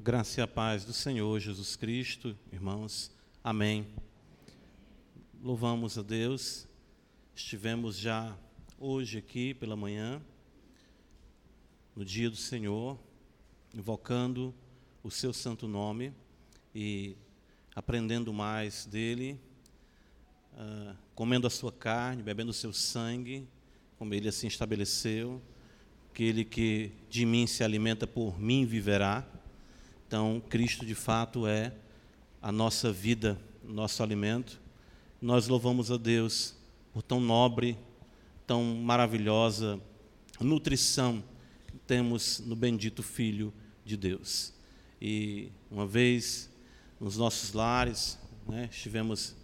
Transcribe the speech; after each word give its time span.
graça 0.00 0.40
e 0.40 0.42
a 0.42 0.46
paz 0.46 0.84
do 0.84 0.92
Senhor 0.92 1.38
Jesus 1.38 1.76
Cristo, 1.76 2.36
irmãos. 2.50 3.10
Amém. 3.44 3.86
Louvamos 5.42 5.98
a 5.98 6.02
Deus. 6.02 6.66
Estivemos 7.34 7.98
já 7.98 8.36
hoje 8.78 9.18
aqui 9.18 9.52
pela 9.52 9.76
manhã, 9.76 10.20
no 11.94 12.04
dia 12.04 12.30
do 12.30 12.36
Senhor, 12.36 12.98
invocando 13.74 14.54
o 15.02 15.10
seu 15.10 15.32
santo 15.32 15.68
nome 15.68 16.12
e 16.74 17.14
aprendendo 17.74 18.32
mais 18.32 18.86
dele, 18.86 19.38
uh, 20.54 20.96
comendo 21.14 21.46
a 21.46 21.50
sua 21.50 21.70
carne, 21.70 22.22
bebendo 22.22 22.50
o 22.50 22.54
seu 22.54 22.72
sangue, 22.72 23.46
como 23.98 24.14
ele 24.14 24.28
assim 24.28 24.46
estabeleceu. 24.46 25.40
Aquele 26.10 26.44
que 26.44 26.92
de 27.10 27.26
mim 27.26 27.46
se 27.46 27.62
alimenta, 27.62 28.06
por 28.06 28.40
mim 28.40 28.64
viverá. 28.64 29.26
Então, 30.12 30.42
Cristo 30.46 30.84
de 30.84 30.94
fato 30.94 31.46
é 31.46 31.72
a 32.42 32.52
nossa 32.52 32.92
vida, 32.92 33.40
nosso 33.64 34.02
alimento. 34.02 34.60
Nós 35.22 35.48
louvamos 35.48 35.90
a 35.90 35.96
Deus 35.96 36.54
por 36.92 37.00
tão 37.00 37.18
nobre, 37.18 37.78
tão 38.46 38.62
maravilhosa 38.62 39.80
nutrição 40.38 41.24
que 41.66 41.78
temos 41.86 42.40
no 42.40 42.54
bendito 42.54 43.02
Filho 43.02 43.54
de 43.86 43.96
Deus. 43.96 44.52
E 45.00 45.48
uma 45.70 45.86
vez 45.86 46.50
nos 47.00 47.16
nossos 47.16 47.54
lares, 47.54 48.18
né, 48.46 48.68
estivemos, 48.70 49.34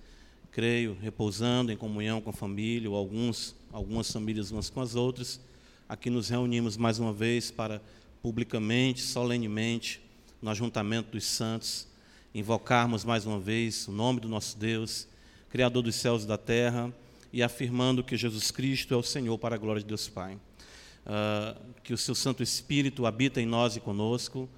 creio, 0.50 0.98
repousando 1.00 1.72
em 1.72 1.78
comunhão 1.78 2.20
com 2.20 2.28
a 2.28 2.34
família, 2.34 2.90
ou 2.90 2.94
alguns, 2.94 3.56
algumas 3.72 4.12
famílias 4.12 4.50
umas 4.50 4.68
com 4.68 4.82
as 4.82 4.94
outras. 4.94 5.40
Aqui 5.88 6.10
nos 6.10 6.28
reunimos 6.28 6.76
mais 6.76 6.98
uma 6.98 7.14
vez 7.14 7.50
para 7.50 7.80
publicamente, 8.20 9.00
solenemente, 9.00 10.06
no 10.40 10.50
ajuntamento 10.50 11.12
dos 11.12 11.24
santos, 11.24 11.86
invocarmos 12.34 13.04
mais 13.04 13.26
uma 13.26 13.40
vez 13.40 13.88
o 13.88 13.92
nome 13.92 14.20
do 14.20 14.28
nosso 14.28 14.56
Deus, 14.56 15.08
Criador 15.50 15.82
dos 15.82 15.96
céus 15.96 16.24
e 16.24 16.26
da 16.26 16.38
terra, 16.38 16.92
e 17.32 17.42
afirmando 17.42 18.04
que 18.04 18.16
Jesus 18.16 18.50
Cristo 18.50 18.94
é 18.94 18.96
o 18.96 19.02
Senhor 19.02 19.36
para 19.38 19.56
a 19.56 19.58
glória 19.58 19.82
de 19.82 19.88
Deus 19.88 20.08
Pai. 20.08 20.34
Uh, 20.34 21.72
que 21.82 21.92
o 21.92 21.98
seu 21.98 22.14
Santo 22.14 22.42
Espírito 22.42 23.06
habita 23.06 23.40
em 23.40 23.46
nós 23.46 23.76
e 23.76 23.80
conosco, 23.80 24.48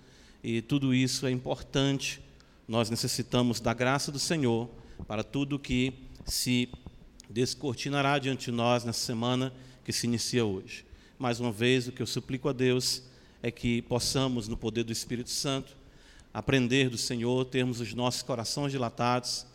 e 0.43 0.61
tudo 0.61 0.95
isso 0.95 1.27
é 1.27 1.31
importante. 1.31 2.21
Nós 2.67 2.91
necessitamos 2.91 3.61
da 3.61 3.73
graça 3.73 4.13
do 4.13 4.19
Senhor 4.19 4.69
para 5.07 5.25
tudo 5.25 5.59
que 5.59 5.95
se 6.27 6.69
descortinará 7.29 8.19
diante 8.19 8.47
de 8.47 8.53
nós 8.53 8.85
nessa 8.85 9.01
semana 9.01 9.53
que 9.85 9.93
se 9.93 10.07
inicia 10.07 10.45
hoje. 10.45 10.85
Mais 11.19 11.41
uma 11.41 11.53
vez, 11.53 11.89
o 11.89 11.93
que 11.93 12.03
eu 12.03 12.07
suplico 12.07 12.49
a 12.49 12.53
Deus 12.53 13.03
é 13.43 13.51
que 13.51 13.83
possamos, 13.83 14.49
no 14.49 14.57
poder 14.57 14.85
do 14.85 14.93
Espírito 14.93 15.31
Santo, 15.31 15.77
aprender 16.33 16.89
do 16.89 16.99
Senhor, 16.99 17.45
termos 17.45 17.81
os 17.81 17.95
nossos 17.95 18.23
corações 18.23 18.71
dilatados, 18.73 19.47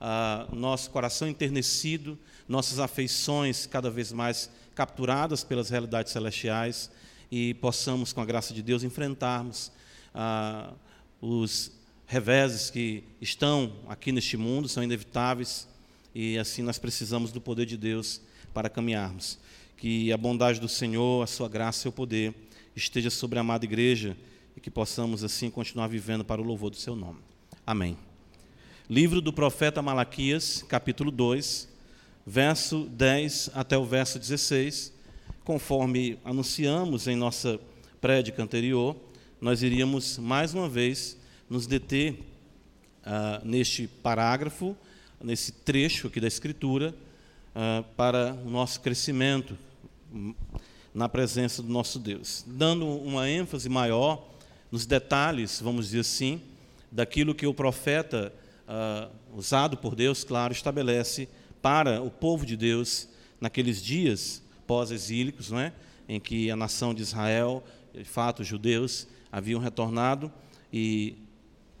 uh, 0.00 0.54
nosso 0.54 0.90
coração 0.90 1.28
enternecido, 1.28 2.18
nossas 2.48 2.78
afeições 2.78 3.66
cada 3.66 3.90
vez 3.90 4.12
mais 4.12 4.50
capturadas 4.74 5.44
pelas 5.44 5.70
realidades 5.70 6.12
celestiais 6.12 6.90
e 7.30 7.54
possamos, 7.54 8.12
com 8.12 8.20
a 8.20 8.24
graça 8.24 8.54
de 8.54 8.62
Deus, 8.62 8.82
enfrentarmos 8.82 9.72
uh, 10.14 10.74
os 11.20 11.72
reveses 12.06 12.70
que 12.70 13.04
estão 13.20 13.72
aqui 13.88 14.12
neste 14.12 14.36
mundo, 14.36 14.68
são 14.68 14.82
inevitáveis 14.82 15.66
e 16.14 16.38
assim 16.38 16.62
nós 16.62 16.78
precisamos 16.78 17.32
do 17.32 17.40
poder 17.40 17.66
de 17.66 17.76
Deus 17.76 18.20
para 18.52 18.68
caminharmos. 18.68 19.38
Que 19.76 20.12
a 20.12 20.16
bondade 20.16 20.60
do 20.60 20.68
Senhor, 20.68 21.22
a 21.22 21.26
sua 21.26 21.48
graça 21.48 21.88
e 21.88 21.90
o 21.90 21.92
poder 21.92 22.34
esteja 22.74 23.10
sobre 23.10 23.38
a 23.38 23.40
amada 23.40 23.64
igreja 23.64 24.16
e 24.56 24.60
que 24.60 24.70
possamos 24.70 25.22
assim 25.22 25.50
continuar 25.50 25.88
vivendo 25.88 26.24
para 26.24 26.40
o 26.40 26.44
louvor 26.44 26.70
do 26.70 26.76
seu 26.76 26.96
nome. 26.96 27.18
Amém. 27.66 27.96
Livro 28.88 29.20
do 29.20 29.32
profeta 29.32 29.80
Malaquias, 29.80 30.64
capítulo 30.68 31.10
2, 31.10 31.68
verso 32.26 32.84
10 32.84 33.50
até 33.54 33.76
o 33.76 33.84
verso 33.84 34.18
16. 34.18 34.92
Conforme 35.44 36.18
anunciamos 36.24 37.06
em 37.06 37.16
nossa 37.16 37.58
prédica 38.00 38.42
anterior, 38.42 38.96
nós 39.40 39.62
iríamos 39.62 40.18
mais 40.18 40.54
uma 40.54 40.68
vez 40.68 41.16
nos 41.48 41.66
deter 41.66 42.12
uh, 42.12 43.44
neste 43.44 43.86
parágrafo, 43.86 44.76
nesse 45.22 45.52
trecho 45.52 46.06
aqui 46.06 46.20
da 46.20 46.28
Escritura, 46.28 46.94
uh, 47.54 47.84
para 47.96 48.34
o 48.44 48.50
nosso 48.50 48.80
crescimento 48.80 49.56
na 50.94 51.08
presença 51.08 51.62
do 51.62 51.68
nosso 51.68 51.98
Deus, 51.98 52.44
dando 52.46 52.86
uma 52.86 53.28
ênfase 53.28 53.68
maior 53.68 54.28
nos 54.70 54.86
detalhes, 54.86 55.60
vamos 55.60 55.86
dizer 55.86 56.00
assim, 56.00 56.40
daquilo 56.90 57.34
que 57.34 57.46
o 57.46 57.54
profeta, 57.54 58.32
uh, 58.68 59.10
usado 59.36 59.76
por 59.76 59.94
Deus, 59.94 60.24
claro, 60.24 60.52
estabelece 60.52 61.28
para 61.62 62.02
o 62.02 62.10
povo 62.10 62.44
de 62.44 62.56
Deus 62.56 63.08
naqueles 63.40 63.82
dias 63.82 64.42
pós-exílicos, 64.66 65.50
não 65.50 65.60
é? 65.60 65.72
em 66.08 66.20
que 66.20 66.50
a 66.50 66.56
nação 66.56 66.92
de 66.92 67.02
Israel, 67.02 67.64
de 67.94 68.04
fato, 68.04 68.40
os 68.40 68.46
judeus, 68.46 69.06
haviam 69.30 69.60
retornado 69.60 70.30
e 70.72 71.16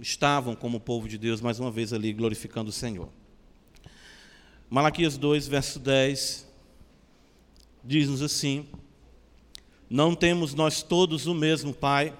estavam 0.00 0.54
como 0.54 0.80
povo 0.80 1.08
de 1.08 1.18
Deus, 1.18 1.40
mais 1.40 1.60
uma 1.60 1.70
vez 1.70 1.92
ali 1.92 2.12
glorificando 2.12 2.70
o 2.70 2.72
Senhor. 2.72 3.08
Malaquias 4.70 5.18
2, 5.18 5.48
verso 5.48 5.78
10, 5.78 6.48
diz-nos 7.84 8.22
assim: 8.22 8.66
não 9.92 10.14
temos 10.14 10.54
nós 10.54 10.82
todos 10.82 11.26
o 11.26 11.34
mesmo 11.34 11.74
Pai? 11.74 12.16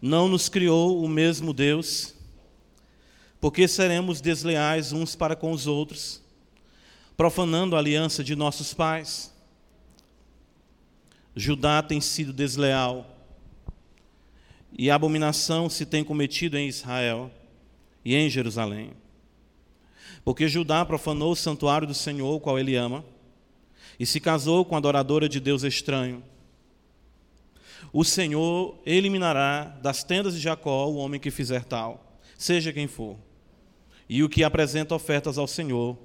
Não 0.00 0.26
nos 0.26 0.48
criou 0.48 1.04
o 1.04 1.06
mesmo 1.06 1.52
Deus? 1.52 2.14
Porque 3.38 3.68
seremos 3.68 4.22
desleais 4.22 4.94
uns 4.94 5.14
para 5.14 5.36
com 5.36 5.52
os 5.52 5.66
outros, 5.66 6.22
profanando 7.18 7.76
a 7.76 7.80
aliança 7.80 8.24
de 8.24 8.34
nossos 8.34 8.72
pais? 8.72 9.30
Judá 11.36 11.82
tem 11.82 12.00
sido 12.00 12.32
desleal, 12.32 13.06
e 14.72 14.90
abominação 14.90 15.68
se 15.68 15.84
tem 15.84 16.02
cometido 16.02 16.56
em 16.56 16.66
Israel 16.66 17.30
e 18.02 18.14
em 18.14 18.30
Jerusalém. 18.30 18.92
Porque 20.24 20.48
Judá 20.48 20.82
profanou 20.82 21.32
o 21.32 21.36
santuário 21.36 21.86
do 21.86 21.92
Senhor, 21.92 22.34
o 22.34 22.40
qual 22.40 22.58
ele 22.58 22.74
ama, 22.74 23.04
e 23.98 24.06
se 24.06 24.20
casou 24.20 24.64
com 24.64 24.74
a 24.74 24.78
adoradora 24.78 25.28
de 25.28 25.40
Deus 25.40 25.62
estranho. 25.62 26.22
O 27.92 28.04
Senhor 28.04 28.78
eliminará 28.84 29.64
das 29.82 30.04
tendas 30.04 30.34
de 30.34 30.40
Jacó 30.40 30.86
o 30.86 30.96
homem 30.96 31.20
que 31.20 31.30
fizer 31.30 31.64
tal, 31.64 32.18
seja 32.36 32.72
quem 32.72 32.86
for, 32.86 33.16
e 34.08 34.22
o 34.22 34.28
que 34.28 34.44
apresenta 34.44 34.94
ofertas 34.94 35.38
ao 35.38 35.46
Senhor 35.46 35.98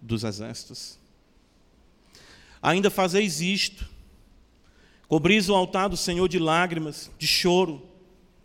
dos 0.00 0.24
exércitos. 0.24 0.98
Ainda 2.62 2.90
fazeis 2.90 3.40
isto: 3.40 3.88
cobris 5.08 5.48
o 5.48 5.54
altar 5.54 5.88
do 5.88 5.96
Senhor 5.96 6.28
de 6.28 6.38
lágrimas, 6.38 7.10
de 7.18 7.26
choro, 7.26 7.82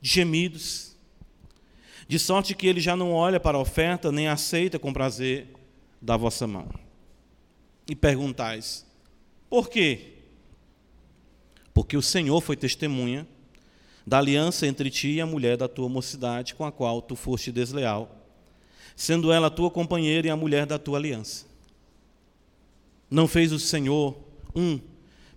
de 0.02 0.10
gemidos, 0.10 0.96
de 2.08 2.20
sorte 2.20 2.54
que 2.54 2.68
ele 2.68 2.80
já 2.80 2.96
não 2.96 3.12
olha 3.12 3.40
para 3.40 3.58
a 3.58 3.62
oferta, 3.62 4.12
nem 4.12 4.28
aceita 4.28 4.78
com 4.78 4.94
prazer 4.94 5.48
da 6.02 6.16
vossa 6.16 6.46
mão. 6.46 6.70
E 7.90 7.96
perguntais: 7.96 8.85
por 9.56 9.70
quê? 9.70 10.08
Porque 11.74 11.96
o 11.96 12.02
Senhor 12.02 12.42
foi 12.42 12.58
testemunha 12.58 13.26
da 14.06 14.18
aliança 14.18 14.68
entre 14.68 14.90
ti 14.90 15.12
e 15.12 15.22
a 15.22 15.26
mulher 15.26 15.56
da 15.56 15.66
tua 15.66 15.88
mocidade, 15.88 16.54
com 16.54 16.66
a 16.66 16.74
qual 16.74 17.02
tu 17.02 17.16
foste 17.16 17.54
desleal, 17.54 18.28
sendo 18.98 19.32
ela 19.32 19.48
a 19.48 19.50
tua 19.50 19.72
companheira 19.72 20.28
e 20.28 20.30
a 20.30 20.36
mulher 20.36 20.66
da 20.66 20.78
tua 20.78 20.98
aliança. 20.98 21.46
Não 23.10 23.30
fez 23.30 23.54
o 23.54 23.58
Senhor 23.58 24.18
um, 24.54 24.78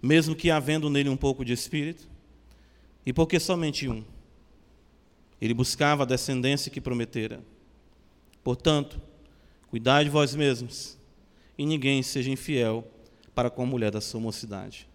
mesmo 0.03 0.35
que 0.35 0.50
havendo 0.50 0.91
nele 0.91 1.09
um 1.09 1.17
pouco 1.17 1.45
de 1.45 1.53
espírito? 1.53 2.09
E 3.06 3.12
por 3.12 3.29
que 3.29 3.39
somente 3.39 3.89
um? 3.89 4.03
Ele 5.41 5.55
buscava 5.55 6.03
a 6.03 6.06
descendência 6.06 6.73
que 6.73 6.81
prometera. 6.81 7.41
Portanto, 8.43 9.00
cuidai 9.71 10.03
de 10.03 10.11
vós 10.11 10.35
mesmos, 10.35 10.99
e 11.56 11.64
ninguém 11.64 12.03
seja 12.03 12.32
infiel 12.32 12.85
para 13.38 13.50
com 13.50 13.62
a 13.62 13.67
mulher 13.67 13.93
da 13.93 14.00
sua 14.00 14.20
mocidade. 14.20 14.88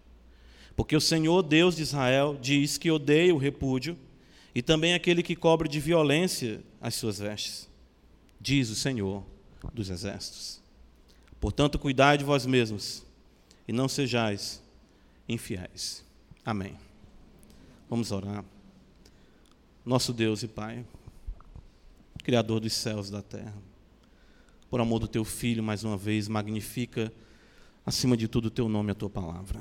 Porque 0.76 0.94
o 0.94 1.00
Senhor 1.00 1.42
Deus 1.42 1.76
de 1.76 1.80
Israel 1.80 2.38
diz 2.38 2.76
que 2.76 2.90
odeia 2.90 3.34
o 3.34 3.38
repúdio 3.38 3.96
e 4.54 4.60
também 4.60 4.92
aquele 4.92 5.22
que 5.22 5.34
cobre 5.34 5.66
de 5.66 5.80
violência 5.80 6.62
as 6.78 6.94
suas 6.94 7.18
vestes, 7.18 7.70
diz 8.38 8.68
o 8.68 8.74
Senhor 8.74 9.24
dos 9.72 9.88
exércitos. 9.88 10.60
Portanto, 11.40 11.78
cuidai 11.78 12.18
de 12.18 12.24
vós 12.24 12.44
mesmos 12.44 13.02
e 13.66 13.72
não 13.72 13.88
sejais 13.88 14.62
infiéis. 15.26 16.04
Amém. 16.44 16.76
Vamos 17.88 18.12
orar. 18.12 18.44
Nosso 19.86 20.12
Deus 20.12 20.42
e 20.42 20.48
Pai, 20.48 20.84
Criador 22.22 22.60
dos 22.60 22.74
céus 22.74 23.08
e 23.08 23.12
da 23.12 23.22
terra, 23.22 23.56
por 24.68 24.82
amor 24.82 24.98
do 24.98 25.08
teu 25.08 25.24
Filho, 25.24 25.62
mais 25.62 25.82
uma 25.82 25.96
vez, 25.96 26.28
magnifica 26.28 27.10
acima 27.84 28.16
de 28.16 28.28
tudo, 28.28 28.46
o 28.46 28.50
teu 28.50 28.68
nome 28.68 28.90
e 28.90 28.92
a 28.92 28.94
tua 28.94 29.10
palavra. 29.10 29.60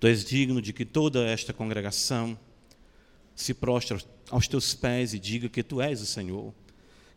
Tu 0.00 0.06
és 0.06 0.24
digno 0.24 0.62
de 0.62 0.72
que 0.72 0.84
toda 0.84 1.26
esta 1.26 1.52
congregação 1.52 2.38
se 3.34 3.54
prostre 3.54 3.98
aos 4.30 4.48
teus 4.48 4.74
pés 4.74 5.14
e 5.14 5.18
diga 5.18 5.48
que 5.48 5.62
tu 5.62 5.80
és 5.80 6.00
o 6.00 6.06
Senhor. 6.06 6.52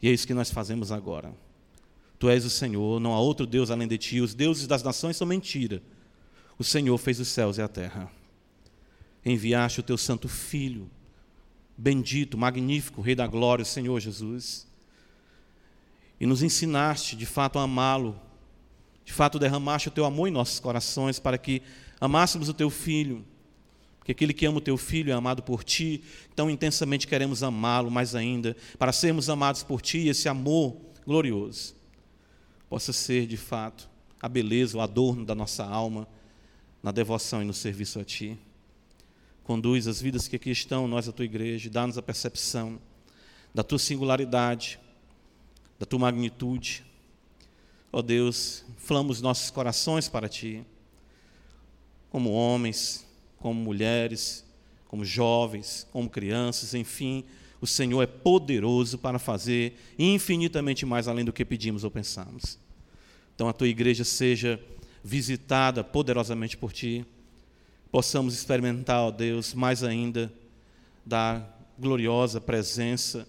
E 0.01 0.07
é 0.07 0.11
isso 0.11 0.25
que 0.25 0.33
nós 0.33 0.49
fazemos 0.49 0.91
agora. 0.91 1.33
Tu 2.17 2.29
és 2.29 2.45
o 2.45 2.49
Senhor, 2.49 2.99
não 2.99 3.13
há 3.13 3.19
outro 3.19 3.45
Deus 3.45 3.71
além 3.71 3.87
de 3.87 3.97
ti. 3.97 4.21
Os 4.21 4.33
deuses 4.33 4.67
das 4.67 4.83
nações 4.83 5.17
são 5.17 5.27
mentira. 5.27 5.81
O 6.57 6.63
Senhor 6.63 6.97
fez 6.97 7.19
os 7.19 7.27
céus 7.27 7.57
e 7.57 7.61
a 7.61 7.67
terra. 7.67 8.11
Enviaste 9.25 9.79
o 9.79 9.83
teu 9.83 9.97
santo 9.97 10.27
filho, 10.27 10.89
bendito, 11.77 12.37
magnífico, 12.37 13.01
Rei 13.01 13.15
da 13.15 13.25
glória, 13.25 13.63
o 13.63 13.65
Senhor 13.65 13.99
Jesus. 13.99 14.67
E 16.19 16.25
nos 16.27 16.43
ensinaste, 16.43 17.15
de 17.15 17.25
fato, 17.25 17.57
a 17.57 17.63
amá-lo. 17.63 18.19
De 19.03 19.13
fato, 19.13 19.39
derramaste 19.39 19.87
o 19.87 19.91
teu 19.91 20.05
amor 20.05 20.27
em 20.27 20.31
nossos 20.31 20.59
corações 20.59 21.19
para 21.19 21.37
que 21.37 21.61
amássemos 21.99 22.49
o 22.49 22.53
teu 22.53 22.69
filho 22.69 23.25
porque 24.01 24.13
aquele 24.13 24.33
que 24.33 24.47
ama 24.47 24.57
o 24.57 24.61
teu 24.61 24.77
filho 24.77 25.11
é 25.11 25.13
amado 25.13 25.43
por 25.43 25.63
ti, 25.63 26.01
tão 26.35 26.49
intensamente 26.49 27.05
queremos 27.05 27.43
amá-lo 27.43 27.91
mais 27.91 28.15
ainda, 28.15 28.57
para 28.79 28.91
sermos 28.91 29.29
amados 29.29 29.61
por 29.61 29.79
ti, 29.79 30.07
esse 30.07 30.27
amor 30.27 30.75
glorioso 31.05 31.75
possa 32.67 32.91
ser 32.91 33.27
de 33.27 33.37
fato 33.37 33.89
a 34.21 34.27
beleza, 34.27 34.77
o 34.77 34.81
adorno 34.81 35.23
da 35.23 35.35
nossa 35.35 35.63
alma 35.63 36.07
na 36.81 36.89
devoção 36.89 37.43
e 37.43 37.45
no 37.45 37.53
serviço 37.53 37.99
a 37.99 38.03
ti. 38.03 38.39
Conduz 39.43 39.87
as 39.87 40.01
vidas 40.01 40.27
que 40.27 40.35
aqui 40.35 40.49
estão, 40.49 40.87
nós, 40.87 41.07
a 41.07 41.11
tua 41.11 41.25
igreja, 41.25 41.69
dá-nos 41.69 41.97
a 41.97 42.01
percepção 42.01 42.79
da 43.53 43.61
tua 43.61 43.77
singularidade, 43.77 44.79
da 45.77 45.85
tua 45.85 45.99
magnitude. 45.99 46.83
Ó 47.93 47.99
oh 47.99 48.01
Deus, 48.01 48.63
inflamos 48.77 49.21
nossos 49.21 49.49
corações 49.49 50.07
para 50.07 50.29
ti, 50.29 50.63
como 52.09 52.31
homens, 52.31 53.05
como 53.37 53.59
mulheres, 53.59 54.45
como 54.87 55.03
jovens, 55.03 55.87
como 55.91 56.09
crianças, 56.09 56.73
enfim, 56.73 57.25
o 57.59 57.67
Senhor 57.67 58.01
é 58.01 58.07
poderoso 58.07 58.97
para 58.97 59.19
fazer 59.19 59.77
infinitamente 59.99 60.85
mais 60.85 61.07
além 61.07 61.25
do 61.25 61.33
que 61.33 61.45
pedimos 61.45 61.83
ou 61.83 61.91
pensamos. 61.91 62.57
Então 63.35 63.47
a 63.47 63.53
tua 63.53 63.67
igreja 63.67 64.03
seja 64.03 64.59
visitada 65.03 65.83
poderosamente 65.83 66.55
por 66.57 66.71
ti, 66.71 67.05
possamos 67.91 68.33
experimentar, 68.33 69.01
ó 69.01 69.11
Deus, 69.11 69.53
mais 69.53 69.83
ainda 69.83 70.31
da 71.05 71.45
gloriosa 71.77 72.39
presença, 72.39 73.27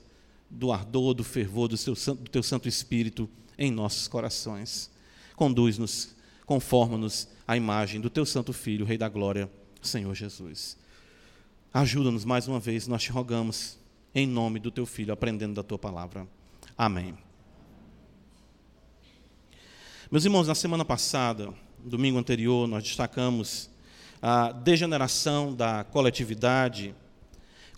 do 0.52 0.70
ardor, 0.70 1.14
do 1.14 1.24
fervor 1.24 1.66
do 1.66 1.78
teu, 1.78 1.94
do 1.94 2.30
teu 2.30 2.42
Santo 2.42 2.68
Espírito 2.68 3.28
em 3.58 3.70
nossos 3.70 4.06
corações. 4.06 4.90
Conduz-nos, 5.34 6.14
conforma-nos 6.44 7.26
à 7.48 7.56
imagem 7.56 8.00
do 8.00 8.10
teu 8.10 8.26
Santo 8.26 8.52
Filho, 8.52 8.84
Rei 8.84 8.98
da 8.98 9.08
Glória 9.08 9.50
Senhor 9.80 10.14
Jesus. 10.14 10.76
Ajuda-nos 11.72 12.24
mais 12.24 12.46
uma 12.46 12.60
vez, 12.60 12.86
nós 12.86 13.02
te 13.02 13.10
rogamos, 13.10 13.78
em 14.14 14.26
nome 14.26 14.60
do 14.60 14.70
teu 14.70 14.84
filho, 14.84 15.12
aprendendo 15.12 15.54
da 15.54 15.62
tua 15.62 15.78
palavra. 15.78 16.28
Amém. 16.76 17.16
Meus 20.10 20.26
irmãos, 20.26 20.46
na 20.46 20.54
semana 20.54 20.84
passada, 20.84 21.52
domingo 21.82 22.18
anterior, 22.18 22.68
nós 22.68 22.84
destacamos 22.84 23.70
a 24.20 24.52
degeneração 24.52 25.54
da 25.54 25.82
coletividade, 25.82 26.94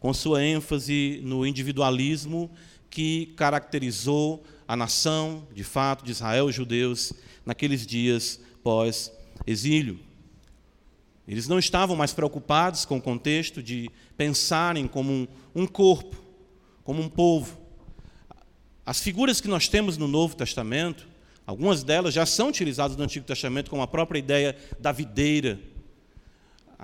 com 0.04 0.12
sua 0.12 0.44
ênfase 0.44 1.22
no 1.24 1.46
individualismo 1.46 2.50
que 2.90 3.32
caracterizou 3.36 4.44
a 4.68 4.76
nação, 4.76 5.48
de 5.54 5.64
fato, 5.64 6.04
de 6.04 6.10
Israel 6.10 6.50
e 6.50 6.52
judeus 6.52 7.14
naqueles 7.46 7.86
dias 7.86 8.38
pós-exílio. 8.62 9.98
Eles 11.26 11.48
não 11.48 11.58
estavam 11.58 11.96
mais 11.96 12.12
preocupados 12.12 12.84
com 12.84 12.98
o 12.98 13.00
contexto 13.00 13.62
de 13.62 13.90
pensarem 14.14 14.86
como 14.86 15.10
um, 15.10 15.26
um 15.54 15.66
corpo, 15.66 16.22
como 16.82 17.00
um 17.00 17.08
povo. 17.08 17.58
As 18.84 19.00
figuras 19.00 19.40
que 19.40 19.48
nós 19.48 19.68
temos 19.68 19.96
no 19.96 20.06
Novo 20.06 20.36
Testamento, 20.36 21.08
algumas 21.46 21.82
delas 21.82 22.12
já 22.12 22.26
são 22.26 22.50
utilizadas 22.50 22.94
no 22.94 23.04
Antigo 23.04 23.24
Testamento, 23.24 23.70
como 23.70 23.80
a 23.80 23.86
própria 23.86 24.18
ideia 24.18 24.54
da 24.78 24.92
videira, 24.92 25.58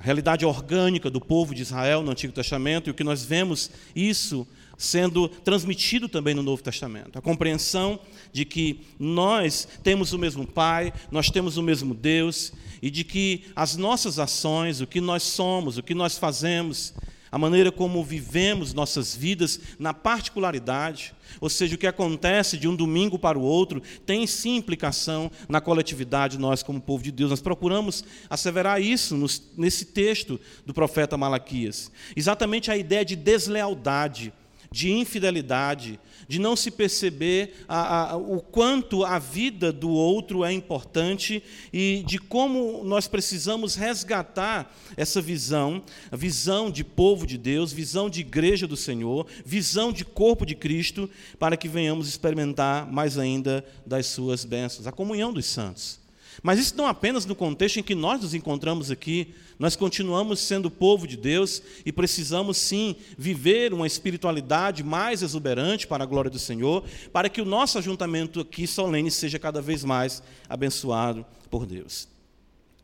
a 0.00 0.02
realidade 0.02 0.46
orgânica 0.46 1.10
do 1.10 1.20
povo 1.20 1.54
de 1.54 1.60
Israel 1.60 2.02
no 2.02 2.10
Antigo 2.10 2.32
Testamento, 2.32 2.88
e 2.88 2.90
o 2.90 2.94
que 2.94 3.04
nós 3.04 3.22
vemos 3.22 3.70
isso 3.94 4.48
sendo 4.78 5.28
transmitido 5.28 6.08
também 6.08 6.34
no 6.34 6.42
Novo 6.42 6.62
Testamento. 6.62 7.18
A 7.18 7.22
compreensão 7.22 8.00
de 8.32 8.46
que 8.46 8.80
nós 8.98 9.68
temos 9.82 10.14
o 10.14 10.18
mesmo 10.18 10.46
Pai, 10.46 10.90
nós 11.10 11.28
temos 11.28 11.58
o 11.58 11.62
mesmo 11.62 11.92
Deus, 11.92 12.50
e 12.80 12.90
de 12.90 13.04
que 13.04 13.44
as 13.54 13.76
nossas 13.76 14.18
ações, 14.18 14.80
o 14.80 14.86
que 14.86 15.02
nós 15.02 15.22
somos, 15.22 15.76
o 15.76 15.82
que 15.82 15.94
nós 15.94 16.16
fazemos, 16.16 16.94
a 17.30 17.38
maneira 17.38 17.70
como 17.70 18.04
vivemos 18.04 18.74
nossas 18.74 19.14
vidas 19.14 19.60
na 19.78 19.94
particularidade, 19.94 21.14
ou 21.40 21.48
seja, 21.48 21.74
o 21.74 21.78
que 21.78 21.86
acontece 21.86 22.56
de 22.56 22.66
um 22.66 22.74
domingo 22.74 23.18
para 23.18 23.38
o 23.38 23.42
outro, 23.42 23.80
tem 24.04 24.26
sim 24.26 24.56
implicação 24.56 25.30
na 25.48 25.60
coletividade, 25.60 26.38
nós 26.38 26.62
como 26.62 26.80
povo 26.80 27.04
de 27.04 27.12
Deus. 27.12 27.30
Nós 27.30 27.40
procuramos 27.40 28.04
asseverar 28.28 28.82
isso 28.82 29.16
nesse 29.56 29.84
texto 29.84 30.40
do 30.66 30.74
profeta 30.74 31.16
Malaquias. 31.16 31.90
Exatamente 32.16 32.70
a 32.70 32.76
ideia 32.76 33.04
de 33.04 33.14
deslealdade, 33.14 34.32
de 34.72 34.92
infidelidade, 34.92 35.98
de 36.28 36.38
não 36.38 36.54
se 36.54 36.70
perceber 36.70 37.64
a, 37.66 38.12
a, 38.12 38.16
o 38.16 38.40
quanto 38.40 39.04
a 39.04 39.18
vida 39.18 39.72
do 39.72 39.90
outro 39.90 40.44
é 40.44 40.52
importante 40.52 41.42
e 41.72 42.04
de 42.06 42.18
como 42.18 42.84
nós 42.84 43.08
precisamos 43.08 43.74
resgatar 43.74 44.72
essa 44.96 45.20
visão, 45.20 45.82
a 46.10 46.16
visão 46.16 46.70
de 46.70 46.84
povo 46.84 47.26
de 47.26 47.36
Deus, 47.36 47.72
visão 47.72 48.08
de 48.08 48.20
igreja 48.20 48.66
do 48.66 48.76
Senhor, 48.76 49.26
visão 49.44 49.92
de 49.92 50.04
corpo 50.04 50.46
de 50.46 50.54
Cristo, 50.54 51.10
para 51.38 51.56
que 51.56 51.68
venhamos 51.68 52.08
experimentar 52.08 52.86
mais 52.90 53.18
ainda 53.18 53.64
das 53.84 54.06
suas 54.06 54.44
bênçãos, 54.44 54.86
a 54.86 54.92
comunhão 54.92 55.32
dos 55.32 55.46
santos. 55.46 55.98
Mas 56.42 56.58
isso 56.58 56.76
não 56.76 56.86
apenas 56.86 57.26
no 57.26 57.34
contexto 57.34 57.78
em 57.78 57.82
que 57.82 57.94
nós 57.94 58.20
nos 58.20 58.34
encontramos 58.34 58.90
aqui, 58.90 59.34
nós 59.58 59.76
continuamos 59.76 60.40
sendo 60.40 60.70
povo 60.70 61.06
de 61.06 61.16
Deus 61.16 61.62
e 61.84 61.92
precisamos 61.92 62.56
sim 62.56 62.96
viver 63.18 63.74
uma 63.74 63.86
espiritualidade 63.86 64.82
mais 64.82 65.22
exuberante 65.22 65.86
para 65.86 66.04
a 66.04 66.06
glória 66.06 66.30
do 66.30 66.38
Senhor, 66.38 66.84
para 67.12 67.28
que 67.28 67.40
o 67.42 67.44
nosso 67.44 67.78
ajuntamento 67.78 68.40
aqui 68.40 68.66
solene 68.66 69.10
seja 69.10 69.38
cada 69.38 69.60
vez 69.60 69.84
mais 69.84 70.22
abençoado 70.48 71.26
por 71.50 71.66
Deus. 71.66 72.08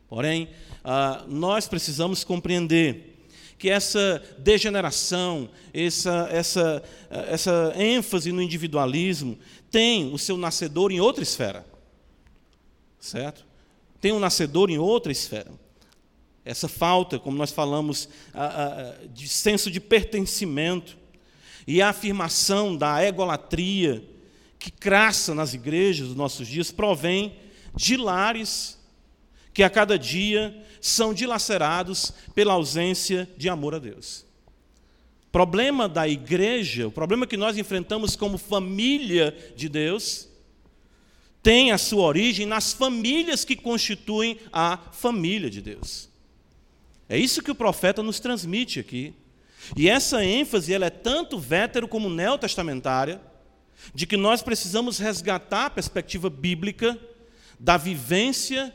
Porém, 0.07 0.49
ah, 0.83 1.25
nós 1.27 1.67
precisamos 1.67 2.23
compreender 2.23 3.15
que 3.57 3.69
essa 3.69 4.21
degeneração, 4.37 5.49
essa, 5.73 6.29
essa, 6.31 6.83
essa 7.09 7.73
ênfase 7.75 8.31
no 8.31 8.41
individualismo, 8.41 9.37
tem 9.71 10.13
o 10.13 10.17
seu 10.17 10.37
nascedor 10.37 10.91
em 10.91 10.99
outra 10.99 11.23
esfera. 11.23 11.65
Certo? 12.99 13.47
tem 13.99 14.11
um 14.11 14.19
nascedor 14.19 14.69
em 14.69 14.77
outra 14.77 15.11
esfera. 15.11 15.51
Essa 16.45 16.67
falta, 16.67 17.19
como 17.19 17.37
nós 17.37 17.51
falamos, 17.51 18.07
de 19.13 19.27
senso 19.27 19.69
de 19.69 19.79
pertencimento 19.79 20.97
e 21.67 21.81
a 21.81 21.89
afirmação 21.89 22.75
da 22.75 23.03
egolatria 23.03 24.03
que 24.57 24.71
craça 24.71 25.35
nas 25.35 25.53
igrejas 25.53 26.07
dos 26.07 26.15
nossos 26.15 26.47
dias 26.47 26.71
provém 26.71 27.35
de 27.75 27.97
lares 27.97 28.79
que 29.53 29.61
a 29.61 29.69
cada 29.69 29.99
dia 29.99 30.55
são 30.79 31.13
dilacerados 31.13 32.13
pela 32.33 32.53
ausência 32.53 33.27
de 33.35 33.49
amor 33.49 33.75
a 33.75 33.79
Deus. 33.79 34.25
O 35.27 35.31
problema 35.31 35.89
da 35.89 36.07
igreja, 36.07 36.87
o 36.87 36.91
problema 36.91 37.27
que 37.27 37.35
nós 37.35 37.57
enfrentamos 37.57 38.15
como 38.15 38.37
família 38.37 39.35
de 39.55 39.67
Deus, 39.67 40.26
tem 41.47 41.71
a 41.71 41.77
sua 41.77 42.03
origem 42.03 42.45
nas 42.45 42.73
famílias 42.73 43.45
que 43.45 43.55
constituem 43.55 44.37
a 44.51 44.77
família 44.91 45.49
de 45.49 45.61
Deus. 45.61 46.09
É 47.07 47.17
isso 47.17 47.41
que 47.41 47.49
o 47.49 47.55
profeta 47.55 48.03
nos 48.03 48.19
transmite 48.19 48.81
aqui. 48.81 49.13
E 49.73 49.87
essa 49.87 50.21
ênfase 50.25 50.73
ela 50.73 50.87
é 50.87 50.89
tanto 50.89 51.39
vétero 51.39 51.87
como 51.87 52.09
neotestamentária, 52.09 53.21
de 53.95 54.05
que 54.05 54.17
nós 54.17 54.41
precisamos 54.41 54.99
resgatar 54.99 55.67
a 55.67 55.69
perspectiva 55.69 56.29
bíblica 56.29 56.99
da 57.57 57.77
vivência 57.77 58.73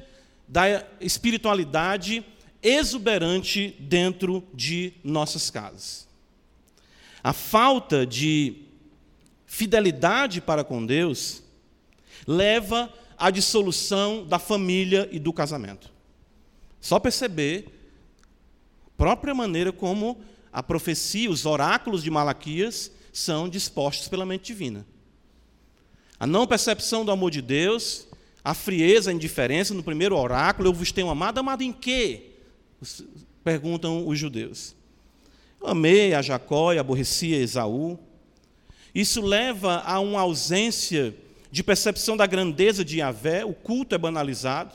da 0.49 0.83
espiritualidade 0.99 2.25
exuberante 2.63 3.77
dentro 3.81 4.43
de 4.55 4.95
nossas 5.05 5.51
casas. 5.51 6.09
A 7.23 7.35
falta 7.35 8.07
de 8.07 8.63
fidelidade 9.45 10.41
para 10.41 10.65
com 10.65 10.87
Deus 10.87 11.42
leva 12.27 12.93
à 13.19 13.31
dissolução 13.31 14.27
da 14.27 14.39
família 14.39 15.09
e 15.13 15.19
do 15.19 15.33
casamento. 15.33 15.91
Só 16.81 16.99
perceber 16.99 17.67
a 18.87 18.91
própria 18.97 19.35
maneira 19.35 19.73
como 19.73 20.21
a 20.53 20.63
profecia, 20.63 21.31
os 21.31 21.47
oráculos 21.47 22.03
de 22.03 22.11
Malaquias 22.11 22.91
são 23.13 23.49
dispostos 23.49 24.09
pela 24.09 24.27
mente 24.27 24.47
divina. 24.47 24.87
A 26.19 26.27
não 26.27 26.47
percepção 26.47 27.05
do 27.05 27.11
amor 27.11 27.31
de 27.31 27.43
Deus, 27.43 28.07
a 28.45 28.55
frieza, 28.55 29.11
a 29.11 29.15
indiferença 29.15 29.75
no 29.75 29.83
primeiro 29.83 30.17
oráculo, 30.17 30.69
eu 30.69 30.73
vos 30.73 30.93
tenho 30.93 31.11
amado, 31.11 31.39
amado 31.39 31.63
em 31.63 31.73
quê? 31.73 32.31
Perguntam 33.43 34.07
os 34.07 34.19
judeus. 34.19 34.75
amei 35.65 36.15
a 36.15 36.23
Jacó 36.23 36.73
e 36.73 36.79
aborrecia 36.79 37.39
Esaú. 37.39 37.99
Isso 38.95 39.21
leva 39.21 39.83
a 39.87 40.01
uma 40.01 40.21
ausência 40.21 41.15
de 41.53 41.63
percepção 41.63 42.17
da 42.17 42.27
grandeza 42.27 42.83
de 42.83 42.99
Yahvé, 43.01 43.45
o 43.45 43.53
culto 43.53 43.95
é 43.95 43.99
banalizado. 43.99 44.75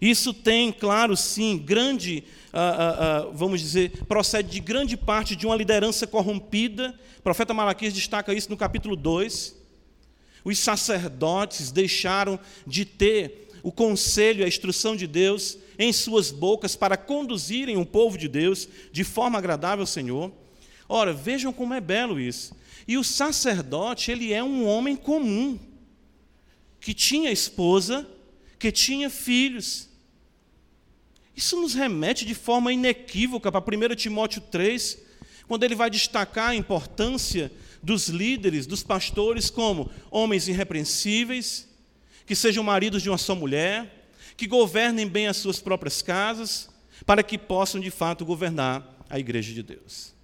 Isso 0.00 0.32
tem, 0.32 0.72
claro, 0.72 1.14
sim, 1.14 1.58
grande, 1.58 2.24
ah, 2.54 2.58
ah, 2.58 2.88
ah, 2.88 3.30
vamos 3.34 3.60
dizer, 3.60 3.90
procede 4.06 4.48
de 4.48 4.60
grande 4.60 4.96
parte 4.96 5.36
de 5.36 5.44
uma 5.44 5.54
liderança 5.54 6.06
corrompida. 6.06 6.98
O 7.18 7.22
profeta 7.22 7.52
Malaquias 7.52 7.92
destaca 7.92 8.32
isso 8.32 8.48
no 8.48 8.56
capítulo 8.56 8.96
2. 8.96 9.54
Os 10.42 10.58
sacerdotes 10.58 11.70
deixaram 11.70 12.40
de 12.66 12.86
ter 12.86 13.50
o 13.62 13.70
conselho, 13.70 14.46
a 14.46 14.48
instrução 14.48 14.96
de 14.96 15.06
Deus 15.06 15.58
em 15.78 15.92
suas 15.92 16.30
bocas 16.30 16.74
para 16.74 16.96
conduzirem 16.96 17.76
o 17.76 17.84
povo 17.84 18.16
de 18.16 18.26
Deus 18.26 18.66
de 18.90 19.04
forma 19.04 19.38
agradável 19.38 19.82
ao 19.82 19.86
Senhor. 19.86 20.32
Ora, 20.88 21.12
vejam 21.12 21.52
como 21.52 21.74
é 21.74 21.80
belo 21.80 22.18
isso. 22.18 22.54
E 22.86 22.96
o 22.96 23.04
sacerdote, 23.04 24.10
ele 24.10 24.32
é 24.32 24.42
um 24.42 24.66
homem 24.66 24.96
comum, 24.96 25.58
que 26.80 26.92
tinha 26.92 27.30
esposa, 27.30 28.08
que 28.58 28.72
tinha 28.72 29.08
filhos. 29.08 29.88
Isso 31.36 31.60
nos 31.60 31.74
remete 31.74 32.24
de 32.24 32.34
forma 32.34 32.72
inequívoca 32.72 33.50
para 33.50 33.60
1 33.60 33.94
Timóteo 33.94 34.40
3, 34.40 34.98
quando 35.46 35.64
ele 35.64 35.74
vai 35.74 35.90
destacar 35.90 36.50
a 36.50 36.54
importância 36.54 37.52
dos 37.82 38.08
líderes, 38.08 38.66
dos 38.66 38.82
pastores, 38.82 39.50
como 39.50 39.90
homens 40.10 40.48
irrepreensíveis, 40.48 41.68
que 42.26 42.34
sejam 42.34 42.62
maridos 42.62 43.02
de 43.02 43.08
uma 43.08 43.18
só 43.18 43.34
mulher, 43.34 44.08
que 44.36 44.46
governem 44.46 45.06
bem 45.06 45.26
as 45.26 45.36
suas 45.36 45.60
próprias 45.60 46.00
casas, 46.00 46.70
para 47.04 47.22
que 47.22 47.36
possam 47.36 47.80
de 47.80 47.90
fato 47.90 48.24
governar 48.24 48.96
a 49.10 49.18
igreja 49.18 49.52
de 49.52 49.62
Deus. 49.62 50.14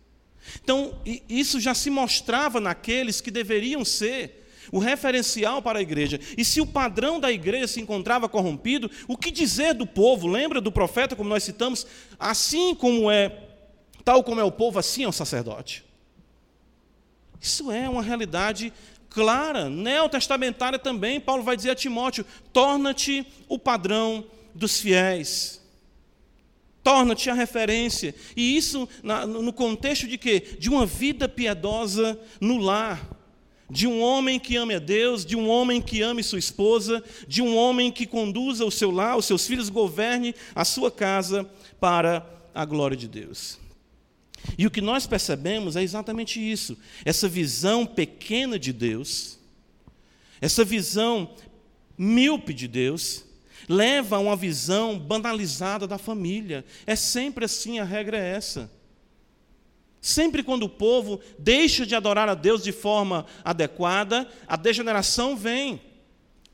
Então, 0.62 0.98
isso 1.28 1.60
já 1.60 1.74
se 1.74 1.90
mostrava 1.90 2.60
naqueles 2.60 3.20
que 3.20 3.30
deveriam 3.30 3.84
ser 3.84 4.38
o 4.70 4.78
referencial 4.78 5.62
para 5.62 5.78
a 5.78 5.82
igreja. 5.82 6.20
E 6.36 6.44
se 6.44 6.60
o 6.60 6.66
padrão 6.66 7.18
da 7.18 7.32
igreja 7.32 7.66
se 7.66 7.80
encontrava 7.80 8.28
corrompido, 8.28 8.90
o 9.06 9.16
que 9.16 9.30
dizer 9.30 9.74
do 9.74 9.86
povo? 9.86 10.26
Lembra 10.26 10.60
do 10.60 10.72
profeta, 10.72 11.16
como 11.16 11.30
nós 11.30 11.44
citamos? 11.44 11.86
Assim 12.18 12.74
como 12.74 13.10
é, 13.10 13.48
tal 14.04 14.22
como 14.22 14.40
é 14.40 14.44
o 14.44 14.52
povo, 14.52 14.78
assim 14.78 15.04
é 15.04 15.08
o 15.08 15.12
sacerdote. 15.12 15.84
Isso 17.40 17.70
é 17.70 17.88
uma 17.88 18.02
realidade 18.02 18.72
clara, 19.08 19.70
neotestamentária 19.70 20.78
também. 20.78 21.20
Paulo 21.20 21.42
vai 21.42 21.56
dizer 21.56 21.70
a 21.70 21.74
Timóteo: 21.74 22.24
torna-te 22.52 23.26
o 23.48 23.58
padrão 23.58 24.24
dos 24.54 24.80
fiéis. 24.80 25.58
Torna-te 26.82 27.28
a 27.28 27.34
referência. 27.34 28.14
E 28.36 28.56
isso 28.56 28.88
no 29.02 29.52
contexto 29.52 30.06
de 30.06 30.16
quê? 30.16 30.56
De 30.58 30.68
uma 30.68 30.86
vida 30.86 31.28
piedosa 31.28 32.18
no 32.40 32.58
lar. 32.58 33.16
De 33.70 33.86
um 33.86 34.00
homem 34.00 34.40
que 34.40 34.56
ame 34.56 34.74
a 34.74 34.78
Deus, 34.78 35.26
de 35.26 35.36
um 35.36 35.46
homem 35.46 35.82
que 35.82 36.00
ame 36.00 36.22
sua 36.22 36.38
esposa, 36.38 37.04
de 37.26 37.42
um 37.42 37.54
homem 37.54 37.92
que 37.92 38.06
conduza 38.06 38.64
o 38.64 38.70
seu 38.70 38.90
lar, 38.90 39.18
os 39.18 39.26
seus 39.26 39.46
filhos, 39.46 39.68
governe 39.68 40.34
a 40.54 40.64
sua 40.64 40.90
casa 40.90 41.44
para 41.78 42.26
a 42.54 42.64
glória 42.64 42.96
de 42.96 43.06
Deus. 43.06 43.58
E 44.56 44.66
o 44.66 44.70
que 44.70 44.80
nós 44.80 45.06
percebemos 45.06 45.76
é 45.76 45.82
exatamente 45.82 46.40
isso: 46.40 46.78
essa 47.04 47.28
visão 47.28 47.84
pequena 47.84 48.58
de 48.58 48.72
Deus, 48.72 49.38
essa 50.40 50.64
visão 50.64 51.34
míope 51.96 52.54
de 52.54 52.68
Deus, 52.68 53.24
leva 53.68 54.16
a 54.16 54.20
uma 54.20 54.34
visão 54.34 54.98
banalizada 54.98 55.86
da 55.86 55.98
família. 55.98 56.64
É 56.86 56.96
sempre 56.96 57.44
assim, 57.44 57.78
a 57.78 57.84
regra 57.84 58.16
é 58.16 58.36
essa. 58.36 58.70
Sempre 60.00 60.42
quando 60.42 60.62
o 60.62 60.68
povo 60.68 61.20
deixa 61.38 61.84
de 61.84 61.94
adorar 61.94 62.28
a 62.28 62.34
Deus 62.34 62.62
de 62.62 62.72
forma 62.72 63.26
adequada, 63.44 64.26
a 64.46 64.56
degeneração 64.56 65.36
vem. 65.36 65.80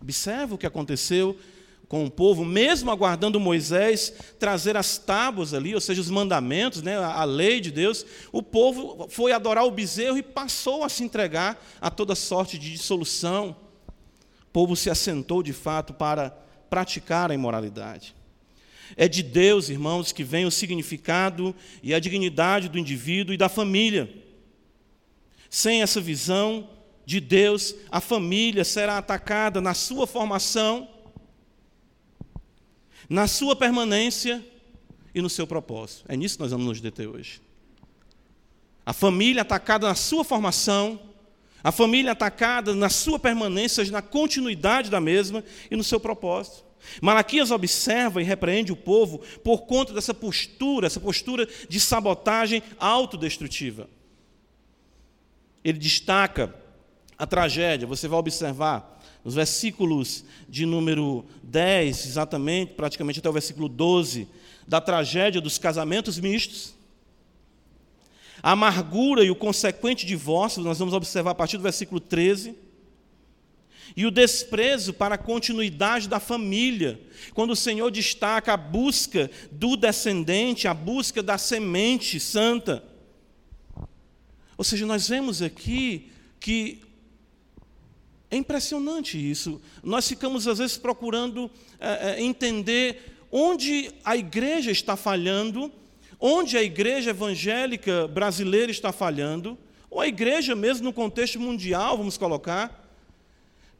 Observa 0.00 0.54
o 0.54 0.58
que 0.58 0.66
aconteceu 0.66 1.38
com 1.86 2.04
o 2.06 2.10
povo, 2.10 2.44
mesmo 2.44 2.90
aguardando 2.90 3.38
Moisés 3.38 4.12
trazer 4.38 4.76
as 4.76 4.98
tábuas 4.98 5.52
ali, 5.54 5.74
ou 5.74 5.80
seja, 5.80 6.00
os 6.00 6.10
mandamentos, 6.10 6.82
né, 6.82 6.96
a 6.96 7.22
lei 7.24 7.60
de 7.60 7.70
Deus, 7.70 8.04
o 8.32 8.42
povo 8.42 9.06
foi 9.10 9.32
adorar 9.32 9.64
o 9.64 9.70
bezerro 9.70 10.16
e 10.16 10.22
passou 10.22 10.82
a 10.82 10.88
se 10.88 11.04
entregar 11.04 11.62
a 11.80 11.90
toda 11.90 12.14
sorte 12.14 12.58
de 12.58 12.72
dissolução. 12.72 13.54
O 14.42 14.52
povo 14.52 14.74
se 14.74 14.88
assentou 14.88 15.42
de 15.42 15.52
fato 15.52 15.92
para 15.92 16.36
praticar 16.74 17.30
a 17.30 17.34
imoralidade. 17.34 18.16
É 18.96 19.06
de 19.06 19.22
Deus, 19.22 19.68
irmãos, 19.68 20.10
que 20.10 20.24
vem 20.24 20.44
o 20.44 20.50
significado 20.50 21.54
e 21.84 21.94
a 21.94 22.00
dignidade 22.00 22.68
do 22.68 22.80
indivíduo 22.80 23.32
e 23.32 23.36
da 23.36 23.48
família. 23.48 24.12
Sem 25.48 25.82
essa 25.82 26.00
visão 26.00 26.68
de 27.06 27.20
Deus, 27.20 27.76
a 27.92 28.00
família 28.00 28.64
será 28.64 28.98
atacada 28.98 29.60
na 29.60 29.72
sua 29.72 30.04
formação 30.04 30.88
na 33.08 33.26
sua 33.26 33.54
permanência 33.54 34.44
e 35.14 35.20
no 35.20 35.28
seu 35.28 35.46
propósito. 35.46 36.04
É 36.08 36.16
nisso 36.16 36.36
que 36.36 36.42
nós 36.42 36.50
vamos 36.50 36.66
nos 36.66 36.80
deter 36.80 37.06
hoje. 37.06 37.40
A 38.84 38.92
família 38.92 39.42
atacada 39.42 39.86
na 39.86 39.94
sua 39.94 40.24
formação, 40.24 40.98
a 41.62 41.70
família 41.70 42.12
atacada 42.12 42.74
na 42.74 42.88
sua 42.88 43.18
permanência, 43.18 43.84
na 43.90 44.02
continuidade 44.02 44.90
da 44.90 45.00
mesma 45.00 45.44
e 45.70 45.76
no 45.76 45.84
seu 45.84 46.00
propósito. 46.00 46.63
Malaquias 47.00 47.50
observa 47.50 48.20
e 48.20 48.24
repreende 48.24 48.72
o 48.72 48.76
povo 48.76 49.18
por 49.42 49.62
conta 49.62 49.92
dessa 49.92 50.14
postura, 50.14 50.86
essa 50.86 51.00
postura 51.00 51.48
de 51.68 51.80
sabotagem 51.80 52.62
autodestrutiva. 52.78 53.88
Ele 55.62 55.78
destaca 55.78 56.54
a 57.16 57.26
tragédia, 57.26 57.86
você 57.86 58.06
vai 58.06 58.18
observar 58.18 58.94
nos 59.24 59.34
versículos 59.34 60.24
de 60.48 60.66
número 60.66 61.24
10, 61.42 62.06
exatamente, 62.06 62.74
praticamente 62.74 63.20
até 63.20 63.28
o 63.28 63.32
versículo 63.32 63.68
12, 63.68 64.28
da 64.68 64.80
tragédia 64.80 65.40
dos 65.40 65.56
casamentos 65.56 66.18
mistos. 66.18 66.74
A 68.42 68.52
amargura 68.52 69.24
e 69.24 69.30
o 69.30 69.34
consequente 69.34 70.04
divórcio, 70.04 70.62
nós 70.62 70.78
vamos 70.78 70.92
observar 70.92 71.30
a 71.30 71.34
partir 71.34 71.56
do 71.56 71.62
versículo 71.62 71.98
13. 71.98 72.54
E 73.96 74.06
o 74.06 74.10
desprezo 74.10 74.92
para 74.92 75.16
a 75.16 75.18
continuidade 75.18 76.08
da 76.08 76.18
família, 76.18 77.00
quando 77.32 77.50
o 77.50 77.56
Senhor 77.56 77.90
destaca 77.90 78.52
a 78.52 78.56
busca 78.56 79.30
do 79.50 79.76
descendente, 79.76 80.66
a 80.66 80.74
busca 80.74 81.22
da 81.22 81.38
semente 81.38 82.18
santa. 82.18 82.82
Ou 84.56 84.64
seja, 84.64 84.86
nós 84.86 85.08
vemos 85.08 85.42
aqui 85.42 86.10
que 86.40 86.82
é 88.30 88.36
impressionante 88.36 89.18
isso. 89.18 89.60
Nós 89.82 90.08
ficamos, 90.08 90.48
às 90.48 90.58
vezes, 90.58 90.76
procurando 90.76 91.50
é, 91.78 92.20
entender 92.20 93.16
onde 93.30 93.90
a 94.04 94.16
igreja 94.16 94.70
está 94.70 94.96
falhando, 94.96 95.72
onde 96.18 96.56
a 96.56 96.62
igreja 96.62 97.10
evangélica 97.10 98.08
brasileira 98.08 98.70
está 98.70 98.92
falhando, 98.92 99.58
ou 99.90 100.00
a 100.00 100.08
igreja 100.08 100.56
mesmo 100.56 100.84
no 100.84 100.92
contexto 100.92 101.38
mundial, 101.38 101.96
vamos 101.96 102.16
colocar, 102.16 102.83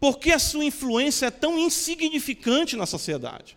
porque 0.04 0.32
a 0.32 0.38
sua 0.38 0.66
influência 0.66 1.24
é 1.24 1.30
tão 1.30 1.58
insignificante 1.58 2.76
na 2.76 2.84
sociedade. 2.84 3.56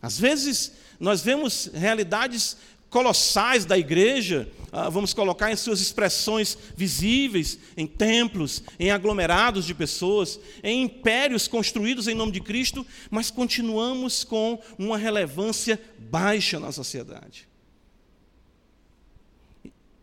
Às 0.00 0.18
vezes, 0.18 0.72
nós 0.98 1.20
vemos 1.20 1.68
realidades 1.74 2.56
colossais 2.88 3.66
da 3.66 3.76
igreja, 3.76 4.50
ah, 4.72 4.88
vamos 4.88 5.12
colocar 5.12 5.52
em 5.52 5.56
suas 5.56 5.82
expressões 5.82 6.56
visíveis, 6.74 7.58
em 7.76 7.86
templos, 7.86 8.62
em 8.80 8.90
aglomerados 8.90 9.66
de 9.66 9.74
pessoas, 9.74 10.40
em 10.64 10.84
impérios 10.84 11.46
construídos 11.46 12.08
em 12.08 12.14
nome 12.14 12.32
de 12.32 12.40
Cristo, 12.40 12.86
mas 13.10 13.30
continuamos 13.30 14.24
com 14.24 14.58
uma 14.78 14.96
relevância 14.96 15.78
baixa 15.98 16.58
na 16.58 16.72
sociedade. 16.72 17.46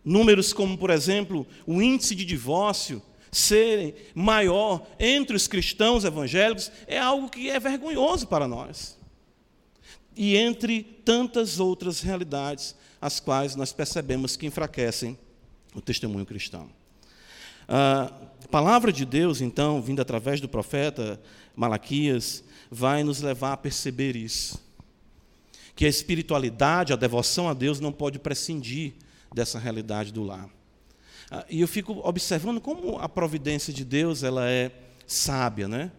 Números 0.05 0.53
como, 0.53 0.77
por 0.77 0.91
exemplo, 0.91 1.47
o 1.65 1.81
índice 1.81 2.13
de 2.13 2.23
divórcio 2.23 3.01
serem 3.31 3.93
maior 4.13 4.85
entre 4.99 5.35
os 5.35 5.47
cristãos 5.47 6.03
evangélicos 6.03 6.71
é 6.87 6.99
algo 6.99 7.29
que 7.29 7.49
é 7.49 7.59
vergonhoso 7.59 8.27
para 8.27 8.47
nós 8.47 8.97
e 10.15 10.35
entre 10.35 10.83
tantas 10.83 11.61
outras 11.61 12.01
realidades 12.01 12.75
as 13.01 13.21
quais 13.21 13.55
nós 13.55 13.71
percebemos 13.71 14.35
que 14.35 14.45
enfraquecem 14.45 15.17
o 15.73 15.79
testemunho 15.79 16.25
cristão. 16.25 16.69
A 17.67 18.11
palavra 18.51 18.91
de 18.91 19.05
Deus, 19.05 19.39
então, 19.39 19.81
vinda 19.81 20.01
através 20.01 20.41
do 20.41 20.49
profeta 20.49 21.21
Malaquias, 21.55 22.43
vai 22.69 23.01
nos 23.01 23.21
levar 23.21 23.53
a 23.53 23.57
perceber 23.57 24.17
isso. 24.17 24.59
Que 25.73 25.85
a 25.85 25.89
espiritualidade, 25.89 26.91
a 26.91 26.97
devoção 26.97 27.47
a 27.47 27.53
Deus 27.53 27.79
não 27.79 27.93
pode 27.93 28.19
prescindir 28.19 28.95
dessa 29.33 29.57
realidade 29.57 30.11
do 30.11 30.23
lar. 30.23 30.49
E 31.49 31.61
eu 31.61 31.67
fico 31.67 31.99
observando 32.03 32.59
como 32.59 32.97
a 32.97 33.07
providência 33.07 33.71
de 33.71 33.85
Deus 33.85 34.23
ela 34.23 34.49
é 34.49 34.71
sábia, 35.05 35.67
né? 35.67 35.91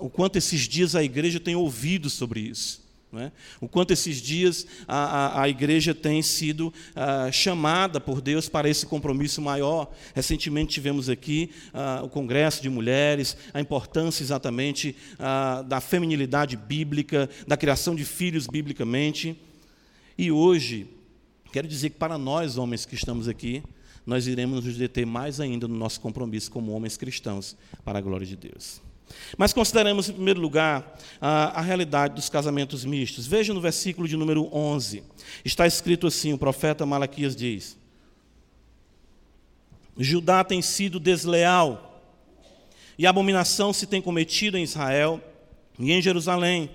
O 0.00 0.10
quanto 0.10 0.36
esses 0.36 0.62
dias 0.62 0.94
a 0.94 1.02
igreja 1.02 1.38
tem 1.38 1.54
ouvido 1.54 2.10
sobre 2.10 2.40
isso. 2.40 2.88
É? 3.16 3.32
O 3.58 3.66
quanto 3.66 3.90
esses 3.90 4.20
dias 4.20 4.66
a, 4.86 4.96
a, 4.96 5.42
a 5.44 5.48
igreja 5.48 5.94
tem 5.94 6.20
sido 6.20 6.72
ah, 6.94 7.32
chamada 7.32 7.98
por 7.98 8.20
Deus 8.20 8.50
para 8.50 8.68
esse 8.68 8.84
compromisso 8.84 9.40
maior. 9.40 9.90
Recentemente 10.14 10.74
tivemos 10.74 11.08
aqui 11.08 11.50
ah, 11.72 12.02
o 12.04 12.10
Congresso 12.10 12.60
de 12.60 12.68
Mulheres, 12.68 13.34
a 13.54 13.62
importância 13.62 14.22
exatamente 14.22 14.94
ah, 15.18 15.64
da 15.66 15.80
feminilidade 15.80 16.54
bíblica, 16.54 17.30
da 17.46 17.56
criação 17.56 17.94
de 17.94 18.04
filhos 18.04 18.46
biblicamente. 18.46 19.40
E 20.18 20.30
hoje, 20.30 20.86
quero 21.50 21.66
dizer 21.66 21.88
que 21.88 21.96
para 21.96 22.18
nós, 22.18 22.58
homens 22.58 22.84
que 22.84 22.94
estamos 22.94 23.26
aqui, 23.26 23.62
nós 24.08 24.26
iremos 24.26 24.64
nos 24.64 24.74
deter 24.74 25.04
mais 25.04 25.38
ainda 25.38 25.68
no 25.68 25.76
nosso 25.76 26.00
compromisso 26.00 26.50
como 26.50 26.72
homens 26.72 26.96
cristãos 26.96 27.54
para 27.84 27.98
a 27.98 28.00
glória 28.00 28.26
de 28.26 28.36
Deus. 28.36 28.80
Mas 29.36 29.52
consideramos, 29.52 30.08
em 30.08 30.14
primeiro 30.14 30.40
lugar, 30.40 30.98
a, 31.20 31.58
a, 31.58 31.60
realidade 31.60 32.14
dos 32.14 32.30
casamentos 32.30 32.86
mistos. 32.86 33.26
Veja 33.26 33.52
no 33.52 33.60
versículo 33.60 34.08
de 34.08 34.16
número 34.16 34.48
11. 34.50 35.02
Está 35.44 35.66
escrito 35.66 36.06
assim: 36.06 36.32
o 36.32 36.38
profeta 36.38 36.86
Malaquias 36.86 37.36
diz: 37.36 37.76
Judá 39.98 40.42
tem 40.42 40.62
sido 40.62 40.98
desleal, 40.98 42.02
e 42.98 43.06
abominação 43.06 43.74
se 43.74 43.86
tem 43.86 44.00
cometido 44.00 44.56
em 44.56 44.62
Israel 44.62 45.20
e 45.78 45.92
em 45.92 46.00
Jerusalém. 46.00 46.70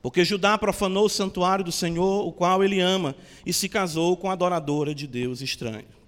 Porque 0.00 0.24
Judá 0.24 0.56
profanou 0.56 1.06
o 1.06 1.10
santuário 1.10 1.64
do 1.64 1.72
Senhor, 1.72 2.28
o 2.28 2.30
qual 2.30 2.62
ele 2.62 2.78
ama, 2.78 3.16
e 3.44 3.52
se 3.52 3.68
casou 3.68 4.16
com 4.16 4.30
a 4.30 4.34
adoradora 4.34 4.94
de 4.94 5.08
Deus 5.08 5.40
estranho. 5.40 5.98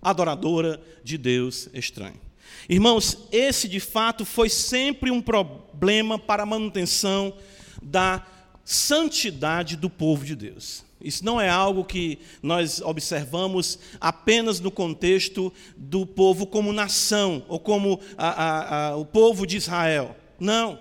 Adoradora 0.00 0.80
de 1.02 1.18
Deus 1.18 1.68
estranho. 1.72 2.20
Irmãos, 2.68 3.26
esse 3.32 3.68
de 3.68 3.80
fato 3.80 4.24
foi 4.24 4.48
sempre 4.48 5.10
um 5.10 5.20
problema 5.20 6.18
para 6.18 6.42
a 6.42 6.46
manutenção 6.46 7.34
da 7.82 8.26
santidade 8.64 9.76
do 9.76 9.88
povo 9.88 10.24
de 10.24 10.36
Deus. 10.36 10.84
Isso 11.00 11.24
não 11.24 11.40
é 11.40 11.48
algo 11.48 11.84
que 11.84 12.18
nós 12.42 12.80
observamos 12.80 13.78
apenas 14.00 14.58
no 14.58 14.70
contexto 14.70 15.52
do 15.76 16.04
povo 16.04 16.46
como 16.46 16.72
nação, 16.72 17.44
ou 17.48 17.60
como 17.60 18.00
a, 18.16 18.28
a, 18.28 18.88
a, 18.88 18.96
o 18.96 19.04
povo 19.04 19.46
de 19.46 19.56
Israel. 19.56 20.16
Não. 20.40 20.78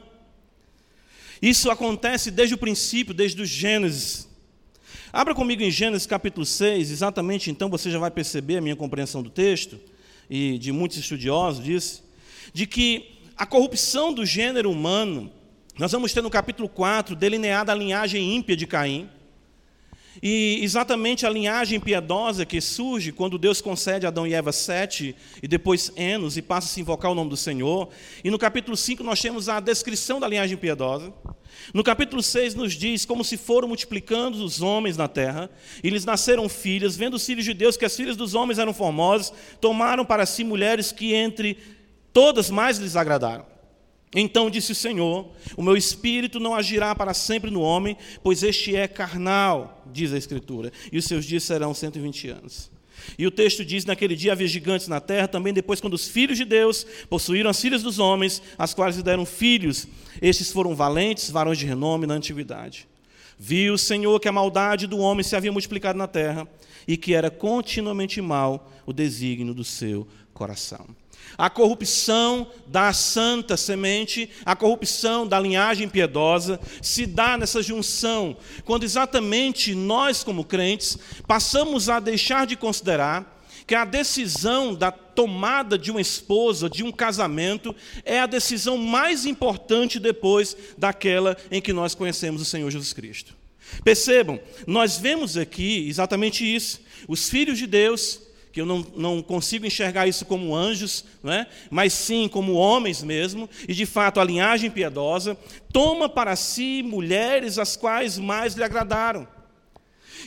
Isso 1.42 1.70
acontece 1.70 2.32
desde 2.32 2.56
o 2.56 2.58
princípio, 2.58 3.14
desde 3.14 3.42
o 3.42 3.46
Gênesis. 3.46 4.27
Abra 5.12 5.34
comigo 5.34 5.64
em 5.64 5.72
Gênesis 5.72 6.06
capítulo 6.06 6.46
6, 6.46 6.92
exatamente 6.92 7.50
então 7.50 7.70
você 7.70 7.90
já 7.90 7.98
vai 7.98 8.12
perceber 8.12 8.58
a 8.58 8.62
minha 8.62 8.76
compreensão 8.76 9.24
do 9.24 9.30
texto 9.30 9.80
e 10.30 10.58
de 10.58 10.74
muitos 10.74 10.98
estudiosos 10.98 11.64
disso, 11.64 12.04
de 12.54 12.68
que 12.68 13.22
a 13.38 13.46
corrupção 13.46 14.12
do 14.12 14.26
gênero 14.26 14.70
humano, 14.70 15.32
nós 15.80 15.94
vamos 15.94 16.12
ter 16.12 16.22
no 16.22 16.30
capítulo 16.30 16.68
4 16.68 17.16
delineada 17.16 17.72
a 17.72 17.76
linhagem 17.76 18.36
ímpia 18.36 18.58
de 18.58 18.68
Caim, 18.68 19.10
e 20.22 20.60
exatamente 20.62 21.26
a 21.26 21.30
linhagem 21.30 21.80
piedosa 21.80 22.46
que 22.46 22.60
surge 22.60 23.12
quando 23.14 23.38
Deus 23.38 23.62
concede 23.62 24.06
a 24.06 24.10
Adão 24.10 24.28
e 24.28 24.34
Eva 24.34 24.52
sete, 24.52 25.16
e 25.42 25.48
depois 25.48 25.90
Enos, 25.96 26.36
e 26.36 26.42
passa 26.42 26.68
a 26.68 26.70
se 26.72 26.82
invocar 26.82 27.12
o 27.12 27.16
nome 27.16 27.30
do 27.30 27.38
Senhor. 27.38 27.90
E 28.24 28.32
no 28.32 28.40
capítulo 28.40 28.76
5 28.76 29.04
nós 29.04 29.22
temos 29.22 29.48
a 29.48 29.60
descrição 29.60 30.20
da 30.20 30.28
linhagem 30.28 30.58
piedosa. 30.58 31.14
No 31.74 31.84
capítulo 31.84 32.22
6 32.24 32.56
nos 32.56 32.74
diz 32.74 33.06
como 33.06 33.24
se 33.24 33.38
foram 33.38 33.68
multiplicando 33.68 34.44
os 34.44 34.62
homens 34.62 34.98
na 34.98 35.08
terra, 35.08 35.50
e 35.84 35.90
lhes 35.90 36.06
nasceram 36.06 36.48
filhas, 36.48 36.96
vendo 36.96 37.16
os 37.16 37.26
filhos 37.26 37.46
de 37.46 37.54
Deus 37.54 37.78
que 37.78 37.86
as 37.86 37.96
filhas 37.96 38.16
dos 38.16 38.34
homens 38.34 38.60
eram 38.60 38.74
formosas, 38.74 39.34
tomaram 39.60 40.06
para 40.06 40.26
si 40.26 40.44
mulheres 40.44 40.92
que 40.92 41.14
entre 41.14 41.58
todas 42.14 42.50
mais 42.50 42.78
lhes 42.78 42.96
agradaram. 42.96 43.46
Então 44.16 44.50
disse 44.50 44.72
o 44.72 44.76
Senhor: 44.76 45.30
O 45.56 45.62
meu 45.62 45.76
espírito 45.76 46.40
não 46.40 46.56
agirá 46.56 46.96
para 46.96 47.14
sempre 47.14 47.52
no 47.52 47.62
homem, 47.62 47.98
pois 48.24 48.42
este 48.44 48.76
é 48.76 48.88
carnal, 48.88 49.84
diz 49.92 50.14
a 50.14 50.18
Escritura, 50.18 50.72
e 50.92 50.98
os 50.98 51.06
seus 51.06 51.26
dias 51.26 51.44
serão 51.44 51.74
120 51.74 52.30
anos. 52.30 52.77
E 53.18 53.26
o 53.26 53.32
texto 53.32 53.64
diz: 53.64 53.86
Naquele 53.86 54.16
dia 54.16 54.32
havia 54.32 54.48
gigantes 54.48 54.88
na 54.88 55.00
terra, 55.00 55.28
também 55.28 55.54
depois, 55.54 55.82
quando 55.82 55.94
os 55.94 56.08
filhos 56.08 56.38
de 56.38 56.46
Deus 56.46 56.86
possuíram 57.10 57.50
as 57.50 57.60
filhas 57.60 57.84
dos 57.84 58.00
homens, 58.00 58.42
as 58.58 58.74
quais 58.74 58.98
lhe 58.98 59.04
deram 59.04 59.26
filhos, 59.26 59.88
estes 60.22 60.52
foram 60.52 60.76
valentes, 60.76 61.30
varões 61.30 61.58
de 61.58 61.66
renome 61.66 62.06
na 62.06 62.16
antiguidade. 62.16 62.88
Viu 63.40 63.76
o 63.76 63.78
Senhor 63.78 64.20
que 64.20 64.28
a 64.28 64.32
maldade 64.32 64.88
do 64.88 64.98
homem 64.98 65.24
se 65.24 65.36
havia 65.36 65.52
multiplicado 65.52 65.98
na 65.98 66.08
terra 66.08 66.48
e 66.88 66.98
que 66.98 67.14
era 67.14 67.30
continuamente 67.30 68.20
mal 68.22 68.72
o 68.86 68.94
desígnio 68.94 69.54
do 69.54 69.64
seu 69.64 70.08
coração. 70.34 70.88
A 71.36 71.50
corrupção 71.50 72.48
da 72.68 72.94
santa 72.94 73.58
semente, 73.58 74.30
a 74.46 74.56
corrupção 74.56 75.26
da 75.26 75.40
linhagem 75.40 75.90
piedosa, 75.90 76.60
se 76.82 77.06
dá 77.06 77.38
nessa 77.38 77.62
junção, 77.64 78.38
quando 78.66 78.84
exatamente 78.84 79.74
nós, 79.74 80.24
como 80.24 80.44
crentes, 80.44 80.98
passamos 81.26 81.90
a 81.90 82.00
deixar 82.00 82.46
de 82.46 82.56
considerar 82.56 83.38
que 83.66 83.76
a 83.76 83.84
decisão 83.84 84.74
da 84.74 84.92
tomada 84.92 85.78
de 85.78 85.92
uma 85.92 86.00
esposa, 86.00 86.70
de 86.70 86.84
um 86.84 86.92
casamento, 86.92 87.76
é 88.06 88.20
a 88.20 88.26
decisão 88.26 88.78
mais 88.78 89.26
importante 89.26 90.00
depois 90.00 90.56
daquela 90.78 91.36
em 91.52 91.62
que 91.62 91.74
nós 91.74 91.94
conhecemos 91.94 92.42
o 92.42 92.46
Senhor 92.46 92.72
Jesus 92.72 92.94
Cristo. 92.94 93.36
Percebam, 93.84 94.40
nós 94.66 94.98
vemos 94.98 95.36
aqui 95.36 95.86
exatamente 95.90 96.46
isso. 96.46 96.82
Os 97.08 97.30
filhos 97.30 97.58
de 97.58 97.68
Deus 97.68 98.22
que 98.58 98.62
eu 98.62 98.66
não, 98.66 98.84
não 98.96 99.22
consigo 99.22 99.68
enxergar 99.68 100.08
isso 100.08 100.26
como 100.26 100.56
anjos, 100.56 101.06
não 101.22 101.32
é? 101.32 101.46
mas 101.70 101.94
sim 101.94 102.28
como 102.28 102.54
homens 102.54 103.04
mesmo, 103.04 103.48
e 103.68 103.74
de 103.76 103.86
fato 103.86 104.20
a 104.20 104.24
linhagem 104.24 104.72
piedosa 104.72 105.38
toma 105.72 106.10
para 106.10 106.36
si 106.36 106.82
mulheres 106.82 107.60
as 107.60 107.76
quais 107.76 108.18
mais 108.18 108.56
lhe 108.56 108.64
agradaram. 108.64 109.28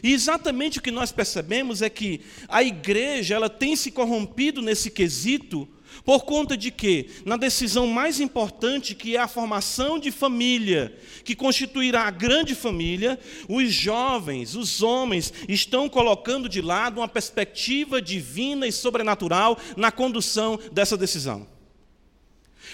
E 0.01 0.12
exatamente 0.12 0.79
o 0.79 0.83
que 0.83 0.93
nós 0.93 1.11
percebemos 1.11 1.83
é 1.83 1.90
que 1.90 2.21
a 2.49 2.62
igreja 2.62 3.35
ela 3.35 3.51
tem 3.51 3.75
se 3.75 3.90
corrompido 3.90 4.62
nesse 4.62 4.93
quesito 4.93 5.69
por 6.05 6.24
conta 6.24 6.57
de 6.57 6.70
que, 6.70 7.11
na 7.24 7.37
decisão 7.37 7.87
mais 7.87 8.20
importante, 8.20 8.94
que 8.94 9.16
é 9.16 9.20
a 9.20 9.29
formação 9.29 9.98
de 9.98 10.11
família, 10.11 10.96
que 11.24 11.35
constituirá 11.35 12.03
a 12.03 12.11
grande 12.11 12.55
família, 12.55 13.18
os 13.48 13.72
jovens, 13.72 14.55
os 14.55 14.83
homens, 14.83 15.33
estão 15.48 15.88
colocando 15.88 16.48
de 16.48 16.61
lado 16.61 17.00
uma 17.00 17.09
perspectiva 17.09 18.00
divina 18.00 18.66
e 18.66 18.72
sobrenatural 18.72 19.59
na 19.76 19.92
condução 19.92 20.59
dessa 20.72 20.96
decisão. 20.96 21.46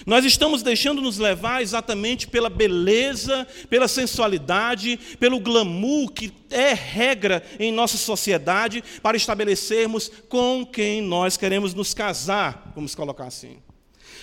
Nós 0.04 0.24
estamos 0.24 0.62
deixando 0.62 1.00
nos 1.00 1.18
levar 1.18 1.62
exatamente 1.62 2.26
pela 2.26 2.50
beleza, 2.50 3.46
pela 3.70 3.88
sensualidade, 3.88 4.98
pelo 5.18 5.40
glamour 5.40 6.10
que 6.12 6.32
é 6.50 6.74
regra 6.74 7.42
em 7.58 7.72
nossa 7.72 7.96
sociedade 7.96 8.82
para 9.02 9.16
estabelecermos 9.16 10.10
com 10.28 10.66
quem 10.66 11.00
nós 11.00 11.36
queremos 11.36 11.72
nos 11.72 11.94
casar, 11.94 12.72
vamos 12.74 12.94
colocar 12.94 13.24
assim. 13.26 13.58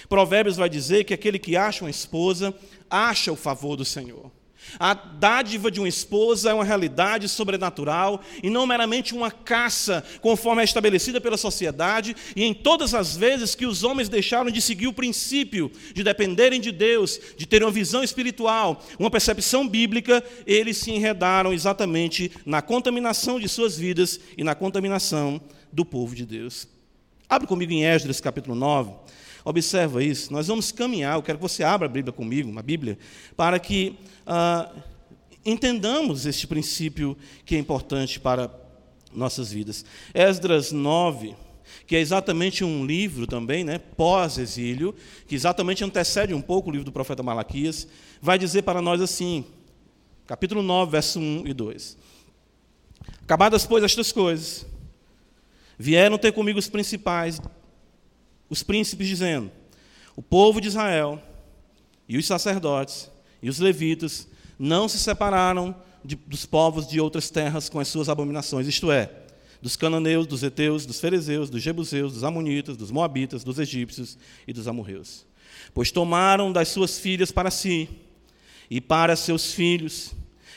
Provérbios 0.07 0.57
vai 0.57 0.69
dizer 0.69 1.05
que 1.05 1.13
aquele 1.13 1.39
que 1.39 1.55
acha 1.55 1.83
uma 1.83 1.89
esposa 1.89 2.53
acha 2.89 3.31
o 3.31 3.35
favor 3.35 3.75
do 3.75 3.85
Senhor. 3.85 4.31
A 4.79 4.93
dádiva 4.93 5.69
de 5.69 5.79
uma 5.79 5.87
esposa 5.87 6.51
é 6.51 6.53
uma 6.53 6.63
realidade 6.63 7.27
sobrenatural 7.29 8.21
e 8.41 8.49
não 8.49 8.65
meramente 8.65 9.13
uma 9.13 9.31
caça, 9.31 10.03
conforme 10.21 10.61
é 10.61 10.65
estabelecida 10.65 11.19
pela 11.21 11.37
sociedade, 11.37 12.15
e 12.35 12.43
em 12.43 12.53
todas 12.53 12.93
as 12.93 13.15
vezes 13.15 13.55
que 13.55 13.65
os 13.65 13.83
homens 13.83 14.09
deixaram 14.09 14.51
de 14.51 14.61
seguir 14.61 14.87
o 14.87 14.93
princípio 14.93 15.71
de 15.93 16.03
dependerem 16.03 16.59
de 16.59 16.71
Deus, 16.71 17.19
de 17.37 17.45
terem 17.45 17.65
uma 17.65 17.71
visão 17.73 18.03
espiritual, 18.03 18.83
uma 18.97 19.11
percepção 19.11 19.67
bíblica, 19.67 20.23
eles 20.45 20.77
se 20.77 20.91
enredaram 20.91 21.53
exatamente 21.53 22.31
na 22.45 22.61
contaminação 22.61 23.39
de 23.39 23.47
suas 23.47 23.77
vidas 23.77 24.19
e 24.37 24.43
na 24.43 24.55
contaminação 24.55 25.41
do 25.71 25.85
povo 25.85 26.15
de 26.15 26.25
Deus. 26.25 26.67
Abre 27.27 27.47
comigo 27.47 27.71
em 27.71 27.83
Esdras 27.83 28.21
capítulo 28.21 28.55
9. 28.55 29.02
Observa 29.45 30.03
isso. 30.03 30.31
Nós 30.31 30.47
vamos 30.47 30.71
caminhar. 30.71 31.15
Eu 31.15 31.23
quero 31.23 31.37
que 31.37 31.41
você 31.41 31.63
abra 31.63 31.87
a 31.87 31.91
Bíblia 31.91 32.13
comigo, 32.13 32.49
uma 32.49 32.61
Bíblia, 32.61 32.97
para 33.35 33.59
que 33.59 33.95
ah, 34.25 34.71
entendamos 35.45 36.25
este 36.25 36.47
princípio 36.47 37.17
que 37.45 37.55
é 37.55 37.59
importante 37.59 38.19
para 38.19 38.49
nossas 39.13 39.51
vidas. 39.51 39.85
Esdras 40.13 40.71
9, 40.71 41.35
que 41.85 41.95
é 41.95 41.99
exatamente 41.99 42.63
um 42.63 42.85
livro 42.85 43.27
também, 43.27 43.63
né, 43.63 43.77
pós-exílio, 43.77 44.95
que 45.27 45.35
exatamente 45.35 45.83
antecede 45.83 46.33
um 46.33 46.41
pouco 46.41 46.69
o 46.69 46.71
livro 46.71 46.85
do 46.85 46.91
profeta 46.91 47.21
Malaquias, 47.21 47.87
vai 48.21 48.39
dizer 48.39 48.63
para 48.63 48.81
nós 48.81 49.01
assim, 49.01 49.45
capítulo 50.25 50.61
9, 50.61 50.91
verso 50.91 51.19
1 51.19 51.47
e 51.47 51.53
2. 51.53 51.97
Acabadas, 53.23 53.65
pois, 53.65 53.83
estas 53.83 54.11
coisas, 54.11 54.65
vieram 55.77 56.17
ter 56.17 56.31
comigo 56.31 56.59
os 56.59 56.69
principais, 56.69 57.41
os 58.53 58.63
príncipes, 58.63 59.07
dizendo: 59.07 59.51
O 60.15 60.21
povo 60.21 60.61
de 60.61 60.69
Israel 60.69 61.21
e 62.07 62.17
os 62.17 62.25
sacerdotes 62.25 63.11
e 63.41 63.49
os 63.49 63.59
levitas 63.59 64.27
não 64.57 64.87
se 64.87 64.97
separaram 64.97 65.75
de, 66.05 66.15
dos 66.15 66.45
povos 66.45 66.87
de 66.87 67.01
outras 67.01 67.29
terras 67.29 67.67
com 67.67 67.79
as 67.79 67.87
suas 67.87 68.07
abominações, 68.07 68.67
isto 68.67 68.91
é, 68.91 69.09
dos 69.61 69.75
cananeus, 69.75 70.27
dos 70.27 70.43
heteus, 70.43 70.85
dos 70.85 70.99
fariseus, 70.99 71.49
dos 71.49 71.61
jebuseus, 71.61 72.13
dos 72.13 72.23
amonitas, 72.23 72.77
dos 72.77 72.91
moabitas, 72.91 73.43
dos 73.43 73.59
egípcios 73.59 74.17
e 74.47 74.53
dos 74.53 74.67
amorreus. 74.67 75.25
Pois 75.73 75.91
tomaram 75.91 76.51
das 76.51 76.69
suas 76.69 76.99
filhas 76.99 77.31
para 77.31 77.49
si 77.49 77.89
e 78.69 78.79
para 78.79 79.15
seus 79.15 79.53
filhos, 79.53 80.13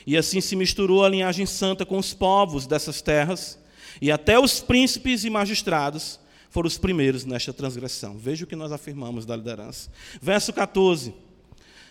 E 0.09 0.17
assim 0.17 0.41
se 0.41 0.55
misturou 0.55 1.05
a 1.05 1.09
linhagem 1.09 1.47
santa 1.47 1.85
com 1.85 1.99
os 1.99 2.15
povos 2.15 2.65
dessas 2.65 3.03
terras, 3.03 3.59
e 4.01 4.13
até 4.13 4.39
os 4.39 4.61
príncipes 4.61 5.25
e 5.25 5.31
magistrados 5.31 6.21
foram 6.57 6.69
os 6.69 6.79
primeiros 6.79 7.27
nesta 7.27 7.53
transgressão. 7.53 8.16
Veja 8.16 8.45
o 8.45 8.47
que 8.47 8.57
nós 8.57 8.73
afirmamos 8.73 9.27
da 9.27 9.37
liderança. 9.37 9.90
Verso 10.23 10.55
14: 10.55 11.12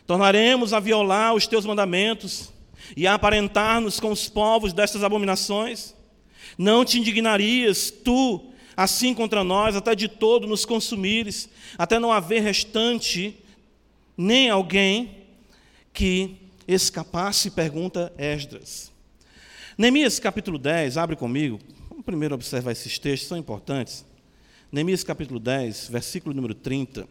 Tornaremos 0.08 0.74
a 0.74 0.80
violar 0.80 1.36
os 1.36 1.46
teus 1.46 1.68
mandamentos 1.68 2.52
e 2.98 3.06
a 3.06 3.14
aparentar-nos 3.14 4.00
com 4.00 4.12
os 4.12 4.28
povos 4.28 4.74
destas 4.74 5.04
abominações? 5.04 5.94
Não 6.58 6.84
te 6.84 6.98
indignarias, 6.98 7.92
tu, 7.92 8.44
assim 8.76 9.14
contra 9.14 9.44
nós, 9.44 9.76
até 9.76 9.94
de 9.94 10.08
todo 10.08 10.48
nos 10.48 10.66
consumires, 10.66 11.48
até 11.78 12.00
não 12.00 12.12
haver 12.12 12.42
restante 12.42 13.38
nem 14.18 14.50
alguém 14.50 15.28
que 15.94 16.38
escapasse? 16.68 17.52
Pergunta 17.52 18.12
Esdras. 18.18 18.92
Neemias 19.78 20.18
capítulo 20.18 20.58
10, 20.58 20.98
abre 20.98 21.16
comigo. 21.16 21.60
Vamos 21.88 22.04
primeiro 22.04 22.34
observar 22.34 22.72
esses 22.72 22.98
textos, 22.98 23.30
são 23.30 23.38
importantes. 23.38 24.04
Neemias 24.76 25.06
capítulo 25.06 25.40
10, 25.40 25.88
versículo 25.88 26.36
número 26.36 26.54
30. 26.54 27.08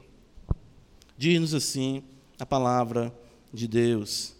Diz-nos 1.16 1.54
assim 1.54 2.02
a 2.38 2.44
palavra 2.44 3.10
de 3.54 3.66
Deus. 3.66 4.34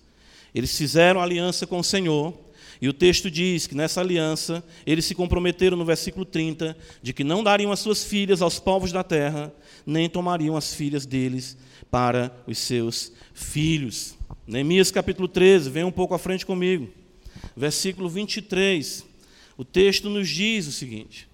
Eles 0.54 0.76
fizeram 0.76 1.22
aliança 1.22 1.66
com 1.66 1.78
o 1.78 1.82
Senhor 1.82 2.38
e 2.82 2.86
o 2.86 2.92
texto 2.92 3.30
diz 3.30 3.66
que 3.66 3.74
nessa 3.74 4.02
aliança 4.02 4.62
eles 4.84 5.06
se 5.06 5.14
comprometeram 5.14 5.74
no 5.74 5.86
versículo 5.86 6.26
30 6.26 6.76
de 7.02 7.14
que 7.14 7.24
não 7.24 7.42
dariam 7.42 7.72
as 7.72 7.80
suas 7.80 8.04
filhas 8.04 8.42
aos 8.42 8.60
povos 8.60 8.92
da 8.92 9.02
terra, 9.02 9.50
nem 9.86 10.06
tomariam 10.06 10.54
as 10.54 10.74
filhas 10.74 11.06
deles 11.06 11.56
para 11.90 12.30
os 12.46 12.58
seus 12.58 13.10
filhos. 13.32 14.18
Neemias 14.46 14.90
capítulo 14.90 15.28
13, 15.28 15.70
vem 15.70 15.84
um 15.84 15.90
pouco 15.90 16.12
à 16.12 16.18
frente 16.18 16.44
comigo. 16.44 16.90
Versículo 17.56 18.06
23. 18.06 19.02
O 19.56 19.64
texto 19.64 20.10
nos 20.10 20.28
diz 20.28 20.66
o 20.66 20.72
seguinte: 20.72 21.26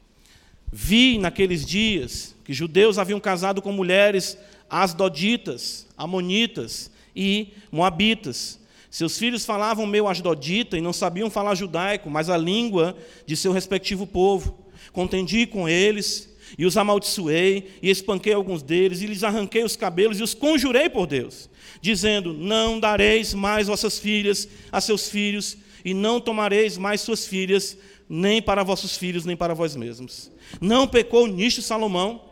Vi 0.73 1.19
naqueles 1.19 1.65
dias 1.65 2.35
que 2.45 2.53
judeus 2.53 2.99
haviam 2.99 3.21
casado 3.21 3.61
com 3.61 3.73
mulheres 3.73 4.39
asdoditas, 4.69 5.87
amonitas 5.97 6.91
e 7.15 7.49
moabitas 7.73 8.61
seus 8.91 9.17
filhos 9.17 9.45
falavam 9.45 9.87
meu 9.87 10.09
asdodita 10.09 10.77
e 10.77 10.81
não 10.81 10.93
sabiam 10.93 11.31
falar 11.31 11.55
judaico, 11.55 12.11
mas 12.11 12.29
a 12.29 12.37
língua 12.37 12.97
de 13.25 13.37
seu 13.37 13.53
respectivo 13.53 14.05
povo. 14.05 14.59
Contendi 14.93 15.47
com 15.47 15.69
eles 15.69 16.29
e 16.59 16.67
os 16.67 16.77
amaldiçoei 16.77 17.71
e 17.81 17.89
espanquei 17.89 18.33
alguns 18.33 18.65
deles 18.65 19.01
e 19.01 19.07
lhes 19.07 19.23
arranquei 19.23 19.63
os 19.63 19.77
cabelos 19.77 20.19
e 20.19 20.25
os 20.25 20.35
conjurei 20.35 20.91
por 20.91 21.07
Deus, 21.07 21.49
dizendo: 21.81 22.33
Não 22.33 22.81
dareis 22.81 23.33
mais 23.33 23.69
vossas 23.69 23.97
filhas 23.97 24.49
a 24.73 24.81
seus 24.81 25.09
filhos 25.09 25.57
e 25.85 25.95
não 25.95 26.21
tomareis 26.21 26.77
mais 26.77 27.01
suas 27.01 27.25
filhas 27.25 27.79
nem 28.09 28.43
para 28.43 28.65
vossos 28.65 28.97
filhos 28.97 29.25
nem 29.25 29.37
para 29.37 29.55
vós 29.55 29.77
mesmos. 29.77 30.33
Não 30.61 30.87
pecou 30.87 31.27
nisto 31.27 31.61
Salomão, 31.61 32.25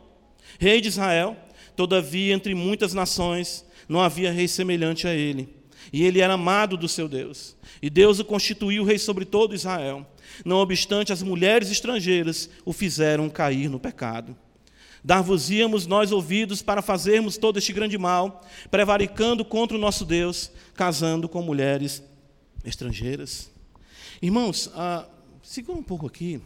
rei 0.58 0.80
de 0.80 0.88
Israel, 0.88 1.36
todavia 1.76 2.32
entre 2.32 2.54
muitas 2.54 2.94
nações 2.94 3.66
não 3.88 4.00
havia 4.00 4.32
rei 4.32 4.46
semelhante 4.46 5.06
a 5.06 5.14
ele 5.14 5.58
e 5.92 6.04
ele 6.04 6.20
era 6.20 6.34
amado 6.34 6.76
do 6.76 6.88
seu 6.88 7.08
Deus. 7.08 7.56
E 7.80 7.88
Deus 7.88 8.18
o 8.18 8.24
constituiu 8.24 8.84
rei 8.84 8.98
sobre 8.98 9.24
todo 9.24 9.54
Israel. 9.54 10.06
Não 10.44 10.58
obstante, 10.58 11.12
as 11.12 11.22
mulheres 11.22 11.70
estrangeiras 11.70 12.50
o 12.64 12.72
fizeram 12.72 13.30
cair 13.30 13.68
no 13.68 13.80
pecado. 13.80 14.36
Dar-vos-íamos 15.02 15.86
nós 15.86 16.12
ouvidos 16.12 16.60
para 16.60 16.82
fazermos 16.82 17.38
todo 17.38 17.58
este 17.58 17.72
grande 17.72 17.96
mal, 17.96 18.44
prevaricando 18.70 19.44
contra 19.44 19.76
o 19.76 19.80
nosso 19.80 20.04
Deus, 20.04 20.50
casando 20.74 21.28
com 21.28 21.40
mulheres 21.40 22.02
estrangeiras. 22.64 23.50
Irmãos, 24.20 24.70
ah, 24.74 25.06
segura 25.42 25.78
um 25.78 25.82
pouco 25.82 26.06
aqui. 26.06 26.40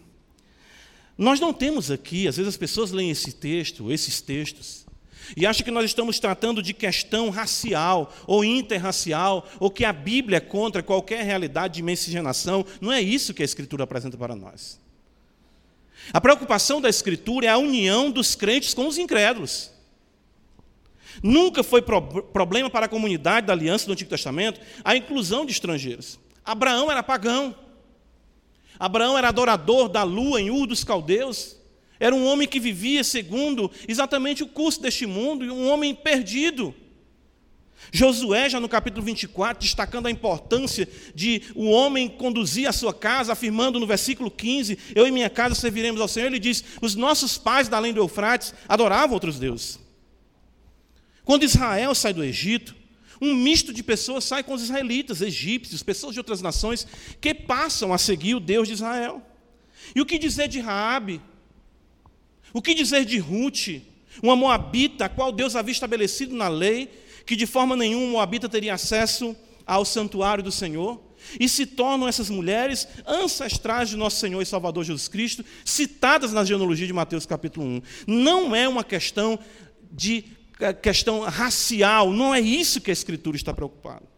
Nós 1.17 1.39
não 1.39 1.53
temos 1.53 1.91
aqui, 1.91 2.27
às 2.27 2.37
vezes 2.37 2.51
as 2.51 2.57
pessoas 2.57 2.91
leem 2.91 3.11
esse 3.11 3.33
texto, 3.33 3.93
esses 3.93 4.21
textos, 4.21 4.87
e 5.37 5.47
acha 5.47 5.63
que 5.63 5.71
nós 5.71 5.85
estamos 5.85 6.19
tratando 6.19 6.63
de 6.63 6.75
questão 6.75 7.31
racial 7.31 8.13
ou 8.27 8.45
interracial, 8.45 9.49
ou 9.61 9.71
que 9.71 9.85
a 9.85 9.93
Bíblia 9.93 10.39
é 10.39 10.41
contra 10.41 10.83
qualquer 10.83 11.25
realidade 11.25 11.75
de 11.75 11.83
miscigenação. 11.83 12.65
Não 12.81 12.93
é 12.93 13.01
isso 13.01 13.33
que 13.33 13.43
a 13.43 13.45
Escritura 13.45 13.85
apresenta 13.85 14.17
para 14.17 14.35
nós. 14.35 14.81
A 16.13 16.21
preocupação 16.21 16.81
da 16.81 16.89
Escritura 16.89 17.47
é 17.47 17.49
a 17.51 17.59
união 17.59 18.11
dos 18.11 18.35
crentes 18.35 18.75
com 18.75 18.87
os 18.87 18.99
incrédulos. 18.99 19.71
Nunca 21.23 21.63
foi 21.63 21.83
pro 21.83 22.01
problema 22.01 22.71
para 22.71 22.87
a 22.87 22.89
comunidade 22.89 23.47
da 23.47 23.53
aliança 23.53 23.87
do 23.87 23.93
Antigo 23.93 24.11
Testamento 24.11 24.61
a 24.85 24.97
inclusão 24.97 25.45
de 25.45 25.53
estrangeiros. 25.53 26.19
Abraão 26.45 26.91
era 26.91 27.03
pagão. 27.03 27.55
Abraão 28.79 29.17
era 29.17 29.29
adorador 29.29 29.89
da 29.89 30.03
lua 30.03 30.41
em 30.41 30.51
Ur 30.51 30.67
dos 30.67 30.85
Caldeus. 30.85 31.57
Era 32.01 32.15
um 32.15 32.27
homem 32.27 32.49
que 32.49 32.59
vivia 32.59 33.05
segundo 33.05 33.71
exatamente 33.87 34.43
o 34.43 34.49
curso 34.49 34.81
deste 34.81 35.07
mundo, 35.07 35.45
um 35.45 35.69
homem 35.69 35.95
perdido. 35.95 36.75
Josué, 37.91 38.49
já 38.49 38.61
no 38.61 38.69
capítulo 38.69 39.05
24, 39.05 39.63
destacando 39.63 40.07
a 40.07 40.11
importância 40.11 40.89
de 41.15 41.43
o 41.55 41.71
homem 41.71 42.09
conduzir 42.09 42.69
a 42.69 42.73
sua 42.73 42.93
casa, 42.93 43.33
afirmando 43.33 43.81
no 43.81 43.87
versículo 43.87 44.31
15: 44.31 44.79
Eu 44.95 45.07
e 45.07 45.11
minha 45.11 45.31
casa 45.31 45.55
serviremos 45.55 46.01
ao 46.01 46.09
Senhor. 46.09 46.27
Ele 46.27 46.39
diz: 46.39 46.63
Os 46.81 46.95
nossos 46.95 47.39
pais 47.39 47.69
da 47.69 47.77
além 47.77 47.93
do 47.93 48.01
Eufrates 48.01 48.55
adoravam 48.69 49.15
outros 49.15 49.39
deuses. 49.39 49.81
Quando 51.25 51.45
Israel 51.45 51.95
sai 51.95 52.13
do 52.13 52.25
Egito, 52.25 52.75
um 53.23 53.37
misto 53.37 53.73
de 53.73 53.85
pessoas 53.85 54.25
sai 54.25 54.43
com 54.43 54.53
os 54.53 54.65
israelitas, 54.65 55.23
egípcios, 55.23 55.81
pessoas 55.81 56.13
de 56.13 56.19
outras 56.19 56.43
nações 56.43 56.85
que 57.21 57.33
passam 57.33 57.95
a 57.95 57.99
seguir 57.99 58.35
o 58.35 58.41
Deus 58.41 58.67
de 58.67 58.75
Israel. 58.75 59.23
E 59.95 60.01
o 60.01 60.07
que 60.07 60.19
dizer 60.19 60.49
de 60.49 60.59
Raabe, 60.59 61.23
o 62.53 62.61
que 62.61 62.75
dizer 62.75 63.05
de 63.05 63.19
Ruth, 63.19 63.81
uma 64.21 64.35
moabita, 64.35 65.05
a 65.05 65.09
qual 65.09 65.31
Deus 65.31 65.55
havia 65.55 65.71
estabelecido 65.71 66.35
na 66.35 66.49
lei, 66.49 66.91
que 67.25 67.37
de 67.37 67.47
forma 67.47 67.77
nenhuma 67.77 68.11
moabita 68.11 68.49
teria 68.49 68.75
acesso 68.75 69.37
ao 69.65 69.85
santuário 69.85 70.43
do 70.43 70.51
Senhor? 70.51 71.01
E 71.39 71.49
se 71.49 71.65
tornam 71.65 72.09
essas 72.09 72.29
mulheres 72.29 72.89
ancestrais 73.07 73.89
de 73.89 73.97
nosso 73.97 74.17
Senhor 74.17 74.43
e 74.43 74.47
Salvador 74.47 74.83
Jesus 74.83 75.07
Cristo, 75.07 75.45
citadas 75.65 76.33
na 76.33 76.45
genealogia 76.45 76.89
de 76.89 76.93
Mateus 76.93 77.25
capítulo 77.25 77.65
1. 77.65 77.83
Não 78.09 78.57
é 78.57 78.69
uma 78.69 78.83
questão 78.83 79.39
de 79.93 80.25
questão 80.73 81.21
racial, 81.21 82.13
não 82.13 82.35
é 82.35 82.41
isso 82.41 82.81
que 82.81 82.91
a 82.91 82.93
Escritura 82.93 83.37
está 83.37 83.55
preocupada. 83.55 84.13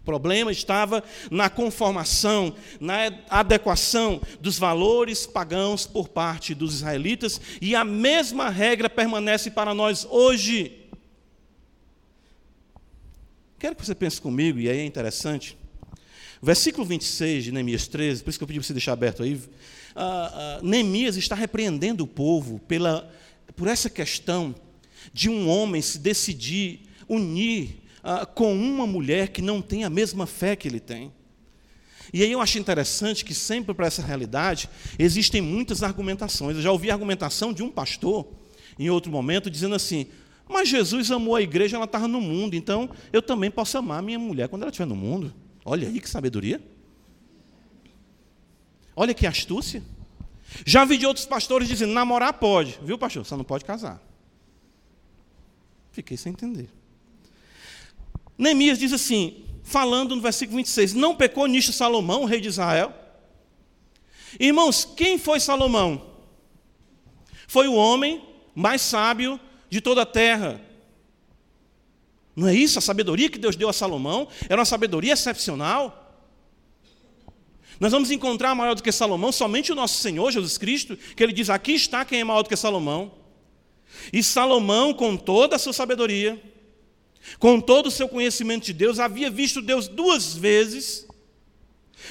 O 0.00 0.04
problema 0.04 0.52
estava 0.52 1.02
na 1.30 1.48
conformação, 1.48 2.54
na 2.78 3.10
adequação 3.30 4.20
dos 4.38 4.58
valores 4.58 5.24
pagãos 5.24 5.86
por 5.86 6.08
parte 6.08 6.54
dos 6.54 6.74
israelitas, 6.74 7.40
e 7.58 7.74
a 7.74 7.84
mesma 7.84 8.50
regra 8.50 8.90
permanece 8.90 9.50
para 9.50 9.72
nós 9.72 10.06
hoje. 10.10 10.84
Quero 13.58 13.74
que 13.74 13.86
você 13.86 13.94
pense 13.94 14.20
comigo, 14.20 14.60
e 14.60 14.68
aí 14.68 14.80
é 14.80 14.84
interessante. 14.84 15.56
Versículo 16.42 16.84
26 16.84 17.44
de 17.44 17.52
Neemias 17.52 17.88
13, 17.88 18.22
por 18.22 18.28
isso 18.28 18.38
que 18.38 18.42
eu 18.42 18.46
pedi 18.46 18.60
para 18.60 18.66
você 18.66 18.74
deixar 18.74 18.92
aberto 18.92 19.22
aí. 19.22 19.36
Uh, 19.36 19.38
uh, 19.40 20.62
Neemias 20.62 21.16
está 21.16 21.34
repreendendo 21.34 22.04
o 22.04 22.06
povo 22.06 22.58
pela, 22.68 23.10
por 23.56 23.68
essa 23.68 23.88
questão 23.88 24.54
de 25.12 25.28
um 25.28 25.48
homem 25.48 25.82
se 25.82 25.98
decidir 25.98 26.80
unir 27.08 27.82
ah, 28.02 28.26
com 28.26 28.54
uma 28.54 28.86
mulher 28.86 29.28
que 29.28 29.42
não 29.42 29.60
tem 29.62 29.84
a 29.84 29.90
mesma 29.90 30.26
fé 30.26 30.54
que 30.54 30.68
ele 30.68 30.80
tem. 30.80 31.12
E 32.12 32.22
aí 32.22 32.30
eu 32.30 32.40
acho 32.40 32.58
interessante 32.58 33.24
que 33.24 33.34
sempre 33.34 33.74
para 33.74 33.86
essa 33.86 34.02
realidade 34.02 34.68
existem 34.98 35.40
muitas 35.40 35.82
argumentações. 35.82 36.56
Eu 36.56 36.62
já 36.62 36.70
ouvi 36.70 36.90
a 36.90 36.94
argumentação 36.94 37.52
de 37.52 37.62
um 37.62 37.70
pastor, 37.70 38.28
em 38.78 38.88
outro 38.90 39.10
momento, 39.10 39.50
dizendo 39.50 39.74
assim: 39.74 40.06
Mas 40.48 40.68
Jesus 40.68 41.10
amou 41.10 41.34
a 41.34 41.42
igreja, 41.42 41.76
ela 41.76 41.86
estava 41.86 42.06
no 42.06 42.20
mundo, 42.20 42.54
então 42.54 42.88
eu 43.12 43.20
também 43.20 43.50
posso 43.50 43.78
amar 43.78 44.02
minha 44.02 44.18
mulher 44.18 44.48
quando 44.48 44.62
ela 44.62 44.70
estiver 44.70 44.86
no 44.86 44.94
mundo. 44.94 45.34
Olha 45.64 45.88
aí 45.88 45.98
que 45.98 46.08
sabedoria. 46.08 46.62
Olha 48.94 49.14
que 49.14 49.26
astúcia. 49.26 49.82
Já 50.64 50.84
vi 50.84 50.98
de 50.98 51.06
outros 51.06 51.26
pastores 51.26 51.66
dizendo: 51.66 51.92
namorar 51.92 52.34
pode, 52.34 52.78
viu, 52.82 52.98
pastor? 52.98 53.24
Só 53.24 53.36
não 53.36 53.44
pode 53.44 53.64
casar. 53.64 54.00
Fiquei 55.94 56.16
sem 56.16 56.32
entender. 56.32 56.68
Neemias 58.36 58.80
diz 58.80 58.92
assim, 58.92 59.44
falando 59.62 60.16
no 60.16 60.20
versículo 60.20 60.56
26, 60.56 60.92
não 60.92 61.14
pecou 61.14 61.46
nisto 61.46 61.72
Salomão, 61.72 62.24
rei 62.24 62.40
de 62.40 62.48
Israel? 62.48 62.92
Irmãos, 64.40 64.84
quem 64.84 65.16
foi 65.18 65.38
Salomão? 65.38 66.04
Foi 67.46 67.68
o 67.68 67.74
homem 67.74 68.24
mais 68.56 68.82
sábio 68.82 69.38
de 69.70 69.80
toda 69.80 70.02
a 70.02 70.06
terra. 70.06 70.60
Não 72.34 72.48
é 72.48 72.54
isso? 72.56 72.76
A 72.76 72.82
sabedoria 72.82 73.30
que 73.30 73.38
Deus 73.38 73.54
deu 73.54 73.68
a 73.68 73.72
Salomão 73.72 74.26
era 74.48 74.58
uma 74.58 74.64
sabedoria 74.64 75.12
excepcional. 75.12 76.00
Nós 77.78 77.92
vamos 77.92 78.10
encontrar 78.10 78.52
maior 78.56 78.74
do 78.74 78.82
que 78.82 78.90
Salomão 78.90 79.30
somente 79.30 79.70
o 79.70 79.76
nosso 79.76 80.00
Senhor 80.00 80.32
Jesus 80.32 80.58
Cristo, 80.58 80.96
que 80.96 81.22
ele 81.22 81.32
diz: 81.32 81.48
Aqui 81.50 81.74
está 81.74 82.04
quem 82.04 82.18
é 82.18 82.24
maior 82.24 82.42
do 82.42 82.48
que 82.48 82.56
Salomão. 82.56 83.23
E 84.12 84.22
Salomão, 84.22 84.92
com 84.92 85.16
toda 85.16 85.56
a 85.56 85.58
sua 85.58 85.72
sabedoria, 85.72 86.40
com 87.38 87.60
todo 87.60 87.86
o 87.86 87.90
seu 87.90 88.08
conhecimento 88.08 88.64
de 88.66 88.72
Deus, 88.72 88.98
havia 88.98 89.30
visto 89.30 89.62
Deus 89.62 89.88
duas 89.88 90.34
vezes 90.34 91.06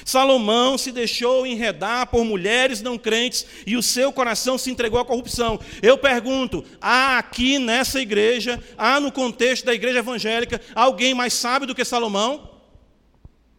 Salomão 0.04 0.78
se 0.78 0.90
deixou 0.90 1.46
enredar 1.46 2.06
por 2.06 2.24
mulheres 2.24 2.80
não 2.80 2.96
crentes 2.96 3.46
e 3.66 3.76
o 3.76 3.82
seu 3.82 4.12
coração 4.12 4.56
se 4.56 4.70
entregou 4.70 4.98
à 4.98 5.04
corrupção. 5.04 5.60
Eu 5.82 5.98
pergunto: 5.98 6.64
há 6.80 7.18
aqui 7.18 7.58
nessa 7.58 8.00
igreja, 8.00 8.62
há 8.76 8.98
no 8.98 9.12
contexto 9.12 9.66
da 9.66 9.74
igreja 9.74 9.98
evangélica, 9.98 10.60
alguém 10.74 11.14
mais 11.14 11.34
sábio 11.34 11.68
do 11.68 11.74
que 11.74 11.84
Salomão? 11.84 12.50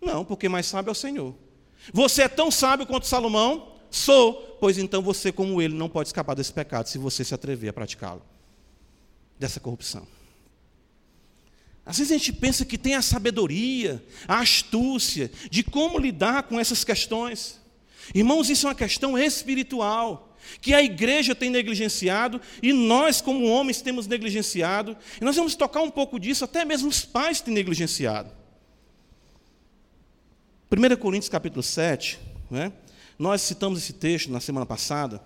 Não, 0.01 0.25
porque 0.25 0.49
mais 0.49 0.65
sábio 0.65 0.89
é 0.89 0.91
o 0.91 0.95
Senhor. 0.95 1.35
Você 1.93 2.23
é 2.23 2.27
tão 2.27 2.49
sábio 2.49 2.85
quanto 2.85 3.05
Salomão? 3.05 3.74
Sou, 3.89 4.57
pois 4.59 4.77
então 4.77 5.01
você, 5.01 5.31
como 5.31 5.61
ele, 5.61 5.73
não 5.73 5.89
pode 5.89 6.09
escapar 6.09 6.35
desse 6.35 6.51
pecado 6.51 6.87
se 6.87 6.97
você 6.97 7.23
se 7.23 7.33
atrever 7.33 7.69
a 7.69 7.73
praticá-lo 7.73 8.21
dessa 9.39 9.59
corrupção. 9.59 10.07
Às 11.85 11.99
vezes 11.99 12.11
a 12.11 12.17
gente 12.17 12.33
pensa 12.33 12.65
que 12.65 12.77
tem 12.77 12.95
a 12.95 13.01
sabedoria, 13.01 14.03
a 14.27 14.39
astúcia 14.39 15.31
de 15.51 15.63
como 15.63 15.99
lidar 15.99 16.43
com 16.43 16.59
essas 16.59 16.83
questões. 16.83 17.61
Irmãos, 18.13 18.49
isso 18.49 18.65
é 18.65 18.69
uma 18.69 18.75
questão 18.75 19.17
espiritual, 19.17 20.35
que 20.61 20.73
a 20.73 20.81
igreja 20.81 21.35
tem 21.35 21.49
negligenciado 21.49 22.41
e 22.61 22.73
nós, 22.73 23.21
como 23.21 23.45
homens, 23.45 23.81
temos 23.81 24.07
negligenciado. 24.07 24.97
E 25.21 25.23
nós 25.23 25.35
vamos 25.35 25.55
tocar 25.55 25.81
um 25.81 25.91
pouco 25.91 26.19
disso, 26.19 26.43
até 26.43 26.65
mesmo 26.65 26.89
os 26.89 27.05
pais 27.05 27.39
têm 27.39 27.53
negligenciado. 27.53 28.31
1 30.71 30.95
Coríntios 30.97 31.29
capítulo 31.29 31.61
7, 31.61 32.19
né? 32.49 32.73
Nós 33.17 33.41
citamos 33.41 33.79
esse 33.79 33.93
texto 33.93 34.31
na 34.31 34.39
semana 34.39 34.65
passada, 34.65 35.21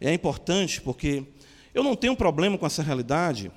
é 0.00 0.12
importante 0.12 0.80
porque 0.80 1.24
eu 1.74 1.82
não 1.82 1.94
tenho 1.94 2.16
problema 2.16 2.58
com 2.58 2.66
essa 2.66 2.82
realidade 2.82 3.50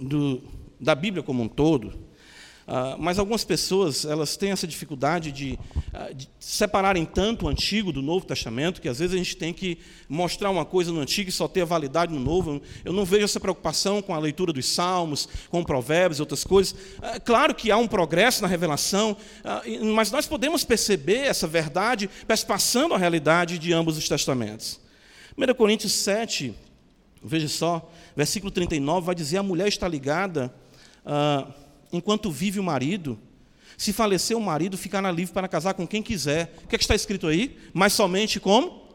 do, 0.00 0.42
da 0.80 0.94
Bíblia 0.94 1.22
como 1.22 1.42
um 1.42 1.48
todo, 1.48 2.05
Uh, 2.66 2.98
mas 2.98 3.16
algumas 3.16 3.44
pessoas 3.44 4.04
elas 4.04 4.36
têm 4.36 4.50
essa 4.50 4.66
dificuldade 4.66 5.30
de, 5.30 5.56
uh, 5.94 6.12
de, 6.12 6.28
separarem 6.40 7.04
tanto 7.04 7.46
o 7.46 7.48
Antigo 7.48 7.92
do 7.92 8.02
Novo 8.02 8.26
Testamento, 8.26 8.80
que 8.80 8.88
às 8.88 8.98
vezes 8.98 9.14
a 9.14 9.18
gente 9.18 9.36
tem 9.36 9.52
que 9.52 9.78
mostrar 10.08 10.50
uma 10.50 10.64
coisa 10.64 10.90
no 10.90 10.98
Antigo 10.98 11.28
e 11.28 11.32
só 11.32 11.46
ter 11.46 11.60
a 11.60 11.64
validade 11.64 12.12
no 12.12 12.18
Novo. 12.18 12.60
Eu 12.84 12.92
não 12.92 13.04
vejo 13.04 13.24
essa 13.24 13.38
preocupação 13.38 14.02
com 14.02 14.12
a 14.12 14.18
leitura 14.18 14.52
dos 14.52 14.66
Salmos, 14.66 15.28
com 15.48 15.62
Provérbios 15.62 16.18
e 16.18 16.22
outras 16.22 16.42
coisas. 16.42 16.72
Uh, 16.72 17.20
claro 17.24 17.54
que 17.54 17.70
há 17.70 17.76
um 17.76 17.86
progresso 17.86 18.42
na 18.42 18.48
revelação, 18.48 19.16
mas 19.94 20.10
nós 20.10 20.26
podemos 20.26 20.64
perceber 20.64 21.18
essa 21.18 21.46
verdade 21.46 22.10
passando 22.48 22.94
a 22.94 22.98
realidade 22.98 23.60
de 23.60 23.72
ambos 23.72 23.96
os 23.96 24.08
testamentos. 24.08 24.80
1 25.38 25.54
Coríntios 25.54 25.92
7, 25.92 26.52
veja 27.22 27.48
só, 27.48 27.90
versículo 28.16 28.50
39, 28.50 29.06
vai 29.06 29.14
dizer: 29.14 29.36
a 29.36 29.42
mulher 29.42 29.68
está 29.68 29.86
ligada 29.86 30.52
ah, 31.04 31.46
enquanto 31.92 32.30
vive 32.30 32.60
o 32.60 32.62
marido. 32.64 33.18
Se 33.76 33.92
falecer 33.92 34.36
o 34.36 34.40
marido, 34.40 34.78
ficará 34.78 35.10
livre 35.10 35.34
para 35.34 35.48
casar 35.48 35.74
com 35.74 35.86
quem 35.86 36.02
quiser. 36.02 36.54
O 36.64 36.68
que, 36.68 36.76
é 36.76 36.78
que 36.78 36.84
está 36.84 36.94
escrito 36.94 37.26
aí? 37.26 37.58
Mas 37.74 37.92
somente 37.92 38.40
como? 38.40 38.86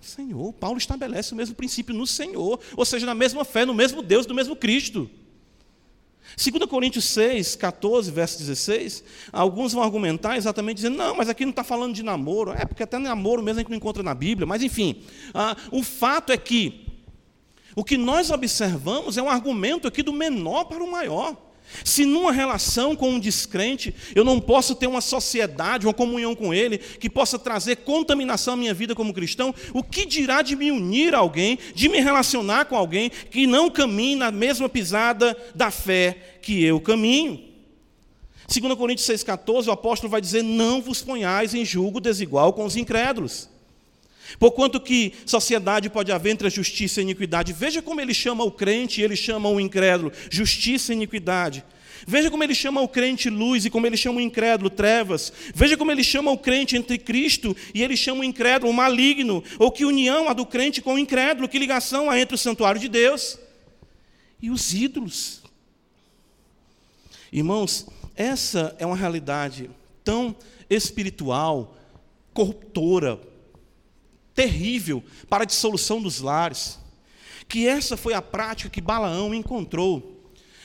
Senhor. 0.00 0.52
Paulo 0.54 0.78
estabelece 0.78 1.32
o 1.32 1.36
mesmo 1.36 1.54
princípio 1.54 1.94
no 1.94 2.06
Senhor, 2.06 2.60
ou 2.76 2.84
seja, 2.84 3.04
na 3.04 3.14
mesma 3.14 3.44
fé, 3.44 3.64
no 3.64 3.74
mesmo 3.74 4.02
Deus, 4.02 4.26
no 4.26 4.34
mesmo 4.34 4.56
Cristo. 4.56 5.10
2 6.36 6.68
Coríntios 6.68 7.04
6, 7.04 7.56
14, 7.56 8.10
verso 8.10 8.38
16, 8.38 9.04
alguns 9.32 9.72
vão 9.72 9.82
argumentar 9.82 10.36
exatamente 10.36 10.76
dizendo, 10.76 10.96
não, 10.96 11.14
mas 11.14 11.28
aqui 11.28 11.44
não 11.44 11.50
está 11.50 11.62
falando 11.62 11.94
de 11.94 12.02
namoro. 12.02 12.52
É, 12.52 12.64
porque 12.64 12.82
até 12.82 12.98
namoro 12.98 13.42
mesmo 13.42 13.60
a 13.60 13.62
gente 13.62 13.70
não 13.70 13.76
encontra 13.76 14.02
na 14.02 14.14
Bíblia, 14.14 14.46
mas 14.46 14.62
enfim. 14.62 15.02
Ah, 15.32 15.56
o 15.70 15.82
fato 15.82 16.32
é 16.32 16.36
que 16.36 16.86
o 17.76 17.84
que 17.84 17.96
nós 17.96 18.30
observamos 18.30 19.16
é 19.16 19.22
um 19.22 19.28
argumento 19.28 19.86
aqui 19.86 20.02
do 20.02 20.12
menor 20.12 20.64
para 20.64 20.82
o 20.82 20.90
maior. 20.90 21.36
Se 21.84 22.04
numa 22.04 22.32
relação 22.32 22.94
com 22.94 23.10
um 23.10 23.20
descrente 23.20 23.94
eu 24.14 24.24
não 24.24 24.40
posso 24.40 24.74
ter 24.74 24.86
uma 24.86 25.00
sociedade, 25.00 25.86
uma 25.86 25.94
comunhão 25.94 26.34
com 26.34 26.52
ele, 26.52 26.78
que 26.78 27.10
possa 27.10 27.38
trazer 27.38 27.76
contaminação 27.76 28.54
à 28.54 28.56
minha 28.56 28.74
vida 28.74 28.94
como 28.94 29.14
cristão, 29.14 29.54
o 29.72 29.82
que 29.82 30.06
dirá 30.06 30.42
de 30.42 30.56
me 30.56 30.70
unir 30.70 31.14
a 31.14 31.18
alguém, 31.18 31.58
de 31.74 31.88
me 31.88 32.00
relacionar 32.00 32.66
com 32.66 32.76
alguém 32.76 33.10
que 33.10 33.46
não 33.46 33.70
caminhe 33.70 34.16
na 34.16 34.30
mesma 34.30 34.68
pisada 34.68 35.36
da 35.54 35.70
fé 35.70 36.38
que 36.42 36.64
eu 36.64 36.80
caminho? 36.80 37.46
2 38.48 38.74
Coríntios 38.74 39.08
6,14, 39.08 39.66
o 39.66 39.72
apóstolo 39.72 40.10
vai 40.10 40.20
dizer: 40.20 40.42
Não 40.42 40.80
vos 40.80 41.02
ponhais 41.02 41.52
em 41.52 41.64
julgo 41.64 42.00
desigual 42.00 42.52
com 42.52 42.64
os 42.64 42.76
incrédulos. 42.76 43.48
Porquanto 44.38 44.80
que 44.80 45.12
sociedade 45.24 45.88
pode 45.88 46.12
haver 46.12 46.32
entre 46.32 46.46
a 46.46 46.50
justiça 46.50 47.00
e 47.00 47.02
a 47.02 47.04
iniquidade. 47.04 47.52
Veja 47.52 47.80
como 47.80 48.00
ele 48.00 48.14
chama 48.14 48.44
o 48.44 48.50
crente 48.50 49.00
e 49.00 49.04
ele 49.04 49.16
chama 49.16 49.48
o 49.48 49.60
incrédulo. 49.60 50.12
Justiça 50.30 50.92
e 50.92 50.96
iniquidade. 50.96 51.64
Veja 52.06 52.30
como 52.30 52.44
ele 52.44 52.54
chama 52.54 52.80
o 52.80 52.88
crente 52.88 53.30
luz 53.30 53.64
e 53.64 53.70
como 53.70 53.86
ele 53.86 53.96
chama 53.96 54.18
o 54.18 54.20
incrédulo 54.20 54.68
trevas. 54.68 55.32
Veja 55.54 55.76
como 55.76 55.90
ele 55.90 56.04
chama 56.04 56.30
o 56.30 56.38
crente 56.38 56.76
entre 56.76 56.98
Cristo 56.98 57.56
e 57.74 57.82
ele 57.82 57.96
chama 57.96 58.20
o 58.20 58.24
incrédulo 58.24 58.72
maligno. 58.72 59.42
Ou 59.58 59.70
que 59.70 59.84
união 59.84 60.28
há 60.28 60.32
do 60.32 60.44
crente 60.44 60.82
com 60.82 60.94
o 60.94 60.98
incrédulo, 60.98 61.48
que 61.48 61.58
ligação 61.58 62.10
há 62.10 62.18
entre 62.18 62.34
o 62.34 62.38
santuário 62.38 62.80
de 62.80 62.88
Deus 62.88 63.38
e 64.40 64.50
os 64.50 64.74
ídolos. 64.74 65.42
Irmãos, 67.32 67.86
essa 68.14 68.74
é 68.78 68.86
uma 68.86 68.96
realidade 68.96 69.70
tão 70.04 70.34
espiritual, 70.70 71.76
corruptora, 72.32 73.20
terrível 74.36 75.02
para 75.28 75.42
a 75.42 75.46
dissolução 75.46 76.00
dos 76.00 76.20
lares. 76.20 76.78
Que 77.48 77.66
essa 77.66 77.96
foi 77.96 78.12
a 78.12 78.22
prática 78.22 78.68
que 78.68 78.80
Balaão 78.80 79.34
encontrou, 79.34 80.22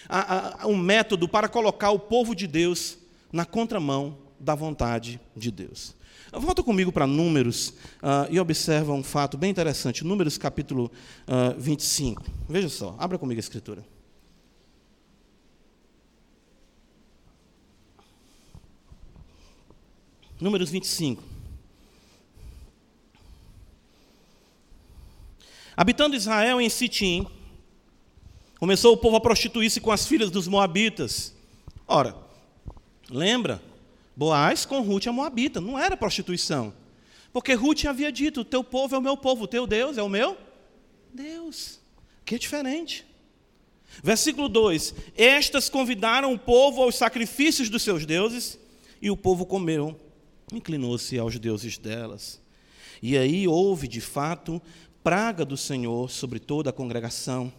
a, 0.09 0.63
a, 0.63 0.67
um 0.67 0.77
método 0.77 1.27
para 1.27 1.47
colocar 1.47 1.91
o 1.91 1.99
povo 1.99 2.35
de 2.35 2.45
Deus 2.45 2.97
na 3.31 3.45
contramão 3.45 4.17
da 4.39 4.53
vontade 4.53 5.19
de 5.35 5.49
Deus. 5.49 5.95
Volta 6.33 6.63
comigo 6.63 6.91
para 6.91 7.05
Números 7.05 7.69
uh, 8.01 8.27
e 8.29 8.39
observa 8.39 8.93
um 8.93 9.03
fato 9.03 9.37
bem 9.37 9.51
interessante. 9.51 10.03
Números 10.03 10.37
capítulo 10.37 10.85
uh, 11.27 11.51
ah, 11.51 11.55
25. 11.57 12.23
Veja 12.47 12.69
só, 12.69 12.95
abra 12.97 13.17
comigo 13.17 13.37
a 13.37 13.41
escritura. 13.41 13.85
Números 20.39 20.69
25. 20.71 21.30
Habitando 25.81 26.15
Israel 26.15 26.61
em 26.61 26.69
Sitim, 26.69 27.25
começou 28.59 28.93
o 28.93 28.97
povo 28.97 29.15
a 29.15 29.19
prostituir-se 29.19 29.81
com 29.81 29.89
as 29.89 30.05
filhas 30.05 30.29
dos 30.29 30.47
moabitas. 30.47 31.33
Ora, 31.87 32.15
lembra? 33.09 33.59
Boaz 34.15 34.63
com 34.63 34.79
Ruth 34.81 35.07
a 35.07 35.11
moabita, 35.11 35.59
não 35.59 35.79
era 35.79 35.97
prostituição. 35.97 36.71
Porque 37.33 37.55
Ruth 37.55 37.85
havia 37.85 38.11
dito: 38.11 38.45
teu 38.45 38.63
povo 38.63 38.93
é 38.93 38.99
o 38.99 39.01
meu 39.01 39.17
povo, 39.17 39.47
teu 39.47 39.65
Deus 39.65 39.97
é 39.97 40.03
o 40.03 40.07
meu 40.07 40.37
Deus. 41.11 41.79
Que 42.23 42.35
é 42.35 42.37
diferente. 42.37 43.03
Versículo 44.03 44.47
2: 44.47 44.93
Estas 45.17 45.67
convidaram 45.67 46.31
o 46.31 46.37
povo 46.37 46.83
aos 46.83 46.93
sacrifícios 46.93 47.71
dos 47.71 47.81
seus 47.81 48.05
deuses, 48.05 48.59
e 49.01 49.09
o 49.09 49.17
povo 49.17 49.47
comeu, 49.47 49.99
inclinou-se 50.53 51.17
aos 51.17 51.39
deuses 51.39 51.79
delas. 51.79 52.39
E 53.01 53.17
aí 53.17 53.47
houve, 53.47 53.87
de 53.87 53.99
fato, 53.99 54.61
praga 55.03 55.43
do 55.43 55.57
Senhor 55.57 56.09
sobre 56.09 56.39
toda 56.39 56.69
a 56.69 56.73
congregação. 56.73 57.51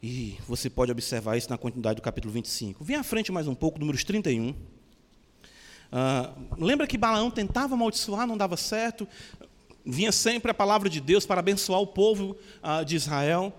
E 0.00 0.36
você 0.46 0.70
pode 0.70 0.92
observar 0.92 1.36
isso 1.36 1.50
na 1.50 1.58
continuidade 1.58 1.96
do 1.96 2.02
capítulo 2.02 2.32
25. 2.32 2.84
Vem 2.84 2.96
à 2.96 3.02
frente 3.02 3.32
mais 3.32 3.48
um 3.48 3.54
pouco, 3.54 3.78
números 3.78 4.04
31. 4.04 4.50
Uh, 4.50 4.54
ah, 5.90 6.32
lembra 6.56 6.86
que 6.86 6.96
Balaão 6.96 7.30
tentava 7.30 7.74
amaldiçoar, 7.74 8.26
não 8.26 8.36
dava 8.36 8.56
certo. 8.56 9.08
Vinha 9.84 10.12
sempre 10.12 10.50
a 10.50 10.54
palavra 10.54 10.88
de 10.88 11.00
Deus 11.00 11.26
para 11.26 11.40
abençoar 11.40 11.80
o 11.80 11.86
povo 11.86 12.36
uh, 12.62 12.84
de 12.84 12.94
Israel. 12.94 13.52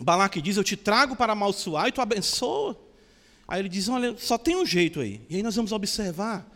Balaque 0.00 0.42
diz: 0.42 0.56
Eu 0.56 0.64
te 0.64 0.76
trago 0.76 1.14
para 1.14 1.34
amaldiçoar 1.34 1.86
e 1.86 1.92
tu 1.92 2.00
abençoa. 2.00 2.76
Aí 3.46 3.60
ele 3.60 3.68
diz: 3.68 3.88
Olha, 3.88 4.16
só 4.18 4.36
tem 4.36 4.56
um 4.56 4.66
jeito 4.66 4.98
aí. 4.98 5.20
E 5.30 5.36
aí 5.36 5.42
nós 5.42 5.54
vamos 5.54 5.70
observar 5.70 6.50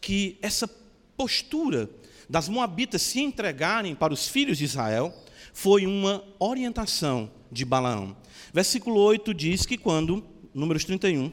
que 0.00 0.38
essa 0.40 0.70
postura 1.16 1.90
das 2.32 2.48
Moabitas 2.48 3.02
se 3.02 3.20
entregarem 3.20 3.94
para 3.94 4.14
os 4.14 4.26
filhos 4.26 4.56
de 4.56 4.64
Israel 4.64 5.14
foi 5.52 5.84
uma 5.84 6.24
orientação 6.38 7.30
de 7.50 7.62
Balaão. 7.62 8.16
Versículo 8.54 8.98
8 9.00 9.34
diz 9.34 9.66
que 9.66 9.76
quando, 9.76 10.24
números 10.54 10.82
31, 10.86 11.30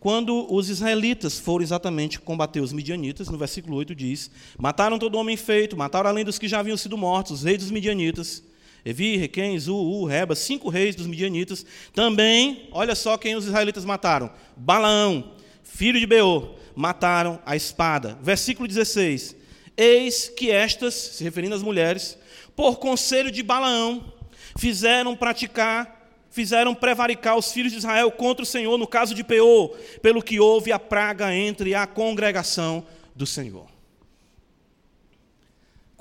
quando 0.00 0.50
os 0.50 0.70
israelitas 0.70 1.38
foram 1.38 1.62
exatamente 1.62 2.18
combater 2.18 2.60
os 2.60 2.72
midianitas, 2.72 3.28
no 3.28 3.36
versículo 3.36 3.76
8 3.76 3.94
diz: 3.94 4.30
Mataram 4.58 4.98
todo 4.98 5.18
homem 5.18 5.36
feito, 5.36 5.76
mataram 5.76 6.08
além 6.08 6.24
dos 6.24 6.38
que 6.38 6.48
já 6.48 6.60
haviam 6.60 6.78
sido 6.78 6.96
mortos, 6.96 7.32
os 7.32 7.42
reis 7.42 7.58
dos 7.58 7.70
midianitas, 7.70 8.42
Evi, 8.86 9.18
Requem, 9.18 9.60
Zu, 9.60 9.76
U, 9.76 10.06
Reba, 10.06 10.34
cinco 10.34 10.70
reis 10.70 10.96
dos 10.96 11.06
midianitas. 11.06 11.66
Também, 11.94 12.70
olha 12.72 12.94
só 12.94 13.18
quem 13.18 13.36
os 13.36 13.44
israelitas 13.44 13.84
mataram: 13.84 14.30
Balaão, 14.56 15.34
filho 15.62 16.00
de 16.00 16.06
Beor, 16.06 16.54
mataram 16.74 17.38
a 17.44 17.54
espada. 17.54 18.18
Versículo 18.22 18.66
16: 18.66 19.41
Eis 19.76 20.28
que 20.28 20.50
estas, 20.50 20.94
se 20.94 21.24
referindo 21.24 21.54
às 21.54 21.62
mulheres, 21.62 22.18
por 22.54 22.78
conselho 22.78 23.30
de 23.30 23.42
Balaão, 23.42 24.12
fizeram 24.58 25.16
praticar, 25.16 26.20
fizeram 26.30 26.74
prevaricar 26.74 27.36
os 27.36 27.52
filhos 27.52 27.72
de 27.72 27.78
Israel 27.78 28.10
contra 28.10 28.42
o 28.42 28.46
Senhor, 28.46 28.76
no 28.78 28.86
caso 28.86 29.14
de 29.14 29.24
Peor, 29.24 29.76
pelo 30.02 30.22
que 30.22 30.38
houve 30.38 30.72
a 30.72 30.78
praga 30.78 31.34
entre 31.34 31.74
a 31.74 31.86
congregação 31.86 32.86
do 33.14 33.26
Senhor. 33.26 33.72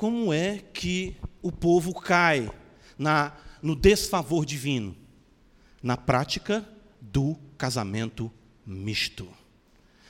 como 0.02 0.34
é 0.34 0.58
que 0.74 1.16
o 1.44 1.52
povo 1.52 1.94
cai 1.94 2.50
na, 2.98 3.38
no 3.62 3.76
desfavor 3.76 4.48
divino? 4.48 4.96
Na 5.84 5.96
prática 5.96 6.68
do 7.00 7.38
casamento 7.56 8.32
misto. 8.66 9.28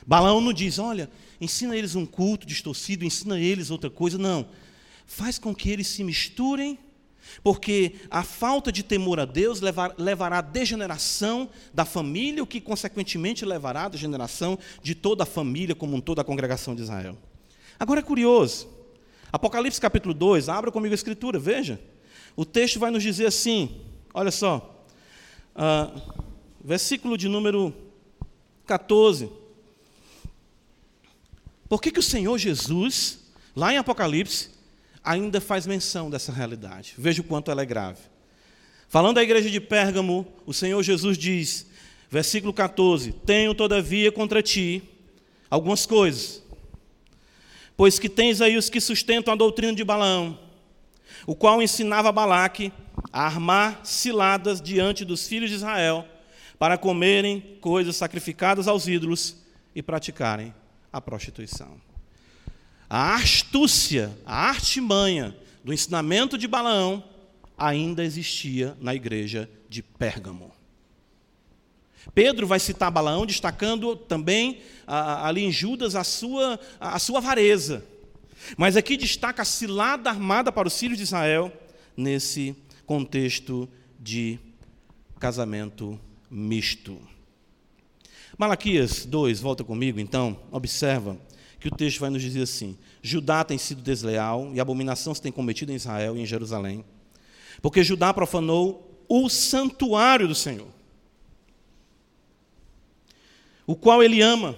Balaão 0.08 0.40
não 0.40 0.54
diz, 0.54 0.80
olha, 0.80 1.10
ensina 1.42 1.76
eles 1.76 1.96
um 1.96 2.06
culto 2.06 2.46
distorcido, 2.46 3.04
ensina 3.04 3.40
eles 3.40 3.72
outra 3.72 3.90
coisa. 3.90 4.18
Não. 4.18 4.48
Faz 5.08 5.40
com 5.40 5.54
que 5.54 5.70
eles 5.70 5.88
se 5.88 6.04
misturem, 6.04 6.78
porque 7.44 7.96
a 8.10 8.24
falta 8.24 8.72
de 8.72 8.84
temor 8.84 9.20
a 9.20 9.26
Deus 9.26 9.60
levar, 9.60 9.96
levará 9.98 10.38
à 10.38 10.42
degeneração 10.42 11.50
da 11.74 11.84
família, 11.84 12.44
o 12.44 12.48
que 12.48 12.62
consequentemente 12.62 13.44
levará 13.44 13.86
à 13.86 13.90
degeneração 13.90 14.58
de 14.84 14.94
toda 14.94 15.24
a 15.24 15.26
família, 15.26 15.76
como 15.76 15.98
um 15.98 16.02
toda 16.02 16.22
a 16.22 16.24
congregação 16.24 16.76
de 16.76 16.84
Israel. 16.84 17.18
Agora 17.80 18.00
é 18.00 18.04
curioso. 18.04 18.70
Apocalipse 19.34 19.82
capítulo 19.82 20.14
2, 20.14 20.50
abra 20.50 20.72
comigo 20.72 20.94
a 20.94 20.96
escritura, 20.96 21.40
veja. 21.40 21.80
O 22.36 22.46
texto 22.46 22.80
vai 22.80 22.92
nos 22.92 23.02
dizer 23.02 23.26
assim, 23.26 23.82
olha 24.14 24.32
só, 24.32 24.86
uh, 25.56 26.22
versículo 26.64 27.18
de 27.18 27.28
número 27.28 27.74
14. 28.66 29.41
Por 31.72 31.82
que, 31.82 31.90
que 31.90 32.02
o 32.02 32.04
Senhor 32.04 32.38
Jesus, 32.38 33.20
lá 33.56 33.72
em 33.72 33.78
Apocalipse, 33.78 34.50
ainda 35.02 35.40
faz 35.40 35.66
menção 35.66 36.10
dessa 36.10 36.30
realidade? 36.30 36.96
Veja 36.98 37.22
o 37.22 37.24
quanto 37.24 37.50
ela 37.50 37.62
é 37.62 37.66
grave. 37.66 38.02
Falando 38.90 39.20
à 39.20 39.24
igreja 39.24 39.50
de 39.50 39.62
Pérgamo, 39.62 40.28
o 40.46 40.54
Senhor 40.54 40.84
Jesus 40.84 41.18
diz, 41.18 41.66
versículo 42.10 42.52
14: 42.52 43.14
Tenho, 43.26 43.56
todavia, 43.56 44.12
contra 44.12 44.44
ti 44.44 44.84
algumas 45.50 45.86
coisas 45.86 46.44
Pois 47.78 47.98
que 47.98 48.10
tens 48.10 48.42
aí 48.42 48.58
os 48.58 48.70
que 48.70 48.82
sustentam 48.82 49.34
a 49.34 49.38
doutrina 49.38 49.74
de 49.74 49.86
Balaão, 49.86 50.38
o 51.26 51.34
qual 51.34 51.62
ensinava 51.62 52.12
Balaque 52.12 52.74
a 53.14 53.26
armar 53.26 53.80
ciladas 53.86 54.62
diante 54.62 55.06
dos 55.06 55.26
filhos 55.26 55.50
de 55.50 55.56
Israel, 55.56 56.06
para 56.60 56.78
comerem 56.78 57.58
coisas 57.62 57.96
sacrificadas 57.96 58.68
aos 58.68 58.90
ídolos 58.90 59.38
e 59.74 59.82
praticarem 59.82 60.54
a 60.92 61.00
prostituição. 61.00 61.80
A 62.90 63.16
astúcia, 63.16 64.16
a 64.26 64.50
artimanha 64.50 65.36
do 65.64 65.74
ensinamento 65.74 66.38
de 66.38 66.48
Balaão 66.48 67.04
ainda 67.58 68.04
existia 68.04 68.76
na 68.82 68.94
igreja 68.94 69.50
de 69.70 69.82
Pérgamo. 69.82 70.52
Pedro 72.14 72.48
vai 72.48 72.60
citar 72.60 72.92
Balaão, 72.92 73.26
destacando 73.26 73.96
também 73.96 74.62
ali 74.88 75.44
em 75.44 75.52
Judas 75.52 75.96
a 75.96 76.04
sua, 76.04 76.60
a 76.80 76.98
sua 77.00 77.20
avareza. 77.20 77.86
Mas 78.58 78.76
aqui 78.76 78.98
destaca 78.98 79.44
a 79.44 79.46
cilada 79.46 80.10
armada 80.10 80.52
para 80.52 80.68
os 80.68 80.78
filhos 80.78 80.98
de 80.98 81.04
Israel 81.04 81.54
nesse 81.96 82.56
contexto 82.86 83.70
de 84.00 84.40
casamento 85.20 86.00
misto. 86.30 87.00
Malaquias 88.42 89.06
2, 89.06 89.40
volta 89.40 89.64
comigo 89.64 90.00
então, 90.00 90.36
observa 90.52 91.16
que 91.60 91.68
o 91.68 91.72
texto 91.72 92.00
vai 92.00 92.10
nos 92.10 92.24
dizer 92.24 92.42
assim: 92.42 92.76
Judá 93.00 93.44
tem 93.44 93.56
sido 93.56 93.84
desleal 93.84 94.50
e 94.52 94.60
abominação 94.60 95.14
se 95.14 95.22
tem 95.22 95.32
cometido 95.32 95.72
em 95.72 95.76
Israel 95.76 96.18
e 96.18 96.22
em 96.22 96.26
Jerusalém, 96.26 96.84
porque 97.62 97.84
Judá 97.84 98.12
profanou 98.12 99.00
o 99.08 99.30
santuário 99.30 100.28
do 100.28 100.34
Senhor 100.34 100.70
o 103.68 103.76
qual 103.76 104.02
ele 104.02 104.24
ama. 104.24 104.58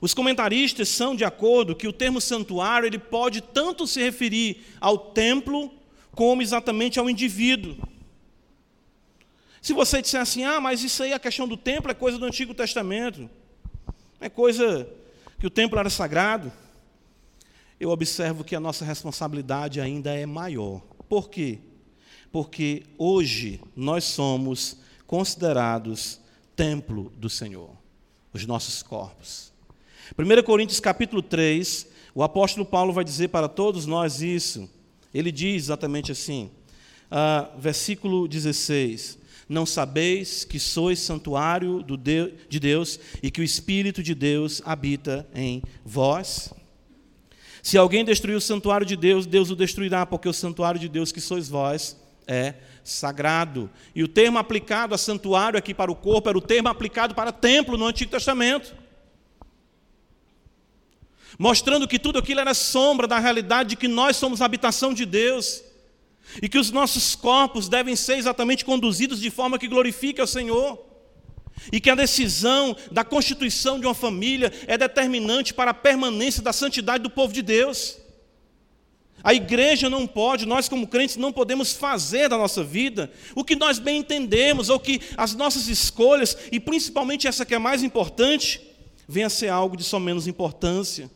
Os 0.00 0.12
comentaristas 0.12 0.88
são 0.88 1.14
de 1.14 1.24
acordo 1.24 1.76
que 1.76 1.86
o 1.86 1.92
termo 1.92 2.20
santuário 2.20 2.88
ele 2.88 2.98
pode 2.98 3.40
tanto 3.40 3.86
se 3.86 4.02
referir 4.02 4.66
ao 4.80 4.98
templo 4.98 5.72
como 6.10 6.42
exatamente 6.42 6.98
ao 6.98 7.08
indivíduo. 7.08 7.76
Se 9.60 9.72
você 9.72 10.00
disser 10.00 10.20
assim, 10.20 10.44
ah, 10.44 10.60
mas 10.60 10.82
isso 10.82 11.02
aí, 11.02 11.12
a 11.12 11.18
questão 11.18 11.46
do 11.46 11.56
templo 11.56 11.90
é 11.90 11.94
coisa 11.94 12.18
do 12.18 12.24
Antigo 12.24 12.54
Testamento, 12.54 13.28
é 14.18 14.28
coisa 14.28 14.88
que 15.38 15.46
o 15.46 15.50
templo 15.50 15.78
era 15.78 15.90
sagrado, 15.90 16.50
eu 17.78 17.90
observo 17.90 18.44
que 18.44 18.54
a 18.54 18.60
nossa 18.60 18.84
responsabilidade 18.84 19.80
ainda 19.80 20.14
é 20.14 20.26
maior. 20.26 20.82
Por 21.08 21.28
quê? 21.28 21.58
Porque 22.30 22.84
hoje 22.96 23.60
nós 23.74 24.04
somos 24.04 24.78
considerados 25.06 26.20
templo 26.54 27.12
do 27.16 27.28
Senhor, 27.28 27.70
os 28.32 28.46
nossos 28.46 28.82
corpos. 28.82 29.50
1 30.18 30.42
Coríntios 30.42 30.80
capítulo 30.80 31.22
3, 31.22 31.86
o 32.14 32.22
apóstolo 32.22 32.66
Paulo 32.66 32.92
vai 32.92 33.04
dizer 33.04 33.28
para 33.28 33.48
todos 33.48 33.86
nós 33.86 34.20
isso. 34.20 34.68
Ele 35.12 35.32
diz 35.32 35.64
exatamente 35.64 36.12
assim, 36.12 36.50
uh, 37.10 37.58
versículo 37.58 38.28
16: 38.28 39.19
Não 39.50 39.66
sabeis 39.66 40.44
que 40.44 40.60
sois 40.60 41.00
santuário 41.00 41.84
de 42.48 42.60
Deus 42.60 43.00
e 43.20 43.32
que 43.32 43.40
o 43.40 43.44
Espírito 43.44 44.00
de 44.00 44.14
Deus 44.14 44.62
habita 44.64 45.26
em 45.34 45.60
vós? 45.84 46.54
Se 47.60 47.76
alguém 47.76 48.04
destruir 48.04 48.36
o 48.36 48.40
santuário 48.40 48.86
de 48.86 48.94
Deus, 48.94 49.26
Deus 49.26 49.50
o 49.50 49.56
destruirá, 49.56 50.06
porque 50.06 50.28
o 50.28 50.32
santuário 50.32 50.78
de 50.78 50.88
Deus 50.88 51.10
que 51.10 51.20
sois 51.20 51.48
vós 51.48 51.96
é 52.28 52.54
sagrado. 52.84 53.68
E 53.92 54.04
o 54.04 54.08
termo 54.08 54.38
aplicado 54.38 54.94
a 54.94 54.98
santuário 54.98 55.58
aqui 55.58 55.74
para 55.74 55.90
o 55.90 55.96
corpo 55.96 56.28
era 56.28 56.38
o 56.38 56.40
termo 56.40 56.68
aplicado 56.68 57.12
para 57.12 57.32
templo 57.32 57.76
no 57.76 57.86
Antigo 57.86 58.12
Testamento. 58.12 58.72
Mostrando 61.36 61.88
que 61.88 61.98
tudo 61.98 62.20
aquilo 62.20 62.38
era 62.38 62.54
sombra 62.54 63.08
da 63.08 63.18
realidade 63.18 63.70
de 63.70 63.76
que 63.76 63.88
nós 63.88 64.16
somos 64.16 64.40
a 64.40 64.44
habitação 64.44 64.94
de 64.94 65.04
Deus. 65.04 65.64
E 66.40 66.48
que 66.48 66.58
os 66.58 66.70
nossos 66.70 67.14
corpos 67.14 67.68
devem 67.68 67.96
ser 67.96 68.18
exatamente 68.18 68.64
conduzidos 68.64 69.20
de 69.20 69.30
forma 69.30 69.58
que 69.58 69.68
glorifique 69.68 70.20
ao 70.20 70.26
Senhor. 70.26 70.78
E 71.72 71.80
que 71.80 71.90
a 71.90 71.94
decisão 71.94 72.76
da 72.90 73.04
constituição 73.04 73.78
de 73.78 73.86
uma 73.86 73.94
família 73.94 74.52
é 74.66 74.78
determinante 74.78 75.52
para 75.52 75.72
a 75.72 75.74
permanência 75.74 76.42
da 76.42 76.52
santidade 76.52 77.02
do 77.02 77.10
povo 77.10 77.32
de 77.32 77.42
Deus. 77.42 77.98
A 79.22 79.34
igreja 79.34 79.90
não 79.90 80.06
pode, 80.06 80.46
nós 80.46 80.68
como 80.68 80.86
crentes 80.86 81.16
não 81.16 81.32
podemos 81.32 81.72
fazer 81.72 82.28
da 82.28 82.38
nossa 82.38 82.64
vida 82.64 83.12
o 83.34 83.44
que 83.44 83.54
nós 83.54 83.78
bem 83.78 83.98
entendemos, 83.98 84.70
ou 84.70 84.80
que 84.80 85.00
as 85.16 85.34
nossas 85.34 85.68
escolhas, 85.68 86.36
e 86.50 86.58
principalmente 86.58 87.28
essa 87.28 87.44
que 87.44 87.54
é 87.54 87.58
mais 87.58 87.82
importante, 87.82 88.60
venha 89.06 89.26
a 89.26 89.30
ser 89.30 89.48
algo 89.48 89.76
de 89.76 89.84
só 89.84 89.98
menos 89.98 90.26
importância. 90.26 91.10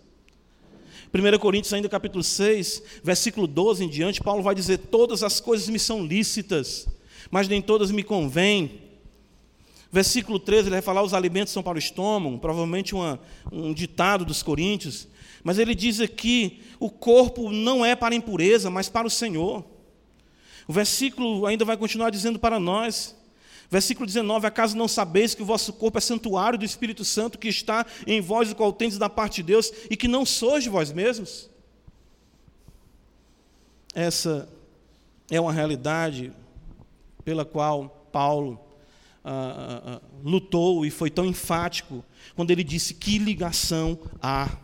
1 1.15 1.39
Coríntios, 1.39 1.73
ainda 1.73 1.89
capítulo 1.89 2.25
6, 2.25 2.83
versículo 3.05 3.47
12 3.47 3.85
em 3.85 3.89
diante, 3.89 4.21
Paulo 4.21 4.43
vai 4.43 4.53
dizer: 4.53 4.79
Todas 4.79 5.23
as 5.23 5.39
coisas 5.39 5.69
me 5.69 5.79
são 5.79 6.05
lícitas, 6.05 6.89
mas 7.31 7.47
nem 7.47 7.63
todas 7.63 7.93
me 7.93 8.03
convêm. 8.03 8.83
Versículo 9.93 10.41
13, 10.41 10.63
ele 10.63 10.71
vai 10.71 10.83
falar: 10.83 11.05
os 11.05 11.15
alimentos 11.15 11.53
são 11.53 11.63
para 11.63 11.77
o 11.77 11.79
estômago, 11.79 12.37
provavelmente 12.39 12.97
uma, 12.97 13.21
um 13.53 13.73
ditado 13.73 14.25
dos 14.25 14.43
coríntios. 14.43 15.07
Mas 15.45 15.57
ele 15.57 15.73
diz 15.73 16.01
aqui: 16.01 16.61
o 16.81 16.91
corpo 16.91 17.53
não 17.53 17.85
é 17.85 17.95
para 17.95 18.13
a 18.13 18.19
impureza, 18.19 18.69
mas 18.69 18.89
para 18.89 19.07
o 19.07 19.11
Senhor. 19.11 19.65
O 20.67 20.73
versículo 20.73 21.47
ainda 21.47 21.65
vai 21.65 21.77
continuar 21.77 22.11
dizendo 22.11 22.41
para 22.41 22.59
nós. 22.59 23.15
Versículo 23.75 24.07
19: 24.07 24.47
Acaso 24.47 24.77
não 24.77 24.87
sabeis 24.87 25.35
que 25.35 25.43
o 25.43 25.45
vosso 25.45 25.73
corpo 25.73 25.99
é 25.99 26.01
santuário 26.01 26.57
do 26.57 26.65
Espírito 26.65 27.05
Santo 27.05 27.37
que 27.37 27.49
está 27.49 27.85
em 28.07 28.21
vós, 28.21 28.53
o 28.53 28.55
qual 28.55 28.73
tendes 28.73 28.99
da 28.99 29.11
parte 29.11 29.43
de 29.43 29.49
Deus, 29.49 29.73
e 29.91 29.97
que 29.97 30.07
não 30.07 30.25
sois 30.25 30.63
de 30.63 30.71
vós 30.71 30.93
mesmos? 30.93 31.51
Essa 33.93 34.49
é 35.29 35.41
uma 35.41 35.53
realidade 35.53 36.33
pela 37.25 37.45
qual 37.45 37.89
Paulo 38.13 38.61
ah, 39.25 39.33
ah, 39.33 39.83
ah 39.95 40.01
lutou 40.23 40.87
e 40.87 40.91
foi 40.91 41.11
tão 41.11 41.27
enfático 41.27 42.05
quando 42.37 42.53
ele 42.53 42.63
disse: 42.63 42.95
Que 42.95 43.19
ligação 43.19 43.99
há 44.23 44.57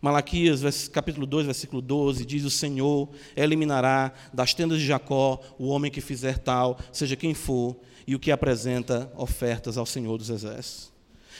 Malaquias, 0.00 0.88
capítulo 0.88 1.26
2, 1.26 1.46
versículo 1.46 1.80
12, 1.80 2.24
diz: 2.24 2.44
O 2.44 2.50
Senhor 2.50 3.08
eliminará 3.34 4.12
das 4.32 4.52
tendas 4.52 4.78
de 4.78 4.86
Jacó 4.86 5.40
o 5.58 5.68
homem 5.68 5.90
que 5.90 6.00
fizer 6.00 6.38
tal, 6.38 6.78
seja 6.92 7.16
quem 7.16 7.34
for, 7.34 7.76
e 8.06 8.14
o 8.14 8.18
que 8.18 8.30
apresenta 8.30 9.10
ofertas 9.16 9.76
ao 9.76 9.86
Senhor 9.86 10.16
dos 10.18 10.30
Exércitos. 10.30 10.92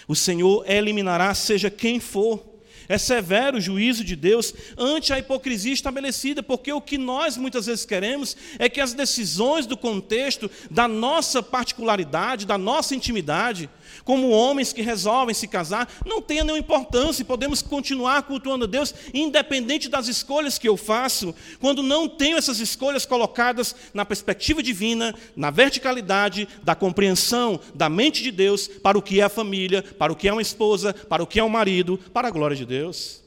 O 0.09 0.15
Senhor 0.15 0.65
eliminará, 0.69 1.35
seja 1.35 1.71
quem 1.71 2.01
for. 2.01 2.57
É 2.89 2.99
severo 2.99 3.59
o 3.59 3.61
juízo 3.61 4.05
de 4.05 4.15
Deus 4.15 4.55
ante 4.79 5.13
a 5.13 5.19
hipocrisia 5.19 5.73
estabelecida, 5.73 6.41
porque 6.41 6.73
o 6.73 6.81
que 6.81 6.97
nós 6.97 7.37
muitas 7.37 7.67
vezes 7.67 7.85
queremos 7.85 8.37
é 8.61 8.69
que 8.69 8.81
as 8.81 8.95
decisões 8.95 9.67
do 9.67 9.77
contexto, 9.77 10.49
da 10.71 10.87
nossa 10.87 11.43
particularidade, 11.43 12.47
da 12.47 12.57
nossa 12.57 12.95
intimidade, 12.95 13.69
como 14.05 14.31
homens 14.31 14.73
que 14.73 14.83
resolvem 14.83 15.35
se 15.35 15.47
casar, 15.47 15.89
não 16.05 16.23
tenha 16.23 16.43
nenhuma 16.43 16.59
importância 16.59 17.27
podemos 17.27 17.61
continuar 17.61 18.23
cultuando 18.23 18.65
a 18.65 18.69
Deus, 18.69 18.95
independente 19.13 19.89
das 19.89 20.09
escolhas 20.09 20.59
que 20.59 20.69
eu 20.69 20.77
faço, 20.77 21.35
quando 21.61 21.83
não 21.83 22.09
tenho 22.09 22.39
essas 22.39 22.61
escolhas 22.61 23.05
colocadas 23.05 23.75
na 23.93 24.05
perspectiva 24.05 24.63
divina, 24.63 25.15
na 25.37 25.51
verticalidade 25.51 26.49
da 26.63 26.75
compreensão 26.75 27.61
da 27.75 27.89
mente 27.89 28.23
de 28.23 28.31
Deus 28.31 28.69
para 28.69 28.97
o 28.97 29.03
que 29.03 29.21
é 29.21 29.25
a 29.25 29.29
família, 29.29 29.83
para 29.83 30.13
o 30.13 30.17
que 30.17 30.29
é 30.29 30.33
uma 30.33 30.43
esposa, 30.43 30.95
para 30.95 31.23
o 31.23 31.27
que 31.27 31.39
é 31.39 31.45
um 31.45 31.49
marido, 31.49 31.99
para 32.13 32.29
a 32.29 32.31
glória 32.31 32.57
de 32.57 32.65
Deus. 32.65 33.23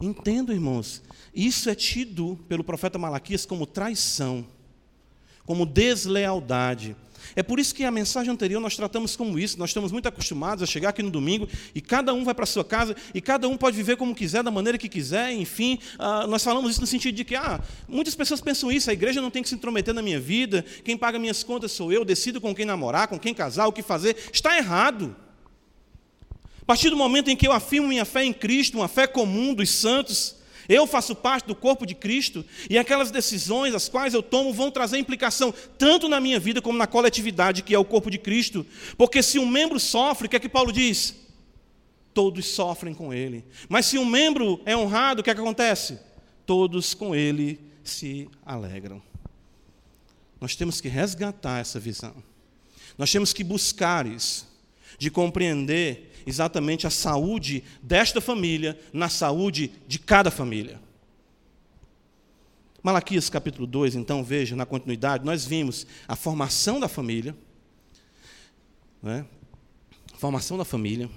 Entendo, 0.00 0.52
irmãos, 0.52 1.02
isso 1.34 1.68
é 1.68 1.74
tido 1.74 2.38
pelo 2.48 2.64
profeta 2.64 2.98
Malaquias 2.98 3.44
como 3.44 3.66
traição, 3.66 4.46
como 5.44 5.66
deslealdade. 5.66 6.96
É 7.34 7.42
por 7.42 7.58
isso 7.58 7.74
que 7.74 7.84
a 7.84 7.90
mensagem 7.90 8.32
anterior 8.32 8.60
nós 8.60 8.76
tratamos 8.76 9.16
como 9.16 9.38
isso. 9.38 9.58
Nós 9.58 9.70
estamos 9.70 9.90
muito 9.90 10.06
acostumados 10.06 10.62
a 10.62 10.66
chegar 10.66 10.90
aqui 10.90 11.02
no 11.02 11.10
domingo 11.10 11.48
e 11.74 11.80
cada 11.80 12.12
um 12.14 12.24
vai 12.24 12.34
para 12.34 12.44
a 12.44 12.46
sua 12.46 12.64
casa 12.64 12.94
e 13.14 13.20
cada 13.20 13.48
um 13.48 13.56
pode 13.56 13.76
viver 13.76 13.96
como 13.96 14.14
quiser, 14.14 14.42
da 14.42 14.50
maneira 14.50 14.78
que 14.78 14.88
quiser. 14.88 15.32
Enfim, 15.32 15.78
ah, 15.98 16.26
nós 16.26 16.44
falamos 16.44 16.72
isso 16.72 16.80
no 16.80 16.86
sentido 16.86 17.14
de 17.14 17.24
que 17.24 17.34
ah, 17.34 17.60
muitas 17.88 18.14
pessoas 18.14 18.40
pensam 18.40 18.70
isso: 18.70 18.90
a 18.90 18.92
igreja 18.92 19.20
não 19.20 19.30
tem 19.30 19.42
que 19.42 19.48
se 19.48 19.54
intrometer 19.54 19.94
na 19.94 20.02
minha 20.02 20.20
vida, 20.20 20.64
quem 20.84 20.96
paga 20.96 21.18
minhas 21.18 21.42
contas 21.42 21.72
sou 21.72 21.92
eu, 21.92 22.04
decido 22.04 22.40
com 22.40 22.54
quem 22.54 22.64
namorar, 22.64 23.08
com 23.08 23.18
quem 23.18 23.34
casar, 23.34 23.66
o 23.66 23.72
que 23.72 23.82
fazer. 23.82 24.16
Está 24.32 24.56
errado. 24.56 25.16
A 26.62 26.64
partir 26.66 26.90
do 26.90 26.96
momento 26.96 27.30
em 27.30 27.36
que 27.36 27.46
eu 27.46 27.52
afirmo 27.52 27.86
minha 27.86 28.04
fé 28.04 28.24
em 28.24 28.32
Cristo, 28.32 28.78
uma 28.78 28.88
fé 28.88 29.06
comum 29.06 29.54
dos 29.54 29.70
santos, 29.70 30.34
eu 30.68 30.86
faço 30.86 31.14
parte 31.14 31.46
do 31.46 31.54
corpo 31.54 31.86
de 31.86 31.94
Cristo 31.94 32.44
e 32.68 32.78
aquelas 32.78 33.10
decisões 33.10 33.74
as 33.74 33.88
quais 33.88 34.14
eu 34.14 34.22
tomo 34.22 34.52
vão 34.52 34.70
trazer 34.70 34.98
implicação 34.98 35.52
tanto 35.78 36.08
na 36.08 36.20
minha 36.20 36.40
vida 36.40 36.62
como 36.62 36.78
na 36.78 36.86
coletividade 36.86 37.62
que 37.62 37.74
é 37.74 37.78
o 37.78 37.84
corpo 37.84 38.10
de 38.10 38.18
Cristo. 38.18 38.66
Porque 38.96 39.22
se 39.22 39.38
um 39.38 39.46
membro 39.46 39.78
sofre, 39.78 40.26
o 40.26 40.30
que 40.30 40.36
é 40.36 40.40
que 40.40 40.48
Paulo 40.48 40.72
diz? 40.72 41.14
Todos 42.12 42.46
sofrem 42.46 42.94
com 42.94 43.12
ele. 43.12 43.44
Mas 43.68 43.86
se 43.86 43.98
um 43.98 44.04
membro 44.04 44.60
é 44.64 44.76
honrado, 44.76 45.20
o 45.20 45.24
que 45.24 45.30
é 45.30 45.34
que 45.34 45.40
acontece? 45.40 45.98
Todos 46.44 46.94
com 46.94 47.14
ele 47.14 47.60
se 47.84 48.28
alegram. 48.44 49.02
Nós 50.40 50.54
temos 50.54 50.80
que 50.80 50.88
resgatar 50.88 51.60
essa 51.60 51.78
visão. 51.80 52.14
Nós 52.98 53.10
temos 53.10 53.32
que 53.32 53.44
buscar 53.44 54.06
isso, 54.06 54.46
de 54.98 55.10
compreender 55.10 56.15
exatamente 56.26 56.86
a 56.86 56.90
saúde 56.90 57.62
desta 57.80 58.20
família 58.20 58.78
na 58.92 59.08
saúde 59.08 59.70
de 59.86 59.98
cada 59.98 60.30
família. 60.30 60.80
Malaquias 62.82 63.30
capítulo 63.30 63.66
2, 63.66 63.94
então, 63.94 64.22
veja, 64.22 64.56
na 64.56 64.66
continuidade, 64.66 65.24
nós 65.24 65.44
vimos 65.44 65.86
a 66.06 66.16
formação 66.16 66.78
da 66.80 66.88
família, 66.88 67.36
né? 69.02 69.24
formação 70.18 70.58
da 70.58 70.64
família. 70.64 71.08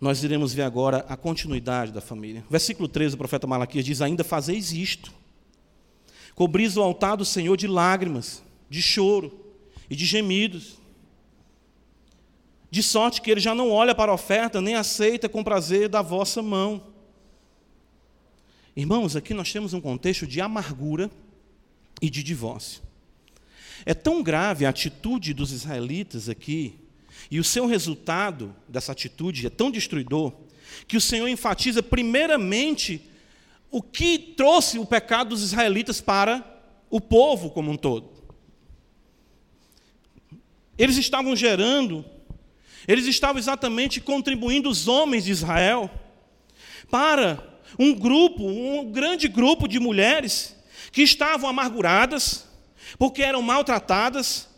Nós 0.00 0.22
iremos 0.24 0.54
ver 0.54 0.62
agora 0.62 1.04
a 1.08 1.16
continuidade 1.16 1.92
da 1.92 2.00
família. 2.00 2.44
Versículo 2.48 2.88
13, 2.88 3.14
o 3.14 3.18
profeta 3.18 3.46
Malaquias 3.46 3.84
diz: 3.84 4.00
Ainda 4.00 4.24
fazeis 4.24 4.72
isto, 4.72 5.12
cobris 6.34 6.76
o 6.76 6.82
altar 6.82 7.16
do 7.16 7.24
Senhor 7.24 7.56
de 7.56 7.66
lágrimas, 7.66 8.42
de 8.68 8.80
choro 8.80 9.38
e 9.90 9.96
de 9.96 10.06
gemidos 10.06 10.79
de 12.70 12.82
sorte 12.82 13.20
que 13.20 13.30
ele 13.30 13.40
já 13.40 13.54
não 13.54 13.70
olha 13.70 13.94
para 13.94 14.12
a 14.12 14.14
oferta, 14.14 14.60
nem 14.60 14.76
aceita 14.76 15.28
com 15.28 15.42
prazer 15.42 15.88
da 15.88 16.02
vossa 16.02 16.40
mão. 16.40 16.82
Irmãos, 18.76 19.16
aqui 19.16 19.34
nós 19.34 19.52
temos 19.52 19.74
um 19.74 19.80
contexto 19.80 20.26
de 20.26 20.40
amargura 20.40 21.10
e 22.00 22.08
de 22.08 22.22
divórcio. 22.22 22.82
É 23.84 23.92
tão 23.92 24.22
grave 24.22 24.64
a 24.64 24.68
atitude 24.68 25.34
dos 25.34 25.50
israelitas 25.50 26.28
aqui, 26.28 26.78
e 27.30 27.40
o 27.40 27.44
seu 27.44 27.66
resultado 27.66 28.54
dessa 28.68 28.92
atitude 28.92 29.46
é 29.46 29.50
tão 29.50 29.70
destruidor, 29.70 30.32
que 30.86 30.96
o 30.96 31.00
Senhor 31.00 31.26
enfatiza 31.26 31.82
primeiramente 31.82 33.08
o 33.70 33.82
que 33.82 34.18
trouxe 34.18 34.78
o 34.78 34.86
pecado 34.86 35.30
dos 35.30 35.42
israelitas 35.42 36.00
para 36.00 36.44
o 36.88 37.00
povo 37.00 37.50
como 37.50 37.70
um 37.70 37.76
todo. 37.76 38.10
Eles 40.78 40.96
estavam 40.96 41.34
gerando 41.34 42.04
eles 42.86 43.06
estavam 43.06 43.38
exatamente 43.38 44.00
contribuindo 44.00 44.68
os 44.68 44.88
homens 44.88 45.24
de 45.24 45.30
Israel 45.30 45.90
para 46.90 47.60
um 47.78 47.94
grupo, 47.94 48.44
um 48.46 48.90
grande 48.90 49.28
grupo 49.28 49.68
de 49.68 49.78
mulheres 49.78 50.56
que 50.92 51.02
estavam 51.02 51.48
amarguradas, 51.48 52.46
porque 52.98 53.22
eram 53.22 53.42
maltratadas, 53.42 54.48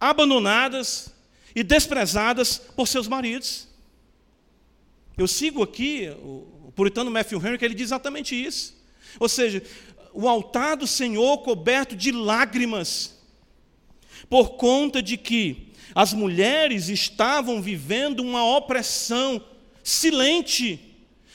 abandonadas 0.00 1.12
e 1.54 1.62
desprezadas 1.62 2.58
por 2.58 2.88
seus 2.88 3.08
maridos. 3.08 3.68
Eu 5.16 5.26
sigo 5.26 5.62
aqui 5.62 6.10
o 6.22 6.72
puritano 6.74 7.10
Matthew 7.10 7.38
Henry, 7.38 7.58
que 7.58 7.64
ele 7.64 7.74
diz 7.74 7.86
exatamente 7.86 8.34
isso. 8.34 8.76
Ou 9.18 9.28
seja, 9.28 9.62
o 10.12 10.28
altar 10.28 10.76
do 10.76 10.86
Senhor 10.86 11.38
coberto 11.38 11.96
de 11.96 12.12
lágrimas, 12.12 13.18
por 14.28 14.50
conta 14.56 15.02
de 15.02 15.16
que 15.16 15.65
as 15.96 16.12
mulheres 16.12 16.90
estavam 16.90 17.62
vivendo 17.62 18.20
uma 18.20 18.44
opressão 18.44 19.42
silente 19.82 20.78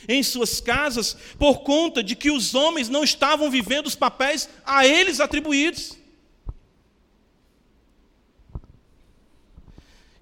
em 0.07 0.21
suas 0.21 0.61
casas 0.61 1.17
por 1.39 1.61
conta 1.61 2.03
de 2.03 2.15
que 2.15 2.29
os 2.29 2.53
homens 2.53 2.87
não 2.87 3.03
estavam 3.03 3.49
vivendo 3.49 3.87
os 3.87 3.95
papéis 3.95 4.47
a 4.63 4.85
eles 4.85 5.19
atribuídos. 5.19 5.97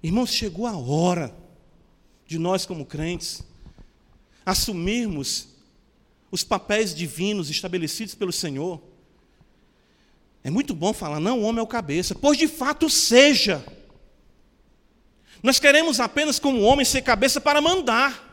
Irmãos, 0.02 0.32
chegou 0.32 0.66
a 0.66 0.74
hora 0.74 1.36
de 2.26 2.38
nós, 2.38 2.64
como 2.64 2.86
crentes, 2.86 3.42
assumirmos 4.46 5.48
os 6.30 6.42
papéis 6.42 6.94
divinos 6.94 7.50
estabelecidos 7.50 8.14
pelo 8.14 8.32
Senhor. 8.32 8.80
É 10.42 10.48
muito 10.48 10.74
bom 10.74 10.94
falar, 10.94 11.20
não, 11.20 11.40
o 11.40 11.42
homem 11.42 11.60
é 11.60 11.62
o 11.62 11.66
cabeça, 11.66 12.14
pois 12.14 12.38
de 12.38 12.48
fato 12.48 12.88
seja. 12.88 13.62
Nós 15.42 15.58
queremos 15.58 16.00
apenas, 16.00 16.38
como 16.38 16.62
homem, 16.62 16.84
ser 16.84 17.02
cabeça 17.02 17.40
para 17.40 17.60
mandar. 17.60 18.28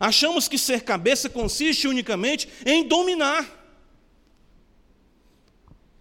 Achamos 0.00 0.48
que 0.48 0.58
ser 0.58 0.82
cabeça 0.82 1.28
consiste 1.28 1.86
unicamente 1.86 2.48
em 2.64 2.86
dominar. 2.86 3.60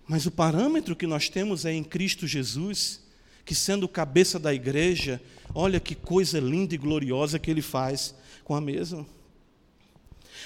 Mas 0.08 0.26
o 0.26 0.32
parâmetro 0.32 0.96
que 0.96 1.08
nós 1.08 1.30
temos 1.30 1.66
é 1.66 1.74
em 1.74 1.84
Cristo 1.84 2.28
Jesus, 2.28 3.02
que 3.46 3.54
sendo 3.54 3.88
cabeça 3.88 4.40
da 4.40 4.54
igreja, 4.54 5.22
olha 5.54 5.80
que 5.80 5.96
coisa 5.96 6.40
linda 6.40 6.76
e 6.76 6.78
gloriosa 6.78 7.40
que 7.40 7.52
ele 7.52 7.62
faz 7.62 8.16
com 8.44 8.56
a 8.56 8.62
mesa. 8.62 9.06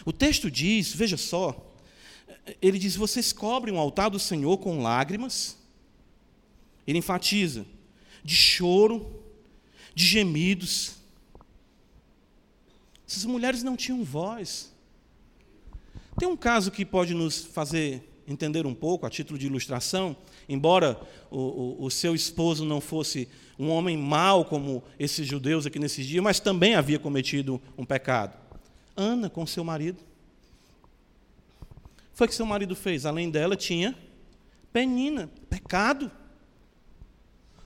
O 0.06 0.12
texto 0.12 0.51
diz, 0.51 0.93
veja 0.93 1.18
só, 1.18 1.74
ele 2.62 2.78
diz: 2.78 2.95
vocês 2.95 3.32
cobrem 3.32 3.74
o 3.74 3.80
altar 3.80 4.10
do 4.10 4.20
Senhor 4.20 4.58
com 4.58 4.82
lágrimas. 4.82 5.58
Ele 6.86 6.99
enfatiza, 6.99 7.66
de 8.24 8.36
choro 8.36 9.25
de 9.96 10.06
gemidos. 10.06 10.98
Essas 13.08 13.26
mulheres 13.26 13.64
não 13.64 13.76
tinham 13.76 14.04
voz. 14.04 14.72
Tem 16.20 16.28
um 16.28 16.38
caso 16.38 16.70
que 16.70 16.86
pode 16.86 17.14
nos 17.14 17.46
fazer 17.46 18.12
entender 18.28 18.66
um 18.66 18.74
pouco, 18.74 19.06
a 19.06 19.10
título 19.10 19.39
de 19.39 19.46
ilustração, 19.46 20.16
embora 20.50 21.00
o, 21.32 21.39
o, 21.39 21.86
o, 21.86 21.91
seu 21.91 22.14
esposo 22.16 22.66
não 22.66 22.82
fosse 22.82 23.28
um 23.58 23.70
homem 23.70 23.96
mau 23.96 24.46
como 24.46 24.84
esses 25.00 25.28
judeus 25.28 25.66
aqui 25.66 25.80
nesses 25.80 26.06
dias, 26.06 26.24
mas 26.24 26.39
também 26.39 26.76
havia 26.76 27.00
cometido 27.00 27.62
um 27.78 27.86
pecado. 27.86 28.36
Ana 28.96 29.30
com 29.30 29.46
seu 29.46 29.64
marido. 29.64 30.02
Foi 32.14 32.26
o 32.26 32.30
que 32.30 32.36
seu 32.36 32.46
marido 32.46 32.76
fez. 32.76 33.06
Além 33.06 33.30
dela, 33.30 33.56
tinha 33.56 33.96
Penina, 34.76 35.30
pecado. 35.50 36.12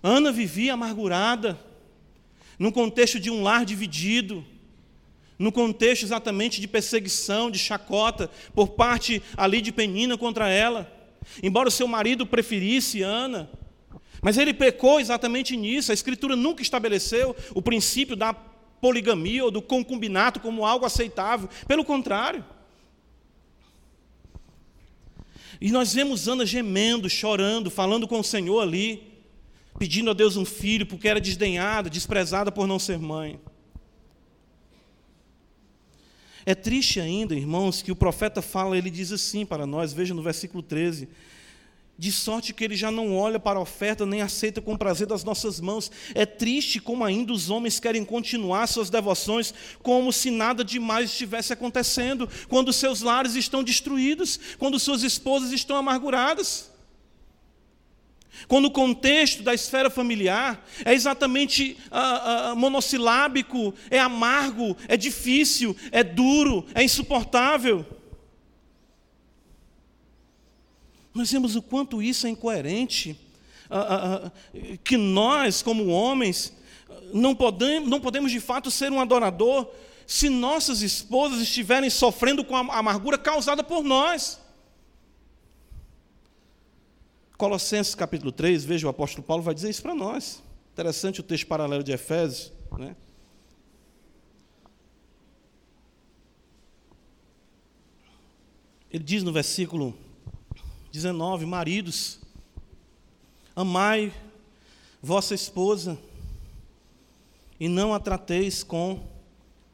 Ana 0.03 0.31
vivia 0.31 0.75
amargurada, 0.75 1.59
num 2.59 2.71
contexto 2.71 3.17
de 3.17 3.31
um 3.31 3.41
lar 3.41 3.63
dividido, 3.63 4.45
no 5.39 5.51
contexto 5.53 6.03
exatamente 6.03 6.59
de 6.59 6.67
perseguição, 6.67 7.49
de 7.49 7.57
chacota, 7.57 8.29
por 8.53 8.67
parte 8.67 9.23
ali 9.37 9.61
de 9.61 9.71
Penina 9.71 10.17
contra 10.17 10.49
ela. 10.49 10.91
Embora 11.41 11.69
o 11.69 11.71
seu 11.71 11.87
marido 11.87 12.25
preferisse 12.25 13.01
Ana, 13.01 13.49
mas 14.21 14.37
ele 14.37 14.53
pecou 14.53 14.99
exatamente 14.99 15.55
nisso. 15.55 15.91
A 15.91 15.93
Escritura 15.93 16.35
nunca 16.35 16.61
estabeleceu 16.61 17.33
o 17.55 17.61
princípio 17.61 18.17
da 18.17 18.33
poligamia 18.33 19.45
ou 19.45 19.51
do 19.51 19.61
concubinato 19.61 20.41
como 20.41 20.65
algo 20.65 20.85
aceitável. 20.85 21.47
Pelo 21.65 21.85
contrário. 21.85 22.43
E 25.61 25.71
nós 25.71 25.93
vemos 25.93 26.27
Ana 26.27 26.45
gemendo, 26.45 27.09
chorando, 27.09 27.69
falando 27.69 28.07
com 28.07 28.19
o 28.19 28.23
Senhor 28.23 28.61
ali 28.61 29.08
pedindo 29.79 30.11
a 30.11 30.13
Deus 30.13 30.35
um 30.35 30.45
filho 30.45 30.85
porque 30.85 31.07
era 31.07 31.21
desdenhada, 31.21 31.89
desprezada 31.89 32.51
por 32.51 32.67
não 32.67 32.77
ser 32.77 32.99
mãe. 32.99 33.39
É 36.45 36.53
triste 36.53 36.99
ainda, 36.99 37.33
irmãos, 37.33 37.81
que 37.81 37.91
o 37.91 37.95
profeta 37.95 38.41
fala, 38.41 38.77
ele 38.77 38.89
diz 38.89 39.11
assim 39.11 39.45
para 39.45 39.65
nós, 39.65 39.93
veja 39.93 40.13
no 40.13 40.21
versículo 40.21 40.61
13: 40.61 41.07
de 41.99 42.13
sorte 42.13 42.53
que 42.53 42.63
ele 42.63 42.77
já 42.77 42.89
não 42.89 43.15
olha 43.15 43.37
para 43.37 43.59
a 43.59 43.61
oferta 43.61 44.05
nem 44.05 44.21
aceita 44.21 44.61
com 44.61 44.77
prazer 44.77 45.05
das 45.05 45.23
nossas 45.23 45.59
mãos. 45.59 45.91
É 46.15 46.25
triste 46.25 46.79
como 46.79 47.03
ainda 47.03 47.33
os 47.33 47.49
homens 47.49 47.77
querem 47.77 48.05
continuar 48.05 48.67
suas 48.67 48.89
devoções 48.89 49.53
como 49.83 50.11
se 50.13 50.31
nada 50.31 50.63
demais 50.63 51.11
estivesse 51.11 51.51
acontecendo, 51.51 52.27
quando 52.47 52.71
seus 52.71 53.01
lares 53.01 53.35
estão 53.35 53.63
destruídos, 53.63 54.39
quando 54.57 54.79
suas 54.79 55.03
esposas 55.03 55.51
estão 55.51 55.75
amarguradas. 55.75 56.71
Quando 58.47 58.65
o 58.65 58.71
contexto 58.71 59.43
da 59.43 59.53
esfera 59.53 59.89
familiar 59.89 60.65
é 60.85 60.93
exatamente 60.93 61.77
ah, 61.91 62.49
ah, 62.51 62.55
monossilábico, 62.55 63.73
é 63.89 63.99
amargo, 63.99 64.75
é 64.87 64.95
difícil, 64.95 65.75
é 65.91 66.03
duro, 66.03 66.65
é 66.73 66.83
insuportável. 66.83 67.85
Nós 71.13 71.31
vemos 71.31 71.55
o 71.55 71.61
quanto 71.61 72.01
isso 72.01 72.27
é 72.27 72.29
incoerente, 72.29 73.19
ah, 73.69 74.31
que 74.83 74.97
nós, 74.97 75.61
como 75.61 75.87
homens, 75.87 76.53
não 77.13 77.35
podemos, 77.35 77.89
não 77.89 77.99
podemos 77.99 78.31
de 78.31 78.39
fato 78.39 78.71
ser 78.71 78.91
um 78.91 78.99
adorador 78.99 79.69
se 80.05 80.27
nossas 80.27 80.81
esposas 80.81 81.39
estiverem 81.39 81.89
sofrendo 81.89 82.43
com 82.43 82.55
a 82.55 82.79
amargura 82.79 83.17
causada 83.17 83.63
por 83.63 83.83
nós. 83.83 84.39
Colossenses 87.39 87.95
capítulo 87.95 88.33
3, 88.33 88.65
veja, 88.65 88.85
o 88.85 88.89
apóstolo 88.89 89.23
Paulo 89.23 89.41
vai 89.41 89.53
dizer 89.53 89.69
isso 89.69 89.81
para 89.81 89.95
nós. 89.95 90.43
Interessante 90.73 91.21
o 91.21 91.23
texto 91.23 91.47
paralelo 91.47 91.81
de 91.81 91.93
Efésios. 91.93 92.51
Né? 92.77 92.97
Ele 98.91 99.01
diz 99.01 99.23
no 99.23 99.31
versículo 99.31 99.97
19: 100.91 101.45
Maridos, 101.45 102.19
amai 103.55 104.13
vossa 105.01 105.33
esposa 105.33 105.97
e 107.57 107.69
não 107.69 107.93
a 107.93 108.01
trateis 108.01 108.65
com, 108.65 109.01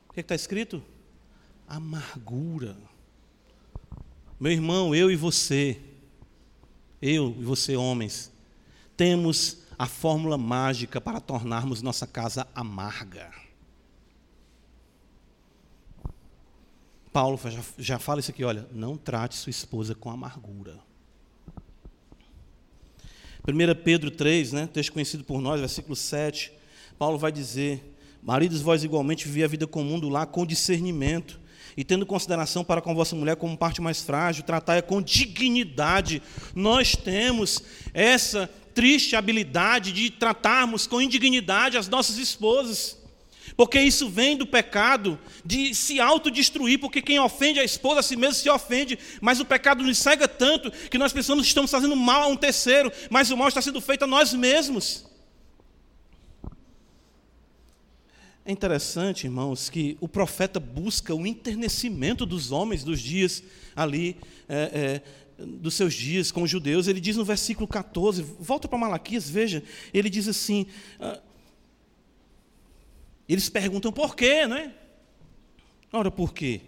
o 0.08 0.14
que 0.14 0.20
está 0.20 0.36
escrito? 0.36 0.84
Amargura. 1.68 2.78
Meu 4.40 4.52
irmão, 4.52 4.94
eu 4.94 5.10
e 5.10 5.16
você, 5.16 5.82
eu 7.08 7.36
e 7.40 7.44
você, 7.44 7.76
homens, 7.76 8.32
temos 8.98 9.60
a 9.78 9.86
fórmula 9.86 10.38
mágica 10.38 11.00
para 11.00 11.20
tornarmos 11.20 11.82
nossa 11.82 12.08
casa 12.08 12.48
amarga. 12.56 13.32
Paulo 17.14 17.40
já, 17.46 17.62
já 17.78 18.00
fala 18.00 18.20
isso 18.20 18.32
aqui, 18.32 18.44
olha, 18.44 18.68
não 18.72 18.98
trate 18.98 19.36
sua 19.36 19.52
esposa 19.52 19.94
com 19.94 20.10
amargura. 20.10 20.80
1 23.48 23.84
Pedro 23.84 24.10
3, 24.10 24.54
né, 24.54 24.68
texto 24.68 24.92
conhecido 24.92 25.24
por 25.24 25.40
nós, 25.40 25.60
versículo 25.60 25.96
7, 25.96 26.52
Paulo 26.98 27.20
vai 27.20 27.32
dizer: 27.32 27.96
Maridos, 28.22 28.62
vós 28.62 28.84
igualmente 28.84 29.26
vivem 29.26 29.44
a 29.44 29.48
vida 29.48 29.68
comum 29.68 30.00
do 30.00 30.10
lar 30.10 30.26
com 30.26 30.46
discernimento, 30.46 31.40
e 31.78 31.84
tendo 31.84 32.06
consideração 32.06 32.64
para 32.64 32.82
com 32.82 32.96
vossa 32.96 33.16
mulher 33.16 33.36
como 33.36 33.58
parte 33.58 33.82
mais 33.82 34.02
frágil, 34.02 34.44
tratai-a 34.44 34.82
com 34.82 35.02
dignidade. 35.02 36.22
Nós 36.54 36.96
temos 36.96 37.62
essa 37.94 38.50
triste 38.74 39.16
habilidade 39.16 39.92
de 39.92 40.10
tratarmos 40.10 40.88
com 40.88 41.02
indignidade 41.02 41.78
as 41.78 41.88
nossas 41.88 42.18
esposas. 42.18 42.98
Porque 43.56 43.80
isso 43.80 44.10
vem 44.10 44.36
do 44.36 44.46
pecado 44.46 45.20
de 45.46 45.74
se 45.74 46.00
autodestruir, 46.00 46.80
porque 46.80 47.02
quem 47.02 47.20
ofende 47.20 47.60
a 47.60 47.64
esposa 47.64 48.00
a 48.00 48.04
si 48.04 48.16
mesmo 48.16 48.36
se 48.36 48.50
ofende, 48.50 48.98
mas 49.22 49.40
o 49.40 49.46
pecado 49.46 49.84
nos 49.84 49.98
cega 49.98 50.28
tanto 50.28 50.72
que 50.72 50.98
nós 50.98 51.14
pensamos 51.14 51.44
que 51.44 51.50
estamos 51.50 51.72
fazendo 51.72 51.96
mal 51.96 52.24
a 52.24 52.28
um 52.28 52.36
terceiro, 52.36 52.92
mas 53.10 53.30
o 53.32 53.38
mal 53.38 53.48
está 53.48 53.62
sendo 53.62 53.80
feito 53.80 54.04
a 54.04 54.08
nós 54.08 54.34
mesmos. 54.34 55.06
É 58.48 58.52
interessante, 58.52 59.26
irmãos, 59.26 59.72
que 59.72 59.98
o 60.00 60.08
profeta 60.08 60.60
busca 60.60 61.16
o 61.16 61.26
enternecimento 61.26 62.28
dos 62.28 62.52
homens 62.52 62.84
dos 62.84 63.02
dias 63.02 63.44
ali, 63.76 64.18
é, 64.48 65.02
é, 65.40 65.44
dos 65.44 65.74
seus 65.74 65.96
dias 65.96 66.32
com 66.32 66.44
os 66.44 66.50
judeus. 66.50 66.88
Ele 66.88 67.02
diz 67.02 67.18
no 67.18 67.26
versículo 67.26 67.68
14, 67.68 68.22
volta 68.40 68.68
para 68.68 68.78
Malaquias, 68.78 69.28
veja, 69.28 69.64
ele 69.92 70.12
diz 70.12 70.28
assim: 70.28 70.68
ah, 71.00 71.20
eles 73.28 73.50
perguntam 73.50 73.92
por 73.92 74.16
quê, 74.16 74.46
não 74.46 74.58
é? 74.58 74.72
Ora, 75.92 76.12
por 76.12 76.32
quê? 76.32 76.62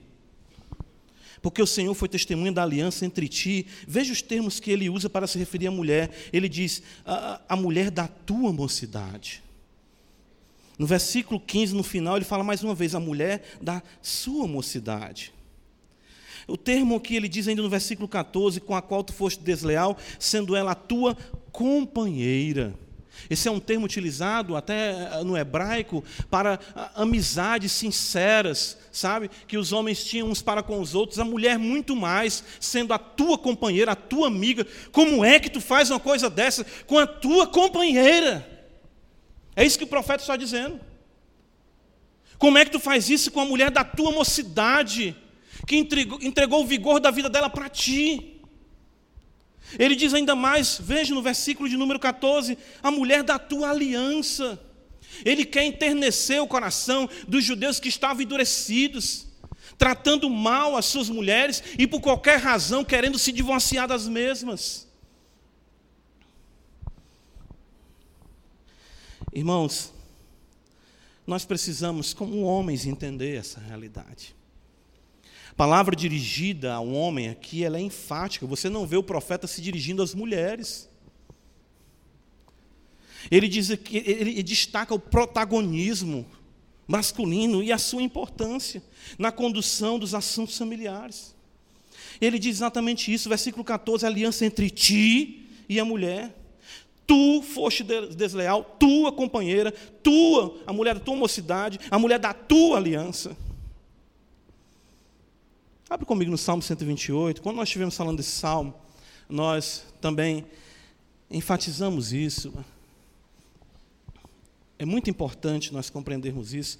Porque 1.43 1.61
o 1.61 1.67
Senhor 1.67 1.93
foi 1.93 2.09
testemunha 2.09 2.51
da 2.51 2.63
aliança 2.63 3.05
entre 3.05 3.27
ti. 3.27 3.67
Veja 3.87 4.11
os 4.11 4.23
termos 4.23 4.59
que 4.59 4.71
ele 4.71 4.89
usa 4.89 5.07
para 5.11 5.27
se 5.27 5.37
referir 5.37 5.67
à 5.67 5.71
mulher. 5.71 6.09
Ele 6.33 6.49
diz: 6.49 6.81
a, 7.05 7.39
a 7.47 7.55
mulher 7.55 7.91
da 7.91 8.07
tua 8.07 8.51
mocidade. 8.51 9.43
No 10.77 10.85
versículo 10.85 11.39
15, 11.39 11.75
no 11.75 11.83
final, 11.83 12.17
ele 12.17 12.25
fala 12.25 12.43
mais 12.43 12.63
uma 12.63 12.75
vez: 12.75 12.93
a 12.93 12.99
mulher 12.99 13.43
da 13.61 13.81
sua 14.01 14.47
mocidade. 14.47 15.33
O 16.47 16.55
termo 16.55 16.99
que 16.99 17.15
ele 17.15 17.27
diz 17.27 17.47
ainda 17.47 17.61
no 17.61 17.69
versículo 17.69 18.07
14, 18.07 18.61
com 18.61 18.75
a 18.75 18.81
qual 18.81 19.03
tu 19.03 19.11
foste 19.11 19.43
desleal, 19.43 19.97
sendo 20.17 20.55
ela 20.55 20.71
a 20.71 20.75
tua 20.75 21.17
companheira. 21.51 22.73
Esse 23.29 23.47
é 23.47 23.51
um 23.51 23.59
termo 23.59 23.85
utilizado 23.85 24.55
até 24.55 24.91
eh, 24.91 25.23
no 25.23 25.35
hebraico 25.35 26.03
para 26.29 26.59
ah, 26.75 26.91
amizades 26.95 27.71
sinceras, 27.71 28.77
sabe? 28.91 29.29
Que 29.47 29.57
os 29.57 29.73
homens 29.73 30.03
tinham 30.05 30.29
uns 30.29 30.41
para 30.41 30.61
com 30.61 30.79
os 30.79 30.93
outros, 30.93 31.19
a 31.19 31.25
mulher 31.25 31.57
muito 31.57 31.95
mais, 31.95 32.43
sendo 32.59 32.93
a 32.93 32.99
tua 32.99 33.37
companheira, 33.37 33.93
a 33.93 33.95
tua 33.95 34.27
amiga. 34.27 34.65
Como 34.91 35.25
é 35.25 35.39
que 35.39 35.49
tu 35.49 35.59
faz 35.59 35.89
uma 35.89 35.99
coisa 35.99 36.29
dessa 36.29 36.65
com 36.85 36.97
a 36.97 37.07
tua 37.07 37.47
companheira? 37.47 38.56
É 39.57 39.65
isso 39.65 39.79
que 39.79 39.83
o 39.83 39.87
profeta 39.87 40.21
está 40.21 40.37
dizendo. 40.37 40.79
Como 42.37 42.59
é 42.59 42.63
que 42.63 42.69
tu 42.69 42.79
faz 42.79 43.09
isso 43.09 43.31
com 43.31 43.41
a 43.41 43.45
mulher 43.45 43.71
da 43.71 43.83
tua 43.83 44.11
mocidade, 44.11 45.15
que 45.65 45.75
entregou, 45.75 46.19
entregou 46.21 46.61
o 46.61 46.67
vigor 46.67 46.99
da 46.99 47.09
vida 47.09 47.27
dela 47.27 47.49
para 47.49 47.67
ti? 47.67 48.39
Ele 49.79 49.95
diz 49.95 50.13
ainda 50.13 50.35
mais, 50.35 50.79
veja 50.79 51.13
no 51.15 51.23
versículo 51.23 51.67
de 51.67 51.75
número 51.75 51.99
14: 51.99 52.55
a 52.83 52.91
mulher 52.91 53.23
da 53.23 53.39
tua 53.39 53.71
aliança. 53.71 54.61
Ele 55.25 55.43
quer 55.43 55.63
enternecer 55.63 56.39
o 56.39 56.47
coração 56.47 57.09
dos 57.27 57.43
judeus 57.43 57.79
que 57.79 57.89
estavam 57.89 58.21
endurecidos, 58.21 59.25
tratando 59.75 60.29
mal 60.29 60.77
as 60.77 60.85
suas 60.85 61.09
mulheres 61.09 61.63
e 61.79 61.87
por 61.87 61.99
qualquer 61.99 62.39
razão 62.39 62.83
querendo 62.83 63.17
se 63.17 63.31
divorciar 63.31 63.87
das 63.87 64.07
mesmas. 64.07 64.86
Irmãos, 69.37 69.93
nós 71.27 71.45
precisamos, 71.45 72.11
como 72.11 72.41
homens, 72.41 72.87
entender 72.87 73.35
essa 73.35 73.59
realidade. 73.59 74.35
A 75.51 75.53
palavra 75.53 75.95
dirigida 75.95 76.73
a 76.73 76.79
um 76.79 76.95
homem 76.95 77.29
aqui, 77.29 77.63
ela 77.63 77.77
é 77.77 77.81
enfática. 77.81 78.47
Você 78.47 78.67
não 78.67 78.87
vê 78.87 78.97
o 78.97 79.03
profeta 79.03 79.45
se 79.45 79.61
dirigindo 79.61 80.01
às 80.01 80.15
mulheres. 80.15 80.89
Ele 83.29 83.47
diz 83.47 83.75
que 83.75 83.97
ele 83.97 84.41
destaca 84.41 84.95
o 84.95 84.99
protagonismo 84.99 86.25
masculino 86.87 87.61
e 87.61 87.71
a 87.71 87.77
sua 87.77 88.01
importância 88.01 88.81
na 89.19 89.31
condução 89.31 89.99
dos 89.99 90.15
assuntos 90.15 90.57
familiares. 90.57 91.35
Ele 92.19 92.39
diz 92.39 92.55
exatamente 92.55 93.13
isso, 93.13 93.29
versículo 93.29 93.63
14, 93.63 94.03
a 94.03 94.09
aliança 94.09 94.47
entre 94.47 94.67
ti 94.71 95.47
e 95.69 95.79
a 95.79 95.85
mulher. 95.85 96.35
Tu 97.07 97.41
foste 97.41 97.83
desleal, 97.83 98.63
tua 98.77 99.13
companheira, 99.13 99.71
tua, 100.03 100.57
a 100.67 100.73
mulher 100.73 100.93
da 100.93 100.99
tua 100.99 101.15
mocidade, 101.15 101.79
a 101.89 101.97
mulher 101.97 102.19
da 102.19 102.33
tua 102.33 102.77
aliança. 102.77 103.35
Abre 105.89 106.05
comigo 106.05 106.29
no 106.29 106.37
Salmo 106.37 106.61
128. 106.61 107.41
Quando 107.41 107.55
nós 107.55 107.69
estivemos 107.69 107.95
falando 107.95 108.17
desse 108.17 108.31
salmo, 108.31 108.75
nós 109.29 109.85
também 110.01 110.45
enfatizamos 111.31 112.11
isso. 112.11 112.53
É 114.77 114.85
muito 114.85 115.09
importante 115.09 115.73
nós 115.73 115.89
compreendermos 115.89 116.53
isso. 116.53 116.77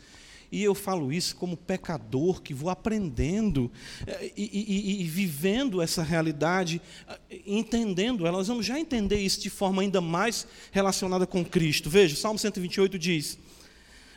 E 0.52 0.64
eu 0.64 0.74
falo 0.74 1.12
isso 1.12 1.36
como 1.36 1.58
pecador 1.58 2.42
que 2.42 2.54
vou 2.54 2.70
aprendendo 2.70 3.70
eh, 4.06 4.32
e, 4.36 4.44
e, 4.44 5.02
e, 5.02 5.04
vivendo 5.04 5.82
essa 5.82 6.02
realidade, 6.02 6.82
eh, 7.30 7.42
entendendo 7.46 8.26
ela. 8.26 8.38
Nós 8.38 8.48
vamos 8.48 8.66
já 8.66 8.80
entender 8.80 9.20
isso 9.20 9.42
de 9.42 9.50
forma 9.50 9.82
ainda 9.82 10.00
mais 10.00 10.48
relacionada 10.72 11.28
com 11.28 11.44
Cristo. 11.44 11.90
Veja, 11.90 12.16
Salmo 12.16 12.40
128 12.40 12.98
diz: 12.98 13.38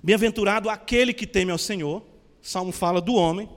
Bem-aventurado 0.04 0.70
aquele 0.70 1.12
que 1.12 1.26
teme 1.26 1.50
ao 1.50 1.58
Senhor. 1.58 2.02
Salmo 2.40 2.70
fala 2.70 3.00
do 3.00 3.14
homem 3.14 3.48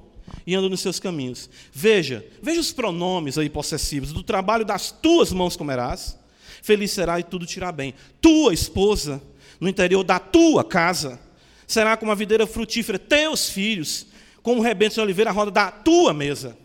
e 0.45 0.55
anda 0.55 0.67
nos 0.67 0.81
seus 0.81 0.99
caminhos. 0.99 1.49
Veja, 1.71 2.25
veja 2.41 2.59
os 2.59 2.73
pronomes 2.73 3.37
aí 3.37 3.49
possessivos. 3.49 4.11
Do 4.11 4.23
trabalho 4.23 4.65
das 4.65 4.91
tuas 4.91 5.31
mãos 5.31 5.55
comerás, 5.55 6.17
feliz 6.63 6.89
será 6.89 7.19
e 7.19 7.23
tudo 7.23 7.45
te 7.45 7.57
irá 7.57 7.71
bem. 7.71 7.93
Tua 8.19 8.51
esposa, 8.51 9.21
no 9.59 9.69
interior 9.69 10.03
da 10.03 10.17
tua 10.17 10.63
casa 10.63 11.19
será 11.73 11.97
como 11.97 12.11
a 12.11 12.15
videira 12.15 12.45
frutífera, 12.45 12.99
teus 12.99 13.49
filhos, 13.49 14.05
como 14.41 14.61
o 14.61 14.63
rebento 14.63 14.95
de 14.95 15.01
oliveira, 15.01 15.31
a 15.31 15.33
roda 15.33 15.51
da 15.51 15.71
tua 15.71 16.13
mesa. 16.13 16.57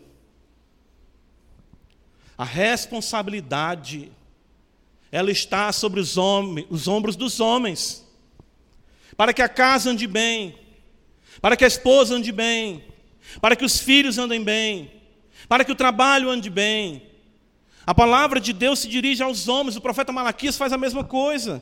A 2.37 2.45
responsabilidade, 2.45 4.11
ela 5.11 5.31
está 5.31 5.71
sobre 5.73 5.99
os, 5.99 6.15
homens, 6.15 6.67
os 6.69 6.87
ombros 6.87 7.15
dos 7.15 7.39
homens, 7.39 8.07
para 9.17 9.33
que 9.33 9.41
a 9.41 9.49
casa 9.49 9.89
ande 9.89 10.07
bem, 10.07 10.55
para 11.41 11.57
que 11.57 11.65
a 11.65 11.67
esposa 11.67 12.15
ande 12.15 12.31
bem, 12.31 12.83
para 13.41 13.55
que 13.55 13.65
os 13.65 13.79
filhos 13.79 14.17
andem 14.17 14.43
bem, 14.43 14.91
para 15.47 15.65
que 15.65 15.71
o 15.71 15.75
trabalho 15.75 16.29
ande 16.29 16.49
bem. 16.49 17.09
A 17.85 17.95
palavra 17.95 18.39
de 18.39 18.53
Deus 18.53 18.79
se 18.79 18.87
dirige 18.87 19.23
aos 19.23 19.47
homens, 19.47 19.75
o 19.75 19.81
profeta 19.81 20.11
Malaquias 20.11 20.55
faz 20.55 20.71
a 20.71 20.77
mesma 20.77 21.03
coisa. 21.03 21.61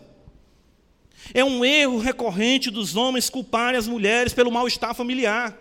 É 1.34 1.44
um 1.44 1.64
erro 1.64 1.98
recorrente 2.00 2.70
dos 2.70 2.96
homens 2.96 3.30
culparem 3.30 3.78
as 3.78 3.88
mulheres 3.88 4.34
pelo 4.34 4.52
mal-estar 4.52 4.94
familiar, 4.94 5.56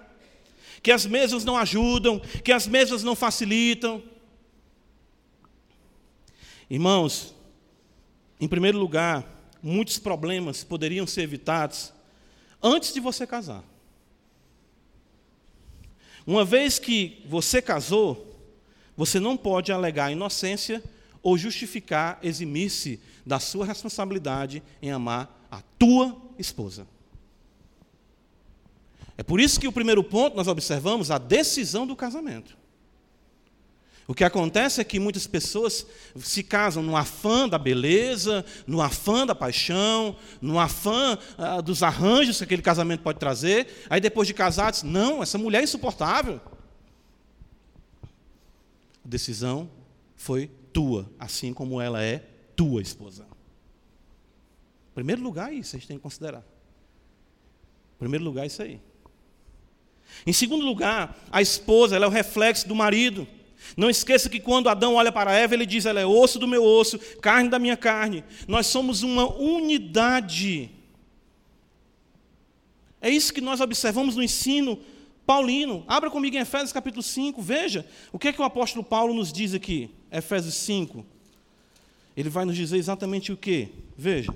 que 0.82 0.90
as 0.92 1.06
mesmas 1.06 1.44
não 1.44 1.56
ajudam, 1.56 2.20
que 2.44 2.52
as 2.52 2.66
mesmas 2.66 3.02
não 3.02 3.16
facilitam. 3.16 4.02
Irmãos, 6.68 7.34
em 8.40 8.48
primeiro 8.48 8.78
lugar, 8.78 9.24
muitos 9.62 9.98
problemas 9.98 10.62
poderiam 10.62 11.06
ser 11.06 11.22
evitados 11.22 11.92
antes 12.62 12.92
de 12.92 13.00
você 13.00 13.26
casar. 13.26 13.64
Uma 16.26 16.44
vez 16.44 16.78
que 16.78 17.22
você 17.26 17.62
casou, 17.62 18.36
você 18.96 19.20
não 19.20 19.36
pode 19.36 19.70
alegar 19.70 20.10
inocência 20.10 20.82
ou 21.22 21.38
justificar 21.38 22.18
eximir-se 22.22 23.00
da 23.24 23.38
sua 23.38 23.64
responsabilidade 23.64 24.62
em 24.82 24.90
amar 24.90 25.45
a 25.56 25.62
tua 25.78 26.16
esposa. 26.38 26.86
É 29.18 29.22
por 29.22 29.40
isso 29.40 29.58
que 29.58 29.68
o 29.68 29.72
primeiro 29.72 30.04
ponto 30.04 30.36
nós 30.36 30.46
observamos 30.46 31.10
a 31.10 31.18
decisão 31.18 31.86
do 31.86 31.96
casamento. 31.96 32.56
O 34.08 34.14
que 34.14 34.22
acontece 34.22 34.80
é 34.80 34.84
que 34.84 35.00
muitas 35.00 35.26
pessoas 35.26 35.84
se 36.16 36.42
casam 36.42 36.80
no 36.80 36.96
afã 36.96 37.48
da 37.48 37.58
beleza, 37.58 38.44
no 38.64 38.80
afã 38.80 39.26
da 39.26 39.34
paixão, 39.34 40.16
no 40.40 40.60
afã 40.60 41.18
ah, 41.36 41.60
dos 41.60 41.82
arranjos 41.82 42.38
que 42.38 42.44
aquele 42.44 42.62
casamento 42.62 43.02
pode 43.02 43.18
trazer. 43.18 43.84
Aí 43.90 44.00
depois 44.00 44.28
de 44.28 44.34
casados, 44.34 44.84
não, 44.84 45.22
essa 45.22 45.38
mulher 45.38 45.60
é 45.60 45.64
insuportável. 45.64 46.40
A 49.04 49.08
decisão 49.08 49.68
foi 50.14 50.50
tua, 50.72 51.10
assim 51.18 51.52
como 51.52 51.80
ela 51.80 52.00
é 52.02 52.18
tua 52.54 52.80
esposa. 52.80 53.26
Primeiro 54.96 55.20
lugar, 55.20 55.52
isso 55.52 55.76
a 55.76 55.78
gente 55.78 55.88
tem 55.88 55.98
que 55.98 56.02
considerar. 56.02 56.42
Em 57.96 57.98
primeiro 57.98 58.24
lugar, 58.24 58.46
isso 58.46 58.62
aí. 58.62 58.80
Em 60.26 60.32
segundo 60.32 60.64
lugar, 60.64 61.14
a 61.30 61.42
esposa 61.42 61.94
ela 61.94 62.06
é 62.06 62.08
o 62.08 62.10
reflexo 62.10 62.66
do 62.66 62.74
marido. 62.74 63.28
Não 63.76 63.90
esqueça 63.90 64.30
que 64.30 64.40
quando 64.40 64.70
Adão 64.70 64.94
olha 64.94 65.12
para 65.12 65.34
Eva, 65.34 65.52
ele 65.52 65.66
diz: 65.66 65.84
ela 65.84 66.00
é 66.00 66.06
osso 66.06 66.38
do 66.38 66.48
meu 66.48 66.64
osso, 66.64 66.98
carne 67.20 67.50
da 67.50 67.58
minha 67.58 67.76
carne. 67.76 68.24
Nós 68.48 68.68
somos 68.68 69.02
uma 69.02 69.30
unidade. 69.38 70.70
É 72.98 73.10
isso 73.10 73.34
que 73.34 73.42
nós 73.42 73.60
observamos 73.60 74.16
no 74.16 74.22
ensino 74.22 74.80
paulino. 75.26 75.84
Abra 75.86 76.10
comigo 76.10 76.36
em 76.36 76.40
Efésios 76.40 76.72
capítulo 76.72 77.02
5, 77.02 77.42
veja 77.42 77.86
o 78.10 78.18
que 78.18 78.28
é 78.28 78.32
que 78.32 78.40
o 78.40 78.44
apóstolo 78.44 78.82
Paulo 78.82 79.12
nos 79.12 79.30
diz 79.30 79.52
aqui. 79.52 79.90
Efésios 80.10 80.54
5. 80.54 81.04
Ele 82.16 82.30
vai 82.30 82.46
nos 82.46 82.56
dizer 82.56 82.78
exatamente 82.78 83.30
o 83.30 83.36
que? 83.36 83.68
Veja. 83.94 84.32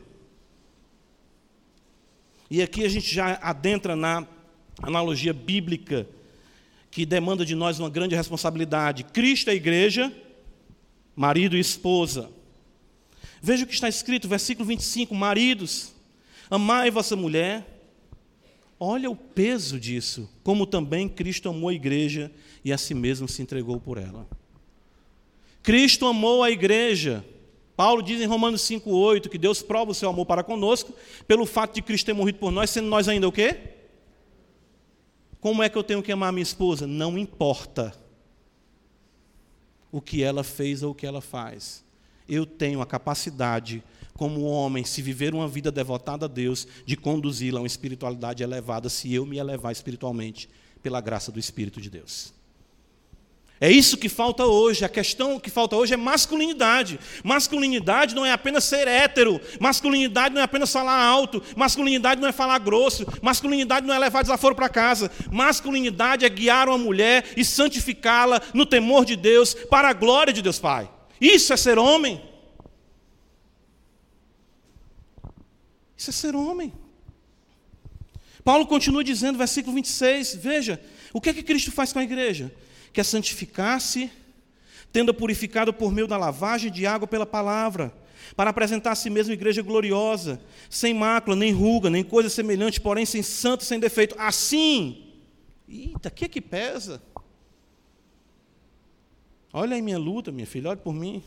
E 2.51 2.61
aqui 2.61 2.85
a 2.85 2.89
gente 2.89 3.15
já 3.15 3.39
adentra 3.41 3.95
na 3.95 4.27
analogia 4.83 5.33
bíblica 5.33 6.07
que 6.91 7.07
demanda 7.07 7.47
de 7.47 7.55
nós 7.55 7.79
uma 7.79 7.89
grande 7.89 8.17
responsabilidade. 8.17 9.05
Cristo 9.05 9.49
é 9.49 9.53
a 9.53 9.55
igreja, 9.55 10.13
marido 11.15 11.57
e 11.57 11.61
esposa. 11.61 12.29
Veja 13.41 13.65
o 13.65 13.67
que 13.67 13.75
está 13.75 13.89
escrito, 13.89 14.27
versículo 14.27 14.67
25: 14.67 15.15
Maridos, 15.15 15.95
amai 16.51 16.91
vossa 16.91 17.15
mulher. 17.15 17.67
Olha 18.79 19.11
o 19.11 19.15
peso 19.15 19.79
disso, 19.79 20.29
como 20.43 20.67
também 20.67 21.09
Cristo 21.09 21.51
amou 21.51 21.69
a 21.69 21.75
igreja 21.75 22.33
e 22.65 22.73
a 22.73 22.79
si 22.79 22.95
mesmo 22.95 23.29
se 23.29 23.43
entregou 23.43 23.79
por 23.79 23.99
ela. 23.99 24.27
Cristo 25.63 26.07
amou 26.07 26.43
a 26.43 26.51
igreja. 26.51 27.25
Paulo 27.81 28.03
diz 28.03 28.21
em 28.21 28.27
Romanos 28.27 28.61
5,8 28.61 29.31
que 29.31 29.39
Deus 29.39 29.63
prova 29.63 29.93
o 29.93 29.95
seu 29.95 30.11
amor 30.11 30.27
para 30.27 30.45
conosco 30.45 30.93
pelo 31.27 31.47
fato 31.47 31.77
de 31.77 31.81
Cristo 31.81 32.05
ter 32.05 32.13
morrido 32.13 32.39
por 32.39 32.53
nós, 32.53 32.69
sendo 32.69 32.89
nós 32.89 33.09
ainda 33.09 33.27
o 33.27 33.33
quê? 33.33 33.59
Como 35.41 35.63
é 35.63 35.69
que 35.71 35.79
eu 35.79 35.83
tenho 35.83 36.03
que 36.03 36.13
amar 36.13 36.31
minha 36.31 36.43
esposa? 36.43 36.87
Não 36.87 37.17
importa 37.17 37.99
o 39.91 39.99
que 39.99 40.23
ela 40.23 40.45
fez 40.45 40.83
ou 40.83 40.91
o 40.91 40.95
que 40.95 41.07
ela 41.07 41.23
faz. 41.23 41.83
Eu 42.29 42.45
tenho 42.45 42.83
a 42.83 42.87
capacidade, 42.87 43.83
como 44.13 44.43
homem, 44.43 44.85
se 44.85 45.01
viver 45.01 45.35
uma 45.35 45.49
vida 45.49 45.73
devotada 45.73 46.27
a 46.27 46.29
Deus, 46.29 46.69
de 46.85 46.99
conduzi-la 46.99 47.61
a 47.61 47.63
uma 47.63 47.67
espiritualidade 47.67 48.43
elevada, 48.43 48.91
se 48.91 49.11
eu 49.15 49.25
me 49.25 49.39
elevar 49.39 49.73
espiritualmente 49.73 50.51
pela 50.83 51.01
graça 51.01 51.33
do 51.33 51.39
Espírito 51.39 51.81
de 51.81 51.89
Deus. 51.89 52.40
É 53.61 53.71
isso 53.71 53.99
que 53.99 54.09
falta 54.09 54.47
hoje. 54.47 54.87
A 54.87 54.89
questão 54.89 55.39
que 55.39 55.51
falta 55.51 55.77
hoje 55.77 55.93
é 55.93 55.97
masculinidade. 55.97 56.99
Masculinidade 57.23 58.15
não 58.15 58.25
é 58.25 58.33
apenas 58.33 58.65
ser 58.65 58.89
hétero. 58.89 59.39
Masculinidade 59.61 60.35
não 60.35 60.41
é 60.41 60.45
apenas 60.45 60.73
falar 60.73 60.99
alto. 61.05 61.43
Masculinidade 61.55 62.23
não 62.23 62.29
é 62.29 62.33
falar 62.33 62.59
grosso. 62.59 63.05
Masculinidade 63.21 63.87
não 63.87 63.95
é 63.95 63.99
levar 63.99 64.23
desaforo 64.23 64.55
para 64.55 64.71
casa. 64.71 65.11
Masculinidade 65.31 66.25
é 66.25 66.29
guiar 66.31 66.71
uma 66.71 66.79
mulher 66.79 67.35
e 67.37 67.45
santificá-la 67.45 68.41
no 68.55 68.65
temor 68.65 69.05
de 69.05 69.15
Deus, 69.15 69.53
para 69.53 69.91
a 69.91 69.93
glória 69.93 70.33
de 70.33 70.41
Deus 70.41 70.59
Pai. 70.59 70.91
Isso 71.21 71.53
é 71.53 71.57
ser 71.59 71.79
homem. 71.79 72.23
Isso 75.99 76.09
é 76.09 76.13
ser 76.15 76.35
homem. 76.35 76.73
Paulo 78.43 78.67
continua 78.67 79.05
dizendo, 79.05 79.37
versículo 79.37 79.75
26, 79.75 80.37
veja, 80.37 80.81
o 81.13 81.21
que 81.21 81.29
é 81.29 81.35
que 81.35 81.43
Cristo 81.43 81.71
faz 81.71 81.93
com 81.93 81.99
a 81.99 82.03
igreja? 82.03 82.51
Quer 82.93 83.05
santificar-se, 83.05 84.11
tendo 84.93 85.15
purificado 85.15 85.73
por 85.73 85.93
meio 85.93 86.07
da 86.07 86.17
lavagem 86.17 86.71
de 86.71 86.87
água 86.87 87.07
pela 87.07 87.27
palavra, 87.27 87.93
para 88.37 88.51
apresentar 88.51 88.93
a 88.93 88.95
si 88.95 89.11
mesmo 89.11 89.33
igreja 89.33 89.63
gloriosa, 89.63 90.41
sem 90.69 90.95
mácula, 90.95 91.37
nem 91.37 91.53
ruga, 91.53 91.91
nem 91.91 92.03
coisa 92.03 92.29
semelhante, 92.29 92.81
porém 92.81 93.05
sem 93.05 93.23
santo, 93.23 93.65
sem 93.65 93.79
defeito. 93.79 94.15
Assim, 94.19 95.13
eita, 95.69 96.09
o 96.09 96.13
que 96.13 96.25
é 96.25 96.29
que 96.29 96.41
pesa? 96.41 97.03
Olha 99.53 99.75
aí 99.75 99.83
minha 99.83 99.99
luta, 99.99 100.31
minha 100.31 100.47
filha, 100.47 100.71
olha 100.71 100.77
por 100.77 100.95
mim. 100.95 101.23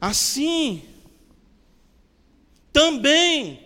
Assim, 0.00 0.82
também, 2.72 3.60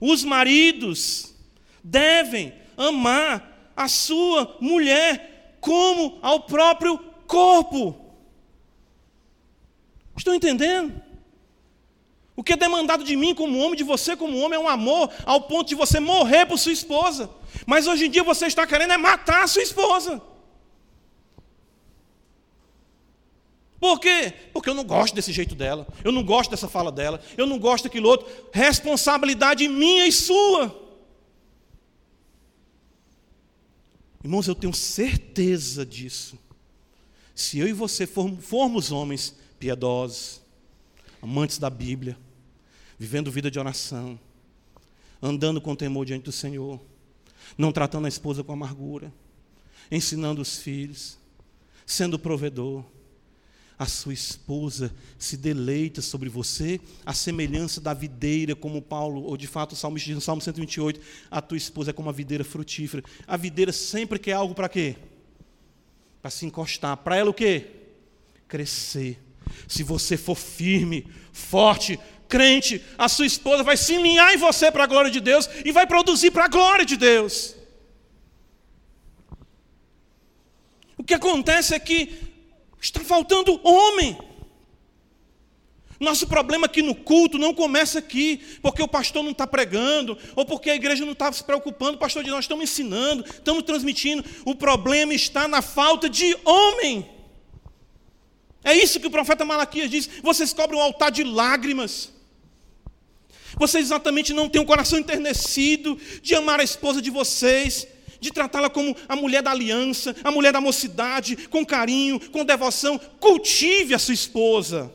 os 0.00 0.24
maridos 0.24 1.34
devem 1.82 2.52
amar 2.76 3.72
a 3.76 3.88
sua 3.88 4.56
mulher 4.60 5.35
como 5.66 6.20
ao 6.22 6.38
próprio 6.38 6.96
corpo. 7.26 7.96
Estão 10.16 10.32
entendendo? 10.32 11.02
O 12.36 12.44
que 12.44 12.52
é 12.52 12.56
demandado 12.56 13.02
de 13.02 13.16
mim 13.16 13.34
como 13.34 13.58
homem, 13.58 13.74
de 13.74 13.82
você 13.82 14.16
como 14.16 14.38
homem, 14.38 14.56
é 14.56 14.62
um 14.62 14.68
amor 14.68 15.10
ao 15.24 15.40
ponto 15.40 15.68
de 15.68 15.74
você 15.74 15.98
morrer 15.98 16.46
por 16.46 16.56
sua 16.56 16.70
esposa. 16.70 17.28
Mas 17.66 17.88
hoje 17.88 18.06
em 18.06 18.10
dia 18.10 18.22
você 18.22 18.46
está 18.46 18.64
querendo 18.64 18.92
é 18.92 18.96
matar 18.96 19.42
a 19.42 19.46
sua 19.48 19.62
esposa. 19.62 20.22
Por 23.80 23.98
quê? 23.98 24.32
Porque 24.52 24.70
eu 24.70 24.74
não 24.74 24.84
gosto 24.84 25.14
desse 25.16 25.32
jeito 25.32 25.56
dela, 25.56 25.84
eu 26.04 26.12
não 26.12 26.22
gosto 26.22 26.50
dessa 26.50 26.68
fala 26.68 26.92
dela, 26.92 27.20
eu 27.36 27.46
não 27.46 27.58
gosto 27.58 27.84
daquilo 27.84 28.08
outro. 28.08 28.28
Responsabilidade 28.52 29.66
minha 29.66 30.06
e 30.06 30.12
sua. 30.12 30.85
Irmãos, 34.26 34.48
eu 34.48 34.56
tenho 34.56 34.74
certeza 34.74 35.86
disso. 35.86 36.36
Se 37.32 37.60
eu 37.60 37.68
e 37.68 37.72
você 37.72 38.08
formos 38.08 38.90
homens 38.90 39.36
piedosos, 39.56 40.42
amantes 41.22 41.58
da 41.58 41.70
Bíblia, 41.70 42.18
vivendo 42.98 43.30
vida 43.30 43.48
de 43.48 43.56
oração, 43.60 44.18
andando 45.22 45.60
com 45.60 45.76
temor 45.76 46.04
diante 46.04 46.24
do 46.24 46.32
Senhor, 46.32 46.80
não 47.56 47.70
tratando 47.70 48.06
a 48.06 48.08
esposa 48.08 48.42
com 48.42 48.52
amargura, 48.52 49.12
ensinando 49.92 50.42
os 50.42 50.58
filhos, 50.58 51.16
sendo 51.86 52.18
provedor, 52.18 52.84
a 53.78 53.86
sua 53.86 54.14
esposa 54.14 54.94
se 55.18 55.36
deleita 55.36 56.00
sobre 56.00 56.28
você, 56.28 56.80
a 57.04 57.12
semelhança 57.12 57.80
da 57.80 57.92
videira, 57.92 58.56
como 58.56 58.80
Paulo, 58.80 59.22
ou 59.22 59.36
de 59.36 59.46
fato 59.46 59.72
o 59.72 59.76
Salmo 59.76 59.98
diz 59.98 60.14
no 60.14 60.20
Salmo 60.20 60.40
128, 60.40 61.00
a 61.30 61.42
tua 61.42 61.58
esposa 61.58 61.90
é 61.90 61.92
como 61.92 62.08
a 62.08 62.12
videira 62.12 62.42
frutífera. 62.42 63.02
A 63.26 63.36
videira 63.36 63.72
sempre 63.72 64.18
quer 64.18 64.32
algo 64.32 64.54
para 64.54 64.68
quê? 64.68 64.96
Para 66.22 66.30
se 66.30 66.46
encostar. 66.46 66.96
Para 66.96 67.16
ela 67.16 67.30
o 67.30 67.34
quê? 67.34 67.66
Crescer. 68.48 69.20
Se 69.68 69.82
você 69.82 70.16
for 70.16 70.36
firme, 70.36 71.06
forte, 71.32 71.98
crente, 72.28 72.82
a 72.96 73.08
sua 73.08 73.26
esposa 73.26 73.62
vai 73.62 73.76
se 73.76 73.94
alinhar 73.94 74.32
em 74.32 74.38
você 74.38 74.72
para 74.72 74.84
a 74.84 74.86
glória 74.86 75.10
de 75.10 75.20
Deus 75.20 75.48
e 75.64 75.70
vai 75.70 75.86
produzir 75.86 76.30
para 76.30 76.46
a 76.46 76.48
glória 76.48 76.84
de 76.84 76.96
Deus. 76.96 77.54
O 80.96 81.04
que 81.04 81.14
acontece 81.14 81.74
é 81.74 81.78
que 81.78 82.35
Está 82.80 83.00
faltando 83.00 83.60
homem. 83.62 84.16
Nosso 85.98 86.26
problema 86.26 86.66
aqui 86.66 86.82
no 86.82 86.94
culto 86.94 87.38
não 87.38 87.54
começa 87.54 87.98
aqui, 87.98 88.40
porque 88.60 88.82
o 88.82 88.88
pastor 88.88 89.22
não 89.22 89.30
está 89.30 89.46
pregando, 89.46 90.16
ou 90.34 90.44
porque 90.44 90.68
a 90.68 90.74
igreja 90.74 91.04
não 91.04 91.12
está 91.12 91.32
se 91.32 91.42
preocupando, 91.42 91.96
o 91.96 91.98
pastor 92.00 92.22
de 92.22 92.30
nós 92.30 92.44
estamos 92.44 92.64
ensinando, 92.64 93.24
estamos 93.24 93.62
transmitindo. 93.62 94.22
O 94.44 94.54
problema 94.54 95.14
está 95.14 95.48
na 95.48 95.62
falta 95.62 96.08
de 96.08 96.36
homem. 96.44 97.08
É 98.62 98.74
isso 98.74 99.00
que 99.00 99.06
o 99.06 99.10
profeta 99.10 99.44
Malaquias 99.44 99.90
diz: 99.90 100.10
vocês 100.22 100.52
cobrem 100.52 100.78
um 100.78 100.82
altar 100.82 101.10
de 101.10 101.24
lágrimas. 101.24 102.12
Vocês 103.56 103.86
exatamente 103.86 104.34
não 104.34 104.50
têm 104.50 104.60
um 104.60 104.66
coração 104.66 104.98
enternecido 104.98 105.98
de 106.20 106.34
amar 106.34 106.60
a 106.60 106.64
esposa 106.64 107.00
de 107.00 107.10
vocês, 107.10 107.86
de 108.26 108.32
tratá-la 108.32 108.68
como 108.68 108.96
a 109.08 109.16
mulher 109.16 109.42
da 109.42 109.50
aliança, 109.50 110.14
a 110.22 110.30
mulher 110.30 110.52
da 110.52 110.60
mocidade, 110.60 111.48
com 111.48 111.64
carinho, 111.64 112.20
com 112.30 112.44
devoção. 112.44 112.98
Cultive 113.20 113.94
a 113.94 113.98
sua 113.98 114.14
esposa. 114.14 114.92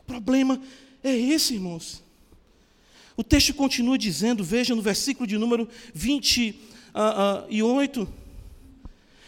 O 0.00 0.04
problema 0.04 0.60
é 1.02 1.14
esse, 1.16 1.54
irmãos. 1.54 2.02
O 3.16 3.24
texto 3.24 3.54
continua 3.54 3.96
dizendo, 3.96 4.44
veja 4.44 4.74
no 4.74 4.82
versículo 4.82 5.26
de 5.26 5.38
número 5.38 5.68
28. 5.94 6.58
Uh, 8.02 8.02
uh, 8.02 8.08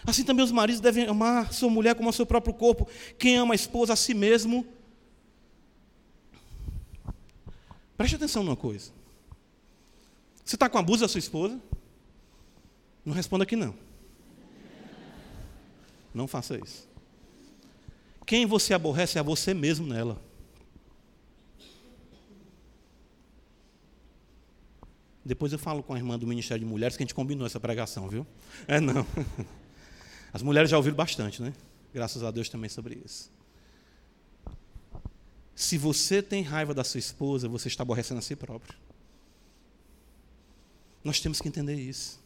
assim 0.06 0.24
também 0.24 0.44
os 0.44 0.52
maridos 0.52 0.80
devem 0.80 1.06
amar 1.06 1.52
sua 1.52 1.70
mulher 1.70 1.94
como 1.94 2.08
a 2.08 2.12
seu 2.12 2.26
próprio 2.26 2.54
corpo. 2.54 2.88
Quem 3.18 3.36
ama 3.36 3.54
a 3.54 3.56
esposa 3.56 3.92
a 3.92 3.96
si 3.96 4.14
mesmo 4.14 4.66
Preste 7.98 8.14
atenção 8.14 8.44
numa 8.44 8.54
coisa. 8.54 8.92
Você 10.48 10.56
está 10.56 10.66
com 10.66 10.78
abuso 10.78 11.02
da 11.02 11.08
sua 11.08 11.18
esposa? 11.18 11.60
Não 13.04 13.12
responda 13.12 13.44
que 13.44 13.54
não. 13.54 13.74
Não 16.14 16.26
faça 16.26 16.56
isso. 16.56 16.88
Quem 18.24 18.46
você 18.46 18.72
aborrece 18.72 19.18
é 19.18 19.22
você 19.22 19.52
mesmo 19.52 19.86
nela. 19.86 20.18
Depois 25.22 25.52
eu 25.52 25.58
falo 25.58 25.82
com 25.82 25.92
a 25.92 25.98
irmã 25.98 26.18
do 26.18 26.26
Ministério 26.26 26.64
de 26.64 26.70
Mulheres 26.70 26.96
que 26.96 27.02
a 27.02 27.04
gente 27.04 27.14
combinou 27.14 27.46
essa 27.46 27.60
pregação, 27.60 28.08
viu? 28.08 28.26
É 28.66 28.80
não. 28.80 29.06
As 30.32 30.40
mulheres 30.40 30.70
já 30.70 30.78
ouviram 30.78 30.96
bastante, 30.96 31.42
né? 31.42 31.52
Graças 31.92 32.22
a 32.22 32.30
Deus 32.30 32.48
também 32.48 32.70
sobre 32.70 33.02
isso. 33.04 33.30
Se 35.54 35.76
você 35.76 36.22
tem 36.22 36.42
raiva 36.42 36.72
da 36.72 36.84
sua 36.84 37.00
esposa, 37.00 37.46
você 37.50 37.68
está 37.68 37.82
aborrecendo 37.82 38.20
a 38.20 38.22
si 38.22 38.34
próprio. 38.34 38.87
Nós 41.02 41.20
temos 41.20 41.40
que 41.40 41.48
entender 41.48 41.74
isso. 41.74 42.20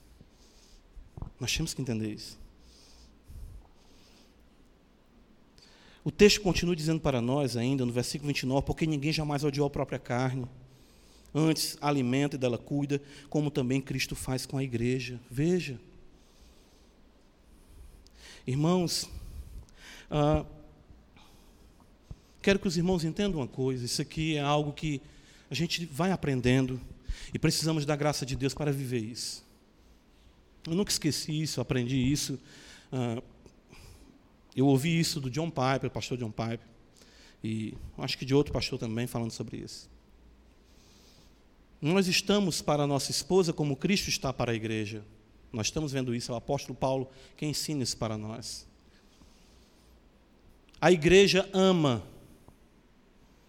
Nós 1.39 1.55
temos 1.57 1.75
que 1.75 1.83
entender 1.83 2.13
isso. 2.13 2.39
O 6.05 6.11
texto 6.11 6.41
continua 6.41 6.75
dizendo 6.75 7.01
para 7.01 7.21
nós 7.21 7.57
ainda, 7.57 7.87
no 7.87 7.93
versículo 7.93 8.29
29, 8.29 8.67
porque 8.67 8.87
ninguém 8.87 9.13
jamais 9.13 9.45
odiou 9.45 9.67
a 9.67 9.71
própria 9.71 9.99
carne. 9.99 10.47
Antes, 11.35 11.79
alimenta 11.81 12.37
e 12.37 12.39
dela 12.39 12.59
cuida, 12.59 13.01
como 13.31 13.51
também 13.51 13.81
Cristo 13.81 14.17
faz 14.17 14.45
com 14.45 14.59
a 14.59 14.65
igreja. 14.65 15.21
Veja. 15.31 15.81
Irmãos, 18.47 19.09
ah, 20.11 20.45
Quero 22.43 22.59
que 22.59 22.67
os 22.67 22.77
irmãos 22.77 23.05
entendam 23.05 23.41
uma 23.41 23.47
coisa: 23.47 23.85
isso 23.85 24.03
aqui 24.03 24.37
é 24.37 24.41
algo 24.41 24.73
que 24.73 25.01
a 25.49 25.55
gente 25.55 25.87
vai 25.87 26.11
aprendendo 26.11 26.81
e 27.33 27.39
precisamos 27.39 27.85
da 27.85 27.97
graça 27.97 28.25
de 28.25 28.37
Deus 28.37 28.55
para 28.55 28.73
viver 28.73 29.01
isso. 29.01 29.45
Eu 30.67 30.75
nunca 30.75 30.91
esqueci 30.91 31.43
isso, 31.43 31.61
aprendi 31.61 31.97
isso. 31.97 32.39
Uh, 32.93 33.23
eu 34.55 34.67
ouvi 34.67 34.99
isso 34.99 35.21
do 35.21 35.31
John 35.31 35.51
Piper, 35.51 35.91
pastor 35.91 36.19
John 36.19 36.31
Piper, 36.31 36.67
e 37.43 37.75
acho 37.99 38.19
que 38.19 38.25
de 38.25 38.35
outro 38.35 38.53
pastor 38.53 38.79
também 38.79 39.07
falando 39.07 39.31
sobre 39.31 39.57
isso. 39.59 39.91
Nós 41.81 42.07
estamos 42.07 42.63
para 42.63 42.85
a 42.85 42.87
nossa 42.87 43.11
esposa 43.11 43.53
como 43.53 43.75
Cristo 43.75 44.09
está 44.09 44.33
para 44.33 44.53
a 44.53 44.55
igreja. 44.55 45.05
Nós 45.53 45.67
estamos 45.67 45.93
vendo 45.93 46.15
isso, 46.15 46.31
é 46.31 46.35
o 46.35 46.39
apóstolo 46.39 46.75
Paulo 46.75 47.11
que 47.37 47.45
ensina 47.45 47.83
isso 47.83 47.97
para 47.97 48.17
nós. 48.17 48.67
A 50.81 50.93
igreja 50.93 51.49
ama 51.53 52.05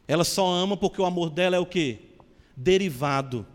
ela 0.08 0.24
só 0.24 0.46
ama 0.48 0.76
porque 0.76 1.02
o 1.02 1.06
amor 1.06 1.30
dela 1.30 1.56
é 1.56 1.60
o 1.60 1.66
quê? 1.66 2.00
Derivado. 2.56 3.46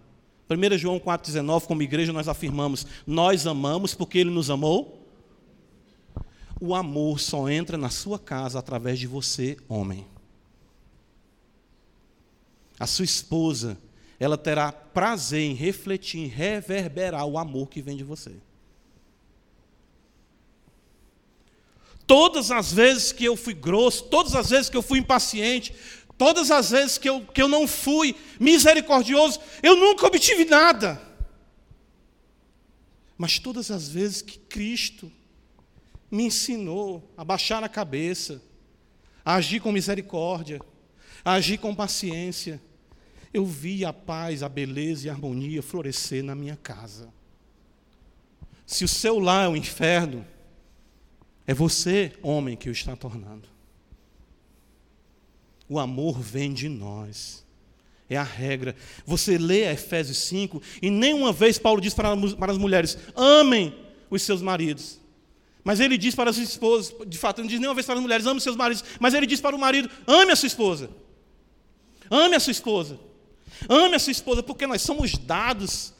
1 0.50 0.78
João 0.78 0.98
4,19, 0.98 1.66
como 1.66 1.82
igreja, 1.82 2.12
nós 2.12 2.28
afirmamos: 2.28 2.86
nós 3.06 3.46
amamos 3.46 3.94
porque 3.94 4.18
Ele 4.18 4.30
nos 4.30 4.48
amou. 4.48 5.06
O 6.60 6.74
amor 6.74 7.20
só 7.20 7.48
entra 7.48 7.76
na 7.76 7.90
sua 7.90 8.18
casa 8.18 8.58
através 8.58 8.98
de 8.98 9.06
você, 9.06 9.56
homem. 9.68 10.06
A 12.80 12.86
sua 12.86 13.04
esposa, 13.04 13.78
ela 14.18 14.38
terá 14.38 14.72
prazer 14.72 15.42
em 15.42 15.54
refletir, 15.54 16.20
em 16.20 16.26
reverberar 16.26 17.26
o 17.26 17.38
amor 17.38 17.68
que 17.68 17.82
vem 17.82 17.96
de 17.96 18.04
você. 18.04 18.32
Todas 22.06 22.50
as 22.50 22.72
vezes 22.72 23.12
que 23.12 23.26
eu 23.26 23.36
fui 23.36 23.52
grosso, 23.52 24.04
todas 24.04 24.34
as 24.34 24.48
vezes 24.48 24.70
que 24.70 24.76
eu 24.76 24.82
fui 24.82 24.98
impaciente, 24.98 25.74
Todas 26.18 26.50
as 26.50 26.70
vezes 26.70 26.98
que 26.98 27.08
eu, 27.08 27.24
que 27.24 27.40
eu 27.40 27.46
não 27.46 27.68
fui 27.68 28.16
misericordioso, 28.40 29.40
eu 29.62 29.76
nunca 29.76 30.04
obtive 30.04 30.44
nada. 30.44 31.00
Mas 33.16 33.38
todas 33.38 33.70
as 33.70 33.88
vezes 33.88 34.20
que 34.20 34.36
Cristo 34.36 35.10
me 36.10 36.24
ensinou 36.24 37.08
a 37.16 37.24
baixar 37.24 37.62
a 37.62 37.68
cabeça, 37.68 38.42
a 39.24 39.36
agir 39.36 39.60
com 39.60 39.70
misericórdia, 39.70 40.60
a 41.24 41.34
agir 41.34 41.58
com 41.58 41.72
paciência, 41.72 42.60
eu 43.32 43.46
vi 43.46 43.84
a 43.84 43.92
paz, 43.92 44.42
a 44.42 44.48
beleza 44.48 45.06
e 45.06 45.10
a 45.10 45.12
harmonia 45.12 45.62
florescer 45.62 46.24
na 46.24 46.34
minha 46.34 46.56
casa. 46.56 47.12
Se 48.66 48.84
o 48.84 48.88
seu 48.88 49.20
lar 49.20 49.44
é 49.44 49.48
o 49.48 49.52
um 49.52 49.56
inferno, 49.56 50.26
é 51.46 51.54
você, 51.54 52.12
homem, 52.22 52.56
que 52.56 52.68
o 52.68 52.72
está 52.72 52.96
tornando. 52.96 53.48
O 55.68 55.78
amor 55.78 56.18
vem 56.18 56.52
de 56.52 56.68
nós. 56.68 57.44
É 58.08 58.16
a 58.16 58.22
regra. 58.22 58.74
Você 59.04 59.36
lê 59.36 59.70
Efésios 59.70 60.18
5 60.18 60.62
e 60.80 60.88
nenhuma 60.90 61.32
vez 61.32 61.58
Paulo 61.58 61.80
diz 61.80 61.92
para, 61.92 62.12
as 62.12 62.58
mulheres: 62.58 62.96
amem 63.14 63.74
os 64.10 64.22
seus 64.22 64.40
maridos. 64.40 64.98
Mas 65.62 65.80
ele 65.80 65.98
diz 65.98 66.14
para 66.14 66.30
as 66.30 66.38
esposas, 66.38 66.94
de 67.06 67.18
fato, 67.18 67.42
não 67.42 67.48
diz 67.48 67.60
nenhuma 67.60 67.74
vez 67.74 67.84
para 67.84 67.96
as 67.96 68.00
mulheres: 68.00 68.24
ame 68.24 68.38
os 68.38 68.42
seus 68.42 68.56
maridos. 68.56 68.82
Mas 68.98 69.12
ele 69.12 69.26
diz 69.26 69.40
para 69.40 69.54
o 69.54 69.58
marido: 69.58 69.90
ame 70.06 70.32
a 70.32 70.36
sua 70.36 70.46
esposa. 70.46 70.88
Ame 72.10 72.36
a 72.36 72.40
sua 72.40 72.52
esposa. 72.52 72.98
Ame 73.68 73.96
a 73.96 73.98
sua 73.98 74.12
esposa, 74.12 74.42
porque 74.42 74.66
nós 74.66 74.80
somos 74.80 75.18
dados 75.18 75.92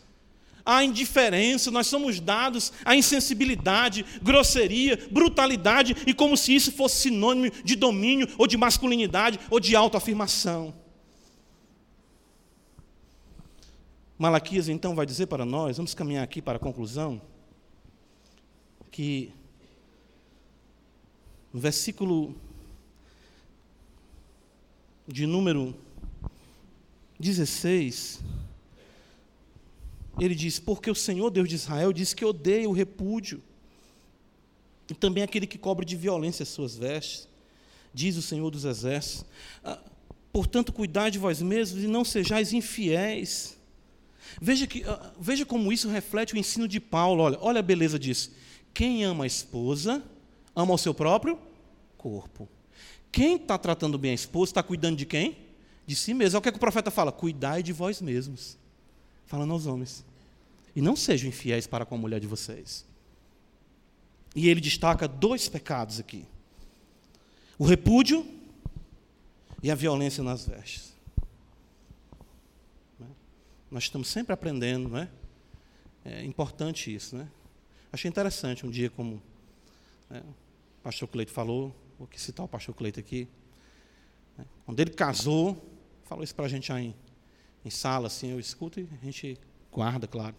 à 0.69 0.85
indiferença, 0.85 1.71
nós 1.71 1.87
somos 1.87 2.21
dados 2.21 2.75
à 2.85 2.95
insensibilidade, 2.95 4.05
grosseria, 4.23 4.99
brutalidade, 5.11 5.97
e 6.07 6.13
como 6.13 6.37
se 6.37 6.55
isso 6.55 6.71
fosse 6.73 7.01
sinônimo 7.01 7.51
de 7.65 7.75
domínio, 7.75 8.29
ou 8.37 8.47
de 8.47 8.59
masculinidade, 8.59 9.41
ou 9.49 9.59
de 9.59 9.75
autoafirmação. 9.75 10.75
Malaquias 14.19 14.69
então 14.69 14.95
vai 14.95 15.07
dizer 15.07 15.27
para 15.27 15.47
nós, 15.47 15.79
vamos 15.79 15.95
caminhar 15.95 16.23
aqui 16.23 16.43
para 16.43 16.57
a 16.57 16.61
conclusão, 16.61 17.19
que 18.91 19.33
no 21.51 21.61
versículo 21.61 22.37
de 25.07 25.25
número 25.25 25.75
16, 27.19 28.21
ele 30.19 30.35
diz: 30.35 30.59
Porque 30.59 30.91
o 30.91 30.95
Senhor 30.95 31.31
Deus 31.31 31.49
de 31.49 31.55
Israel 31.55 31.93
diz 31.93 32.15
que 32.15 32.25
odeia 32.25 32.69
o 32.69 32.73
repúdio, 32.73 33.43
e 34.91 34.95
também 34.95 35.23
aquele 35.23 35.47
que 35.47 35.59
cobre 35.59 35.85
de 35.85 35.97
violência 35.97 36.43
as 36.43 36.49
suas 36.49 36.77
vestes, 36.77 37.29
diz 37.93 38.17
o 38.17 38.23
Senhor 38.23 38.51
dos 38.51 38.65
Exércitos. 38.65 39.25
Ah, 39.63 39.79
portanto, 40.33 40.73
cuidai 40.73 41.11
de 41.11 41.19
vós 41.19 41.43
mesmos 41.43 41.83
e 41.83 41.87
não 41.87 42.05
sejais 42.05 42.53
infiéis. 42.53 43.57
Veja, 44.41 44.67
que, 44.67 44.85
ah, 44.85 45.13
veja 45.21 45.45
como 45.45 45.73
isso 45.73 45.89
reflete 45.89 46.35
o 46.35 46.39
ensino 46.39 46.67
de 46.67 46.81
Paulo. 46.81 47.23
Olha, 47.23 47.39
olha 47.41 47.61
a 47.61 47.63
beleza 47.63 47.99
disso. 47.99 48.33
Quem 48.73 49.05
ama 49.05 49.25
a 49.25 49.27
esposa, 49.27 50.03
ama 50.55 50.75
o 50.75 50.79
seu 50.79 50.95
próprio 50.95 51.39
corpo. 51.97 52.49
Quem 53.11 53.37
está 53.37 53.59
tratando 53.59 53.99
bem 53.99 54.13
a 54.13 54.15
esposa 54.15 54.51
está 54.51 54.63
cuidando 54.63 54.97
de 54.97 55.07
quem? 55.07 55.37
De 55.87 55.97
si 55.97 56.15
mesmo. 56.15 56.37
Olha 56.37 56.39
o 56.39 56.43
que, 56.43 56.49
é 56.49 56.53
que 56.53 56.59
o 56.59 56.61
profeta 56.61 56.91
fala: 56.91 57.11
cuidai 57.11 57.63
de 57.63 57.73
vós 57.73 58.01
mesmos. 58.01 58.57
Falando 59.27 59.53
aos 59.53 59.67
homens. 59.67 60.05
E 60.79 60.81
não 60.81 60.95
sejam 60.95 61.29
infiéis 61.29 61.67
para 61.67 61.85
com 61.85 61.97
a 61.97 61.99
mulher 61.99 62.21
de 62.21 62.29
vocês. 62.29 62.87
E 64.33 64.49
ele 64.49 64.61
destaca 64.61 65.09
dois 65.09 65.49
pecados 65.49 65.99
aqui: 65.99 66.25
o 67.59 67.65
repúdio 67.65 68.25
e 69.61 69.73
a 69.73 69.75
violência 69.75 70.23
nas 70.23 70.47
vestes. 70.47 70.95
Né? 72.97 73.09
Nós 73.69 73.83
estamos 73.83 74.07
sempre 74.07 74.33
aprendendo, 74.33 74.89
não 74.89 74.99
é? 74.99 75.09
É 76.05 76.25
importante 76.25 76.95
isso, 76.95 77.17
né? 77.17 77.29
Achei 77.93 78.09
interessante 78.09 78.65
um 78.65 78.71
dia 78.71 78.89
como 78.89 79.21
né, 80.09 80.23
o 80.79 80.83
pastor 80.85 81.09
Cleito 81.09 81.33
falou, 81.33 81.75
vou 81.99 82.09
citar 82.15 82.47
o 82.47 82.49
pastor 82.49 82.73
Cleito 82.73 83.01
aqui. 83.01 83.27
Né, 84.37 84.45
quando 84.65 84.79
ele 84.79 84.91
casou, 84.91 85.61
falou 86.05 86.23
isso 86.23 86.37
para 86.37 86.45
a 86.45 86.49
gente 86.49 86.73
aí 86.73 86.85
em, 86.85 86.95
em 87.65 87.71
sala, 87.71 88.07
assim, 88.07 88.31
eu 88.31 88.39
escuto 88.39 88.79
e 88.79 88.89
a 89.03 89.05
gente 89.05 89.37
guarda, 89.73 90.07
claro 90.07 90.37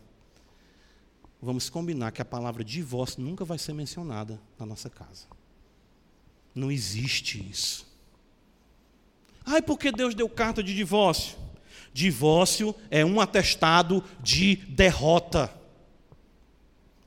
vamos 1.42 1.70
combinar 1.70 2.12
que 2.12 2.22
a 2.22 2.26
palavra 2.26 2.64
divórcio 2.64 3.22
nunca 3.22 3.46
vai 3.46 3.58
ser 3.58 3.74
mencionada 3.74 4.40
na 4.58 4.66
nossa 4.66 4.90
casa. 4.90 5.26
Não 6.54 6.72
existe 6.72 7.46
isso. 7.50 7.88
Ai, 9.46 9.62
por 9.62 9.80
que 9.80 9.92
Deus 9.92 10.14
deu 10.14 10.28
carta 10.28 10.62
de 10.62 10.76
divórcio? 10.76 11.38
Divórcio 11.94 12.76
é 12.92 13.04
um 13.04 13.20
atestado 13.20 14.04
de 14.22 14.56
derrota. 14.56 15.52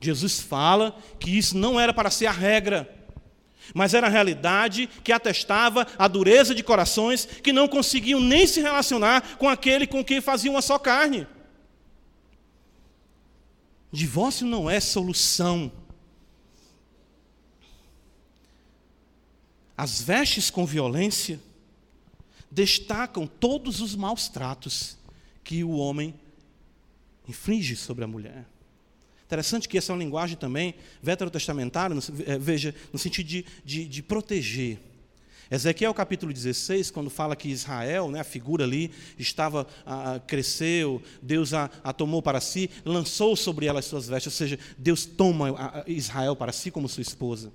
Jesus 0.01 0.41
fala 0.41 0.97
que 1.21 1.37
isso 1.37 1.57
não 1.57 1.79
era 1.79 1.95
para 1.95 2.11
ser 2.11 2.27
a 2.27 2.33
regra, 2.33 2.93
mas 3.73 3.95
era 3.95 4.09
a 4.09 4.11
realidade 4.11 4.89
que 5.05 5.13
atestava 5.13 5.87
a 5.97 6.09
dureza 6.09 6.55
de 6.55 6.65
corações 6.65 7.27
que 7.27 7.53
não 7.53 7.69
conseguiam 7.69 8.21
nem 8.21 8.47
se 8.47 8.61
relacionar 8.61 9.37
com 9.37 9.49
aquele 9.49 9.87
com 9.87 10.05
quem 10.05 10.21
faziam 10.21 10.55
uma 10.55 10.63
só 10.63 10.79
carne. 10.79 11.27
Divórcio 13.93 14.47
não 14.47 14.71
é 14.71 14.81
solução. 14.81 15.71
As 19.77 20.01
vestes 20.01 20.49
com 20.49 20.65
violência 20.65 21.39
destacam 22.51 23.27
todos 23.27 23.81
os 23.81 23.95
maus 23.95 24.29
tratos 24.29 24.97
que 25.45 25.63
o 25.63 25.73
homem 25.73 26.15
inflige 27.29 27.77
sobre 27.77 28.05
a 28.05 28.07
mulher. 28.07 28.47
Interessante 29.25 29.69
que 29.69 29.79
essa 29.79 29.93
é 29.93 29.95
uma 29.95 30.03
linguagem 30.03 30.37
também 30.37 30.75
veterotestamentária, 31.03 31.97
eh, 32.27 32.39
veja, 32.39 32.75
no 32.93 32.99
sentido 32.99 33.27
de, 33.27 33.47
de, 33.65 33.87
de 33.87 34.03
proteger. 34.03 34.79
Ezequiel 35.55 35.93
capítulo 35.93 36.33
16, 36.33 36.91
quando 36.91 37.11
fala 37.11 37.37
que 37.37 37.51
Israel, 37.51 38.11
né, 38.11 38.21
a 38.21 38.25
figura 38.25 38.65
ali, 38.65 38.91
estava, 39.19 39.67
a, 39.85 40.19
cresceu, 40.19 41.03
Deus 41.21 41.53
a, 41.53 41.69
a, 41.85 41.93
tomou 41.93 42.23
para 42.23 42.41
si, 42.41 42.71
lançou 42.87 43.37
sobre 43.37 43.67
ela 43.67 43.81
as 43.81 43.85
suas 43.85 44.09
vestes, 44.09 44.33
ou 44.33 44.37
seja, 44.37 44.59
Deus 44.79 45.05
toma 45.05 45.51
a, 45.51 45.85
Israel 45.87 46.35
para 46.35 46.53
si 46.53 46.71
como 46.71 46.89
sua 46.89 47.03
esposa. 47.03 47.53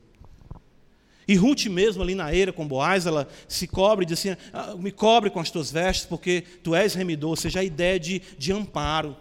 E 1.28 1.34
Ruth 1.34 1.66
mesmo 1.66 2.04
ali 2.04 2.14
na 2.14 2.32
eira 2.32 2.54
com 2.54 2.68
Boaz, 2.68 3.08
ela 3.08 3.28
se 3.48 3.66
cobre 3.66 4.06
e 4.06 4.08
diz 4.08 4.20
assim, 4.20 4.38
ah, 4.54 4.76
me 4.76 4.91
cobre 4.91 5.32
com 5.32 5.39
as 5.39 5.50
tuas 5.50 5.72
vestes, 5.72 6.06
porque 6.06 6.43
tu 6.64 6.76
és 6.76 6.93
remidor, 6.93 7.32
ou 7.32 7.36
seja, 7.36 7.62
a 7.62 7.64
ideia 7.64 8.00
de, 8.00 8.22
de 8.38 8.54
amparo, 8.54 9.18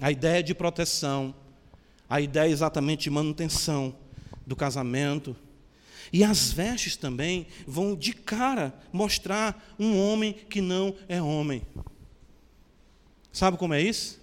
a 0.00 0.10
ideia 0.10 0.42
de 0.42 0.52
proteção, 0.52 1.32
a 2.10 2.20
ideia 2.20 2.50
exatamente 2.50 3.04
de 3.04 3.10
manutenção 3.10 3.94
do 4.44 4.56
casamento. 4.56 5.36
E 6.14 6.22
as 6.22 6.52
vestes 6.52 6.94
também 6.94 7.48
vão 7.66 7.96
de 7.96 8.12
cara 8.12 8.72
mostrar 8.92 9.74
um 9.76 9.98
homem 9.98 10.32
que 10.32 10.60
não 10.60 10.94
é 11.08 11.20
homem. 11.20 11.60
Sabe 13.32 13.56
como 13.56 13.74
é 13.74 13.82
isso? 13.82 14.20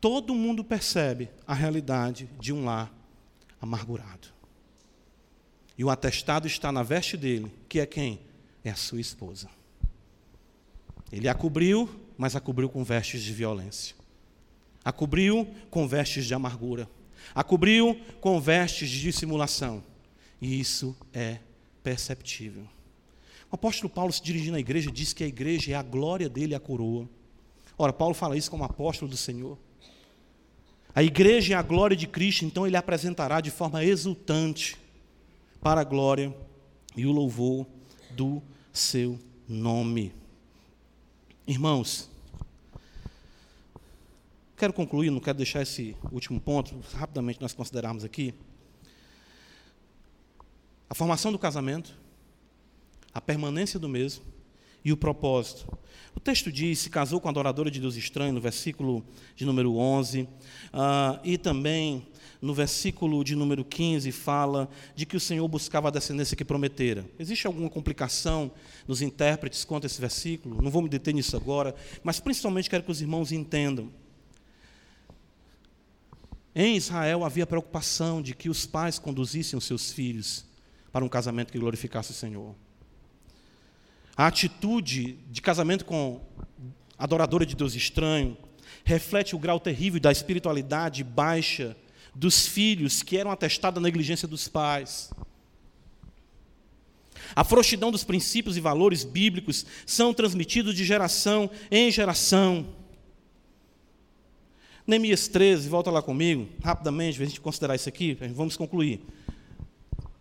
Todo 0.00 0.36
mundo 0.36 0.62
percebe 0.62 1.28
a 1.44 1.52
realidade 1.52 2.30
de 2.38 2.52
um 2.52 2.64
lar 2.64 2.94
amargurado. 3.60 4.28
E 5.76 5.82
o 5.82 5.90
atestado 5.90 6.46
está 6.46 6.70
na 6.70 6.84
veste 6.84 7.16
dele, 7.16 7.52
que 7.68 7.80
é 7.80 7.86
quem? 7.86 8.20
É 8.62 8.70
a 8.70 8.76
sua 8.76 9.00
esposa. 9.00 9.50
Ele 11.10 11.28
a 11.28 11.34
cobriu, 11.34 11.90
mas 12.16 12.36
a 12.36 12.40
cobriu 12.40 12.68
com 12.68 12.84
vestes 12.84 13.20
de 13.20 13.32
violência. 13.32 13.96
A 14.84 14.92
cobriu 14.92 15.52
com 15.72 15.88
vestes 15.88 16.24
de 16.24 16.34
amargura. 16.34 16.88
A 17.34 17.42
cobriu 17.42 18.00
com 18.20 18.40
vestes 18.40 18.88
de 18.88 19.00
dissimulação. 19.00 19.82
E 20.42 20.58
isso 20.58 20.96
é 21.12 21.38
perceptível. 21.84 22.64
O 23.48 23.54
apóstolo 23.54 23.88
Paulo, 23.88 24.12
se 24.12 24.20
dirigindo 24.20 24.56
à 24.56 24.60
igreja, 24.60 24.90
diz 24.90 25.12
que 25.12 25.22
a 25.22 25.26
igreja 25.26 25.70
é 25.70 25.74
a 25.76 25.82
glória 25.82 26.28
dele, 26.28 26.52
a 26.52 26.58
coroa. 26.58 27.08
Ora, 27.78 27.92
Paulo 27.92 28.12
fala 28.12 28.36
isso 28.36 28.50
como 28.50 28.64
apóstolo 28.64 29.08
do 29.08 29.16
Senhor. 29.16 29.56
A 30.92 31.00
igreja 31.00 31.54
é 31.54 31.56
a 31.56 31.62
glória 31.62 31.96
de 31.96 32.08
Cristo, 32.08 32.44
então 32.44 32.66
ele 32.66 32.76
apresentará 32.76 33.40
de 33.40 33.52
forma 33.52 33.84
exultante 33.84 34.76
para 35.60 35.80
a 35.80 35.84
glória 35.84 36.34
e 36.96 37.06
o 37.06 37.12
louvor 37.12 37.64
do 38.10 38.42
seu 38.72 39.20
nome. 39.48 40.12
Irmãos, 41.46 42.10
quero 44.56 44.72
concluir, 44.72 45.10
não 45.10 45.20
quero 45.20 45.38
deixar 45.38 45.62
esse 45.62 45.96
último 46.10 46.40
ponto, 46.40 46.74
rapidamente 46.94 47.40
nós 47.40 47.54
considerarmos 47.54 48.02
aqui. 48.02 48.34
A 50.92 50.94
formação 50.94 51.32
do 51.32 51.38
casamento, 51.38 51.98
a 53.14 53.18
permanência 53.18 53.80
do 53.80 53.88
mesmo 53.88 54.22
e 54.84 54.92
o 54.92 54.96
propósito. 54.96 55.66
O 56.14 56.20
texto 56.20 56.52
diz: 56.52 56.80
se 56.80 56.90
casou 56.90 57.18
com 57.18 57.28
a 57.28 57.30
adoradora 57.30 57.70
de 57.70 57.80
Deus 57.80 57.96
estranho, 57.96 58.34
no 58.34 58.42
versículo 58.42 59.02
de 59.34 59.46
número 59.46 59.74
11, 59.74 60.20
uh, 60.20 60.28
ah, 60.74 61.20
e 61.24 61.38
também 61.38 62.06
no 62.42 62.52
versículo 62.52 63.24
de 63.24 63.34
número 63.34 63.64
15, 63.64 64.12
fala 64.12 64.68
de 64.94 65.06
que 65.06 65.16
o 65.16 65.20
Senhor 65.20 65.48
buscava 65.48 65.88
a 65.88 65.90
descendência 65.90 66.36
que 66.36 66.44
prometera. 66.44 67.06
Existe 67.18 67.46
alguma 67.46 67.70
complicação 67.70 68.50
nos 68.86 69.00
intérpretes 69.00 69.64
quanto 69.64 69.84
a 69.84 69.86
esse 69.86 69.98
versículo? 69.98 70.60
Não 70.60 70.70
vou 70.70 70.82
me 70.82 70.90
deter 70.90 71.14
nisso 71.14 71.34
agora, 71.34 71.74
mas 72.04 72.20
principalmente 72.20 72.68
quero 72.68 72.84
que 72.84 72.90
os 72.90 73.00
irmãos 73.00 73.32
entendam. 73.32 73.88
Em 76.54 76.76
Israel 76.76 77.24
havia 77.24 77.46
preocupação 77.46 78.20
de 78.20 78.34
que 78.34 78.50
os 78.50 78.66
pais 78.66 78.98
conduzissem 78.98 79.58
os 79.58 79.64
seus 79.64 79.90
filhos 79.90 80.51
para 80.92 81.04
um 81.04 81.08
casamento 81.08 81.52
que 81.52 81.58
glorificasse 81.58 82.10
o 82.10 82.14
Senhor. 82.14 82.54
A 84.16 84.26
atitude 84.26 85.18
de 85.30 85.40
casamento 85.40 85.84
com 85.84 86.20
adoradora 86.98 87.46
de 87.46 87.56
Deus 87.56 87.74
estranho 87.74 88.36
reflete 88.84 89.34
o 89.34 89.38
grau 89.38 89.58
terrível 89.58 89.98
da 89.98 90.12
espiritualidade 90.12 91.02
baixa 91.02 91.76
dos 92.14 92.46
filhos 92.46 93.02
que 93.02 93.16
eram 93.16 93.30
atestados 93.30 93.76
da 93.76 93.80
negligência 93.80 94.28
dos 94.28 94.48
pais. 94.48 95.10
A 97.34 97.42
frouxidão 97.42 97.90
dos 97.90 98.04
princípios 98.04 98.56
e 98.56 98.60
valores 98.60 99.04
bíblicos 99.04 99.64
são 99.86 100.12
transmitidos 100.12 100.74
de 100.74 100.84
geração 100.84 101.50
em 101.70 101.90
geração. 101.90 102.66
Neemias 104.86 105.28
13, 105.28 105.68
volta 105.68 105.90
lá 105.90 106.02
comigo, 106.02 106.48
rapidamente, 106.62 107.22
a 107.22 107.24
gente 107.24 107.40
considerar 107.40 107.76
isso 107.76 107.88
aqui, 107.88 108.18
vamos 108.34 108.56
concluir. 108.56 109.00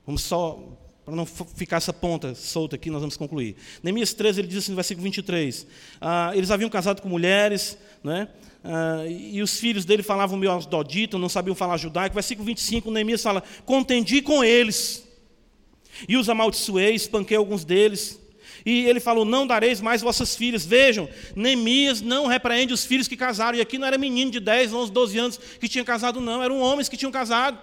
Vamos 0.06 0.22
só, 0.24 0.60
para 1.06 1.16
não 1.16 1.26
ficar 1.26 1.78
essa 1.78 1.94
ponta 1.94 2.34
solta 2.36 2.76
aqui, 2.76 2.90
nós 2.90 3.02
vamos 3.02 3.18
concluir. 3.18 3.56
Neemias 3.84 4.14
13, 4.14 4.42
ele 4.42 4.48
diz 4.48 4.60
assim 4.60 4.72
no 4.72 4.76
versículo 4.76 5.04
23, 5.04 5.68
ah, 6.00 6.32
eles 6.36 6.52
haviam 6.52 6.70
casado 6.70 7.02
com 7.02 7.10
mulheres, 7.10 7.78
né, 8.04 8.28
Uh, 8.64 9.10
e 9.10 9.42
os 9.42 9.60
filhos 9.60 9.86
dele 9.86 10.04
falavam 10.04 10.38
meio 10.38 10.60
dodito, 10.60 11.18
não 11.18 11.28
sabiam 11.28 11.56
falar 11.56 11.78
judaico. 11.78 12.14
Versículo 12.14 12.46
25, 12.46 12.92
Neemias 12.92 13.24
fala: 13.24 13.42
Contendi 13.66 14.22
com 14.22 14.44
eles, 14.44 15.04
e 16.08 16.16
os 16.16 16.30
amaldiçoei, 16.30 16.94
espanquei 16.94 17.38
alguns 17.38 17.66
deles. 17.66 18.20
E 18.64 18.86
ele 18.86 19.00
falou: 19.00 19.26
Não 19.26 19.48
dareis 19.48 19.82
mais 19.82 20.04
vossas 20.04 20.36
filhas. 20.36 20.64
Vejam, 20.64 21.10
Neemias 21.36 22.02
não 22.02 22.28
repreende 22.28 22.72
os 22.72 22.86
filhos 22.86 23.08
que 23.08 23.18
casaram. 23.18 23.58
E 23.58 23.62
aqui 23.62 23.80
não 23.80 23.88
era 23.88 23.98
menino 23.98 24.30
de 24.30 24.40
10, 24.40 24.74
11, 24.74 24.92
12 24.92 25.18
anos 25.18 25.40
que 25.60 25.68
tinha 25.68 25.84
casado, 25.84 26.22
não. 26.22 26.44
Eram 26.44 26.60
homens 26.60 26.88
que 26.88 26.96
tinham 26.96 27.12
casado. 27.12 27.58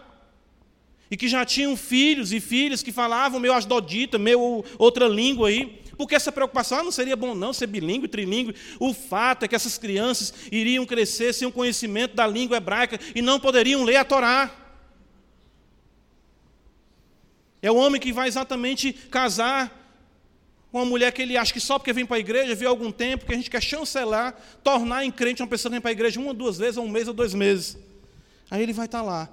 E 1.11 1.17
que 1.17 1.29
já 1.29 1.45
tinham 1.45 1.77
filhos 1.77 2.33
e 2.33 2.41
filhas 2.41 2.83
que 2.83 2.93
falavam 2.93 3.41
meio 3.41 3.55
asdodita, 3.55 4.19
meio 4.19 4.65
outra 4.79 5.07
língua 5.07 5.49
aí. 5.49 5.81
Porque 5.97 6.15
essa 6.15 6.31
preocupação 6.31 6.79
ah, 6.79 6.83
não 6.85 6.93
seria 6.93 7.17
bom 7.17 7.35
não 7.35 7.53
ser 7.53 7.67
bilíngue, 7.67 8.07
trilíngue. 8.07 8.55
O 8.79 8.95
fato 8.95 9.45
é 9.45 9.49
que 9.49 9.57
essas 9.57 9.77
crianças 9.77 10.33
iriam 10.53 10.87
crescer 10.87 11.33
sem 11.33 11.49
o 11.49 11.53
conhecimento 11.53 12.15
da 12.15 12.25
língua 12.25 12.57
hebraica 12.57 13.01
e 13.17 13.21
não 13.21 13.41
poderiam 13.41 13.83
ler 13.83 13.97
a 13.97 14.05
Torá. 14.05 14.55
É 17.61 17.71
o 17.71 17.75
homem 17.77 18.01
que 18.01 18.13
vai 18.13 18.29
exatamente 18.29 18.93
casar 18.93 19.77
com 20.71 20.79
uma 20.79 20.85
mulher 20.85 21.13
que 21.13 21.23
ele 21.23 21.37
acha 21.37 21.53
que 21.53 21.61
só 21.61 21.79
porque 21.79 21.93
vem 21.93 22.07
para 22.07 22.17
a 22.17 22.21
igreja, 22.21 22.55
viu 22.55 22.69
algum 22.69 22.93
tempo, 22.93 23.27
que 23.27 23.33
a 23.33 23.37
gente 23.37 23.51
quer 23.51 23.63
chancelar, 23.63 24.39
tornar 24.63 25.05
em 25.05 25.11
crente 25.11 25.43
uma 25.43 25.49
pessoa 25.49 25.71
que 25.71 25.75
vem 25.75 25.81
para 25.81 25.91
a 25.91 25.93
igreja 25.93 26.21
uma, 26.21 26.35
duas 26.35 26.59
vezes, 26.59 26.77
ou 26.77 26.85
um 26.85 26.89
mês 26.89 27.09
ou 27.09 27.15
dois 27.15 27.35
meses. 27.35 27.77
Aí 28.51 28.63
ele 28.63 28.73
vai 28.73 28.87
estar 28.87 29.03
lá, 29.03 29.29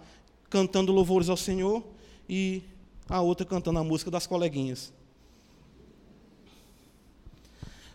cantando 0.50 0.92
louvores 0.92 1.30
ao 1.30 1.38
Senhor 1.38 1.84
e 2.28 2.64
a 3.08 3.22
outra 3.22 3.46
cantando 3.46 3.80
a 3.80 3.84
música 3.84 4.10
das 4.10 4.26
coleguinhas. 4.26 4.94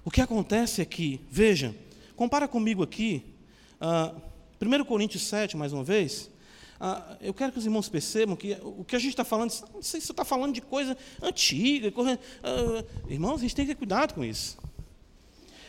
O 0.04 0.10
que 0.10 0.20
acontece 0.20 0.80
é 0.80 0.84
que, 0.84 1.20
veja, 1.30 1.74
compara 2.16 2.48
comigo 2.48 2.82
aqui, 2.82 3.22
uh, 3.80 3.84
ah, 3.84 4.14
1 4.60 4.84
Coríntios 4.84 5.22
7, 5.24 5.56
mais 5.56 5.72
uma 5.72 5.84
vez, 5.84 6.30
uh, 6.80 7.16
eu 7.20 7.34
quero 7.34 7.52
que 7.52 7.58
os 7.58 7.64
irmãos 7.66 7.88
percebam 7.88 8.34
que 8.34 8.56
o 8.62 8.84
que 8.84 8.96
a 8.96 8.98
gente 8.98 9.10
está 9.10 9.24
falando, 9.24 9.52
não 9.74 9.82
sei 9.82 10.00
se 10.00 10.06
você 10.06 10.12
está 10.12 10.24
falando 10.24 10.54
de 10.54 10.62
coisa 10.62 10.96
antiga, 11.22 11.90
coisa, 11.92 12.18
uh, 12.18 13.12
irmãos, 13.12 13.36
a 13.36 13.42
gente 13.42 13.54
tem 13.54 13.66
que 13.66 13.72
ter 13.72 13.78
cuidado 13.78 14.14
com 14.14 14.24
isso. 14.24 14.58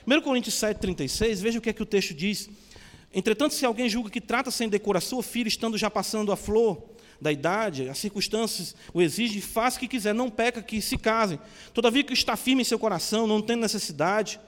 1 0.07 0.21
Coríntios 0.21 0.55
7, 0.55 0.79
36, 0.79 1.41
veja 1.41 1.59
o 1.59 1.61
que 1.61 1.69
é 1.69 1.73
que 1.73 1.83
o 1.83 1.85
texto 1.85 2.13
diz. 2.13 2.49
Entretanto, 3.13 3.53
se 3.53 3.65
alguém 3.65 3.89
julga 3.89 4.09
que 4.09 4.21
trata 4.21 4.49
sem 4.51 4.69
decorar 4.69 5.01
sua 5.01 5.21
filha, 5.21 5.47
estando 5.47 5.77
já 5.77 5.89
passando 5.89 6.31
a 6.31 6.37
flor, 6.37 6.91
da 7.21 7.31
idade, 7.31 7.87
as 7.87 7.99
circunstâncias 7.99 8.75
o 8.91 8.99
exigem, 8.99 9.39
faça 9.39 9.77
o 9.77 9.79
que 9.79 9.87
quiser, 9.87 10.13
não 10.13 10.29
peca 10.29 10.61
que 10.63 10.81
se 10.81 10.97
casem. 10.97 11.39
Todavia 11.71 12.03
que 12.03 12.13
está 12.13 12.35
firme 12.35 12.63
em 12.63 12.65
seu 12.65 12.79
coração, 12.79 13.27
não 13.27 13.41
tem 13.41 13.55
necessidade, 13.55 14.39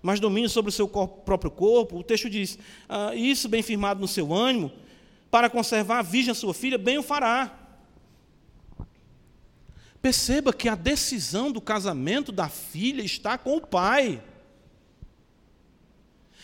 mas 0.00 0.18
domínio 0.18 0.48
sobre 0.48 0.70
o 0.70 0.72
seu 0.72 0.88
corpo, 0.88 1.20
próprio 1.24 1.50
corpo. 1.50 1.98
O 1.98 2.02
texto 2.02 2.30
diz: 2.30 2.58
ah, 2.88 3.14
Isso 3.14 3.48
bem 3.50 3.62
firmado 3.62 4.00
no 4.00 4.08
seu 4.08 4.32
ânimo, 4.32 4.72
para 5.30 5.50
conservar 5.50 5.98
a 5.98 6.02
virgem 6.02 6.30
a 6.32 6.34
sua 6.34 6.54
filha, 6.54 6.78
bem 6.78 6.96
o 6.96 7.02
fará. 7.02 7.58
Perceba 10.00 10.52
que 10.52 10.68
a 10.68 10.74
decisão 10.74 11.52
do 11.52 11.60
casamento 11.60 12.32
da 12.32 12.48
filha 12.48 13.02
está 13.02 13.36
com 13.36 13.56
o 13.56 13.60
pai. 13.60 14.22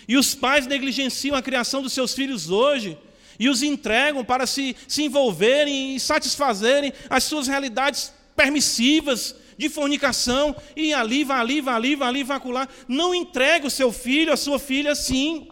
E 0.08 0.16
os 0.16 0.34
pais 0.34 0.66
negligenciam 0.66 1.36
a 1.36 1.42
criação 1.42 1.82
dos 1.82 1.92
seus 1.92 2.14
filhos 2.14 2.48
hoje 2.48 2.96
e 3.38 3.48
os 3.48 3.62
entregam 3.62 4.24
para 4.24 4.46
se, 4.46 4.74
se 4.88 5.04
envolverem 5.04 5.94
e 5.94 6.00
satisfazerem 6.00 6.92
as 7.10 7.24
suas 7.24 7.46
realidades 7.46 8.12
permissivas 8.34 9.34
de 9.56 9.68
fornicação, 9.68 10.54
e 10.76 10.94
ali, 10.94 11.24
vai 11.24 11.40
ali, 11.40 11.60
vai 11.60 11.74
ali, 11.74 11.94
vai 11.96 12.08
ali, 12.08 12.24
acolá. 12.28 12.68
Não 12.86 13.12
entregue 13.12 13.66
o 13.66 13.70
seu 13.70 13.90
filho, 13.90 14.32
a 14.32 14.36
sua 14.36 14.56
filha 14.56 14.92
assim. 14.92 15.48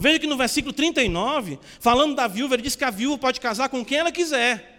Veja 0.00 0.18
que 0.18 0.26
no 0.26 0.36
versículo 0.36 0.72
39, 0.72 1.58
falando 1.78 2.14
da 2.14 2.26
viúva, 2.26 2.54
ele 2.54 2.62
diz 2.62 2.74
que 2.74 2.84
a 2.84 2.90
viúva 2.90 3.18
pode 3.18 3.38
casar 3.38 3.68
com 3.68 3.84
quem 3.84 3.98
ela 3.98 4.10
quiser. 4.10 4.72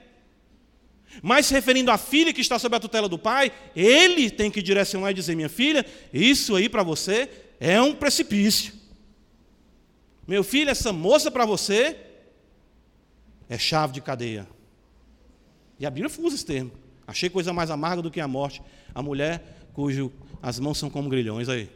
Mas 1.22 1.46
se 1.46 1.54
referindo 1.54 1.92
à 1.92 1.98
filha 1.98 2.34
que 2.34 2.42
está 2.42 2.58
sob 2.58 2.76
a 2.76 2.80
tutela 2.80 3.08
do 3.08 3.20
pai, 3.20 3.52
ele 3.76 4.32
tem 4.32 4.50
que 4.50 4.64
direcionar 4.64 5.12
e 5.12 5.14
dizer: 5.14 5.36
minha 5.36 5.48
filha, 5.48 5.86
isso 6.12 6.56
aí 6.56 6.68
para 6.68 6.82
você 6.82 7.30
é 7.60 7.82
um 7.82 7.96
precipício. 7.96 8.74
Meu 10.28 10.44
filho, 10.44 10.70
essa 10.70 10.92
moça 10.92 11.30
para 11.30 11.46
você 11.46 12.00
é 13.48 13.58
chave 13.58 13.94
de 13.94 14.02
cadeia. 14.02 14.48
E 15.80 15.86
a 15.86 15.90
Bíblia 15.90 16.12
usa 16.20 16.36
esse 16.36 16.46
termo. 16.46 16.72
Achei 17.08 17.30
coisa 17.30 17.54
mais 17.54 17.70
amarga 17.70 18.02
do 18.02 18.10
que 18.10 18.20
a 18.20 18.28
morte. 18.28 18.62
A 18.94 19.02
mulher 19.02 19.70
cujo 19.74 20.12
as 20.42 20.60
mãos 20.60 20.78
são 20.78 20.90
como 20.90 21.10
grilhões 21.10 21.50
aí. 21.50 21.70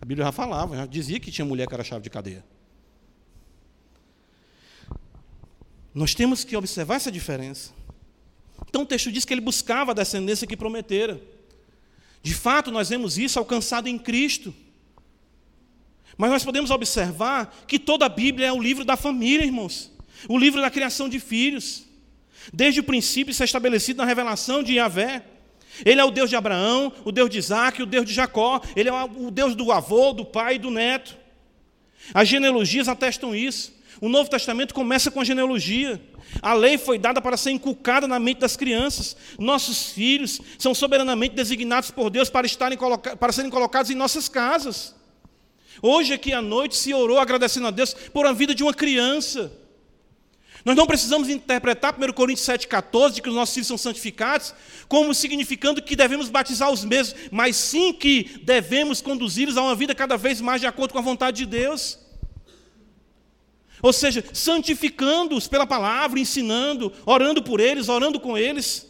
A 0.00 0.04
Bíblia 0.04 0.26
já 0.26 0.32
falava, 0.32 0.76
já 0.76 0.86
dizia 0.86 1.20
que 1.20 1.30
tinha 1.30 1.44
mulher 1.44 1.66
que 1.66 1.74
era 1.74 1.84
chave 1.84 2.02
de 2.02 2.10
cadeia. 2.10 2.44
Nós 5.94 6.14
temos 6.14 6.44
que 6.44 6.56
observar 6.56 6.96
essa 6.96 7.10
diferença. 7.10 7.72
Então 8.68 8.82
o 8.82 8.86
texto 8.86 9.10
diz 9.10 9.24
que 9.24 9.32
ele 9.32 9.40
buscava 9.40 9.92
a 9.92 9.94
descendência 9.94 10.46
que 10.46 10.56
prometera. 10.56 11.20
De 12.22 12.34
fato, 12.34 12.70
nós 12.70 12.88
vemos 12.88 13.18
isso 13.18 13.38
alcançado 13.38 13.88
em 13.88 13.98
Cristo. 13.98 14.54
Mas 16.16 16.30
nós 16.30 16.44
podemos 16.44 16.70
observar 16.70 17.54
que 17.66 17.78
toda 17.78 18.06
a 18.06 18.08
Bíblia 18.08 18.48
é 18.48 18.52
o 18.52 18.60
livro 18.60 18.84
da 18.84 18.96
família, 18.96 19.44
irmãos. 19.44 19.90
O 20.28 20.38
livro 20.38 20.60
da 20.60 20.70
criação 20.70 21.08
de 21.08 21.18
filhos. 21.18 21.84
Desde 22.52 22.80
o 22.80 22.84
princípio 22.84 23.32
isso 23.32 23.42
é 23.42 23.46
estabelecido 23.46 23.98
na 23.98 24.04
revelação 24.04 24.62
de 24.62 24.74
Yahvé. 24.74 25.24
Ele 25.84 26.00
é 26.00 26.04
o 26.04 26.10
Deus 26.10 26.28
de 26.28 26.36
Abraão, 26.36 26.92
o 27.04 27.12
Deus 27.12 27.30
de 27.30 27.38
Isaac, 27.38 27.82
o 27.82 27.86
Deus 27.86 28.04
de 28.04 28.12
Jacó. 28.12 28.60
Ele 28.74 28.88
é 28.88 28.92
o 28.92 29.30
Deus 29.30 29.54
do 29.54 29.72
avô, 29.72 30.12
do 30.12 30.24
pai 30.24 30.56
e 30.56 30.58
do 30.58 30.70
neto. 30.70 31.16
As 32.12 32.28
genealogias 32.28 32.88
atestam 32.88 33.34
isso. 33.34 33.78
O 34.00 34.08
Novo 34.08 34.30
Testamento 34.30 34.74
começa 34.74 35.10
com 35.10 35.20
a 35.20 35.24
genealogia. 35.24 36.00
A 36.40 36.54
lei 36.54 36.78
foi 36.78 36.98
dada 36.98 37.20
para 37.20 37.36
ser 37.36 37.50
inculcada 37.50 38.06
na 38.06 38.18
mente 38.18 38.38
das 38.38 38.56
crianças. 38.56 39.16
Nossos 39.38 39.90
filhos 39.92 40.40
são 40.58 40.74
soberanamente 40.74 41.34
designados 41.34 41.90
por 41.90 42.08
Deus 42.08 42.30
para, 42.30 42.46
estarem 42.46 42.78
para 43.18 43.32
serem 43.32 43.50
colocados 43.50 43.90
em 43.90 43.94
nossas 43.94 44.28
casas. 44.28 44.94
Hoje, 45.82 46.12
aqui 46.12 46.32
à 46.32 46.42
noite, 46.42 46.76
se 46.76 46.92
orou 46.92 47.18
agradecendo 47.18 47.66
a 47.66 47.70
Deus 47.70 47.94
por 47.94 48.26
a 48.26 48.32
vida 48.32 48.54
de 48.54 48.62
uma 48.62 48.74
criança. 48.74 49.52
Nós 50.64 50.76
não 50.76 50.86
precisamos 50.86 51.28
interpretar 51.28 51.96
1 51.98 52.12
Coríntios 52.12 52.46
7,14, 52.46 53.12
de 53.12 53.22
que 53.22 53.28
os 53.30 53.34
nossos 53.34 53.54
filhos 53.54 53.68
são 53.68 53.78
santificados, 53.78 54.54
como 54.88 55.14
significando 55.14 55.80
que 55.80 55.96
devemos 55.96 56.28
batizar 56.28 56.70
os 56.70 56.84
mesmos, 56.84 57.18
mas 57.30 57.56
sim 57.56 57.92
que 57.92 58.40
devemos 58.42 59.00
conduzi-los 59.00 59.56
a 59.56 59.62
uma 59.62 59.74
vida 59.74 59.94
cada 59.94 60.18
vez 60.18 60.40
mais 60.40 60.60
de 60.60 60.66
acordo 60.66 60.92
com 60.92 60.98
a 60.98 61.02
vontade 61.02 61.38
de 61.38 61.46
Deus. 61.46 61.98
Ou 63.82 63.92
seja, 63.92 64.22
santificando-os 64.34 65.48
pela 65.48 65.66
palavra, 65.66 66.20
ensinando, 66.20 66.92
orando 67.06 67.42
por 67.42 67.60
eles, 67.60 67.88
orando 67.88 68.20
com 68.20 68.36
eles. 68.36 68.89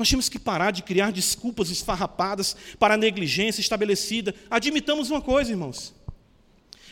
Nós 0.00 0.08
temos 0.08 0.30
que 0.30 0.38
parar 0.38 0.70
de 0.70 0.82
criar 0.82 1.12
desculpas 1.12 1.68
esfarrapadas 1.68 2.56
para 2.78 2.94
a 2.94 2.96
negligência 2.96 3.60
estabelecida. 3.60 4.34
Admitamos 4.50 5.10
uma 5.10 5.20
coisa, 5.20 5.50
irmãos: 5.50 5.94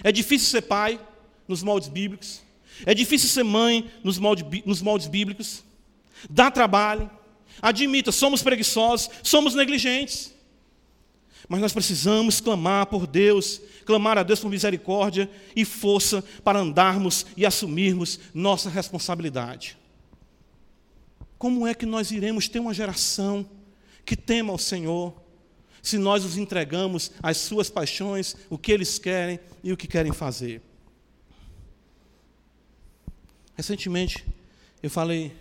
é 0.04 0.12
difícil 0.12 0.46
ser 0.50 0.60
pai 0.60 1.00
nos 1.48 1.62
moldes 1.62 1.88
bíblicos. 1.88 2.42
É 2.84 2.92
difícil 2.92 3.30
ser 3.30 3.44
mãe 3.44 3.90
nos 4.04 4.18
moldes, 4.18 4.44
nos 4.66 4.82
moldes 4.82 5.06
bíblicos. 5.06 5.64
Dá 6.28 6.50
trabalho. 6.50 7.10
Admita, 7.62 8.12
somos 8.12 8.42
preguiçosos, 8.42 9.08
somos 9.22 9.54
negligentes. 9.54 10.34
Mas 11.48 11.62
nós 11.62 11.72
precisamos 11.72 12.42
clamar 12.42 12.88
por 12.88 13.06
Deus, 13.06 13.58
clamar 13.86 14.18
a 14.18 14.22
Deus 14.22 14.40
por 14.40 14.50
misericórdia 14.50 15.30
e 15.56 15.64
força 15.64 16.22
para 16.44 16.58
andarmos 16.58 17.24
e 17.38 17.46
assumirmos 17.46 18.20
nossa 18.34 18.68
responsabilidade. 18.68 19.78
Como 21.38 21.66
é 21.66 21.74
que 21.74 21.86
nós 21.86 22.10
iremos 22.10 22.48
ter 22.48 22.58
uma 22.58 22.74
geração 22.74 23.48
que 24.04 24.16
tema 24.16 24.52
ao 24.52 24.58
Senhor, 24.58 25.14
se 25.82 25.96
nós 25.96 26.24
os 26.24 26.36
entregamos 26.36 27.12
às 27.22 27.36
suas 27.36 27.70
paixões, 27.70 28.36
o 28.50 28.58
que 28.58 28.72
eles 28.72 28.98
querem 28.98 29.38
e 29.62 29.72
o 29.72 29.76
que 29.76 29.86
querem 29.86 30.12
fazer? 30.12 30.60
Recentemente, 33.54 34.26
eu 34.82 34.90
falei 34.90 35.36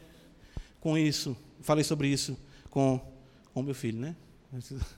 com 0.80 0.98
isso, 0.98 1.36
falei 1.62 1.84
sobre 1.84 2.08
isso 2.08 2.38
com 2.70 3.02
o 3.54 3.64
meu 3.64 3.74
filho, 3.74 4.00
né? 4.00 4.16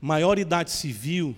Maioridade 0.00 0.70
civil 0.70 1.36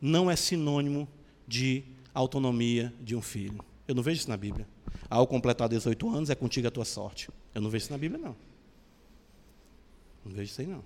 não 0.00 0.30
é 0.30 0.36
sinônimo 0.36 1.08
de 1.46 1.84
autonomia 2.14 2.92
de 3.00 3.16
um 3.16 3.22
filho. 3.22 3.64
Eu 3.86 3.94
não 3.94 4.02
vejo 4.02 4.20
isso 4.20 4.28
na 4.28 4.36
Bíblia. 4.36 4.66
Ao 5.10 5.26
completar 5.26 5.68
18 5.68 6.08
anos 6.08 6.30
é 6.30 6.34
contigo 6.36 6.68
a 6.68 6.70
tua 6.70 6.84
sorte. 6.84 7.28
Eu 7.52 7.60
não 7.60 7.68
vejo 7.68 7.82
isso 7.82 7.92
na 7.92 7.98
Bíblia, 7.98 8.22
não. 8.22 8.36
Não 10.24 10.32
vejo 10.32 10.52
isso 10.52 10.60
aí, 10.60 10.66
não. 10.68 10.84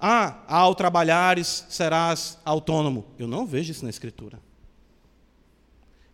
Ah, 0.00 0.42
ao 0.48 0.74
trabalhares 0.74 1.66
serás 1.68 2.38
autônomo. 2.44 3.04
Eu 3.18 3.28
não 3.28 3.46
vejo 3.46 3.70
isso 3.70 3.84
na 3.84 3.90
Escritura. 3.90 4.40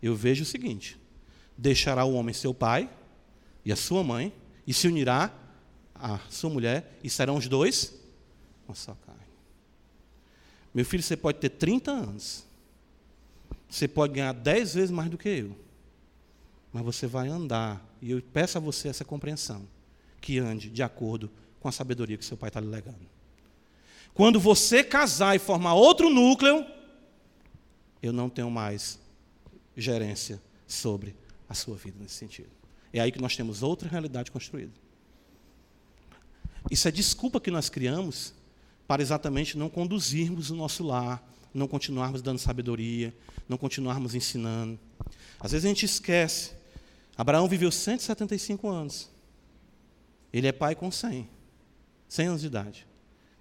Eu 0.03 0.17
vejo 0.17 0.43
o 0.43 0.47
seguinte: 0.47 0.99
deixará 1.57 2.05
o 2.05 2.15
homem 2.15 2.35
seu 2.35 2.53
pai 2.53 2.91
e 3.65 3.73
a 3.73 3.77
sua 3.77 4.03
mãe, 4.03 4.33
e 4.67 4.73
se 4.73 4.89
unirá 4.89 5.33
à 5.95 6.19
sua 6.31 6.51
mulher, 6.51 6.99
e 7.05 7.11
serão 7.11 7.37
os 7.37 7.47
dois 7.47 7.95
uma 8.67 8.75
só 8.75 8.97
carne. 9.07 9.21
Meu 10.73 10.85
filho, 10.85 11.03
você 11.03 11.17
pode 11.17 11.39
ter 11.39 11.51
30 11.51 11.91
anos, 11.91 12.47
você 13.69 13.87
pode 13.87 14.15
ganhar 14.15 14.33
10 14.33 14.75
vezes 14.75 14.91
mais 14.91 15.11
do 15.11 15.19
que 15.19 15.29
eu, 15.29 15.57
mas 16.73 16.85
você 16.85 17.07
vai 17.07 17.29
andar, 17.29 17.85
e 18.01 18.11
eu 18.11 18.23
peço 18.23 18.59
a 18.59 18.61
você 18.61 18.89
essa 18.89 19.05
compreensão, 19.05 19.67
que 20.21 20.39
ande 20.39 20.71
de 20.71 20.83
acordo 20.83 21.31
com 21.59 21.69
a 21.69 21.73
sabedoria 21.73 22.17
que 22.17 22.25
seu 22.25 22.37
pai 22.37 22.49
está 22.49 22.61
lhe 22.61 22.69
legando. 22.69 23.09
Quando 24.15 24.39
você 24.39 24.83
casar 24.83 25.35
e 25.35 25.39
formar 25.39 25.75
outro 25.75 26.11
núcleo, 26.11 26.65
eu 28.03 28.13
não 28.13 28.29
tenho 28.29 28.51
mais 28.51 28.99
gerência 29.77 30.41
sobre 30.67 31.15
a 31.49 31.55
sua 31.55 31.77
vida 31.77 31.97
nesse 32.01 32.15
sentido. 32.15 32.51
É 32.93 33.01
aí 33.01 33.13
que 33.13 33.21
nós 33.21 33.37
temos 33.37 33.63
outra 33.63 33.89
realidade 33.89 34.31
construída. 34.31 34.73
Isso 36.71 36.87
é 36.89 36.91
desculpa 36.91 37.41
que 37.41 37.51
nós 37.51 37.69
criamos 37.69 38.35
para 38.87 39.01
exatamente 39.01 39.57
não 39.57 39.69
conduzirmos 39.69 40.51
o 40.51 40.57
nosso 40.57 40.85
lar, 40.85 41.25
não 41.55 41.69
continuarmos 41.69 42.23
dando 42.23 42.39
sabedoria, 42.39 43.15
não 43.49 43.57
continuarmos 43.57 44.15
ensinando. 44.15 44.79
Às 45.39 45.53
vezes 45.53 45.65
a 45.65 45.69
gente 45.69 45.85
esquece. 45.85 46.60
Abraão 47.21 47.47
viveu 47.47 47.71
175 47.71 48.67
anos. 48.67 49.11
Ele 50.33 50.47
é 50.47 50.53
pai 50.53 50.75
com 50.75 50.91
100. 50.91 51.29
100 52.09 52.27
anos 52.27 52.41
de 52.41 52.47
idade. 52.47 52.87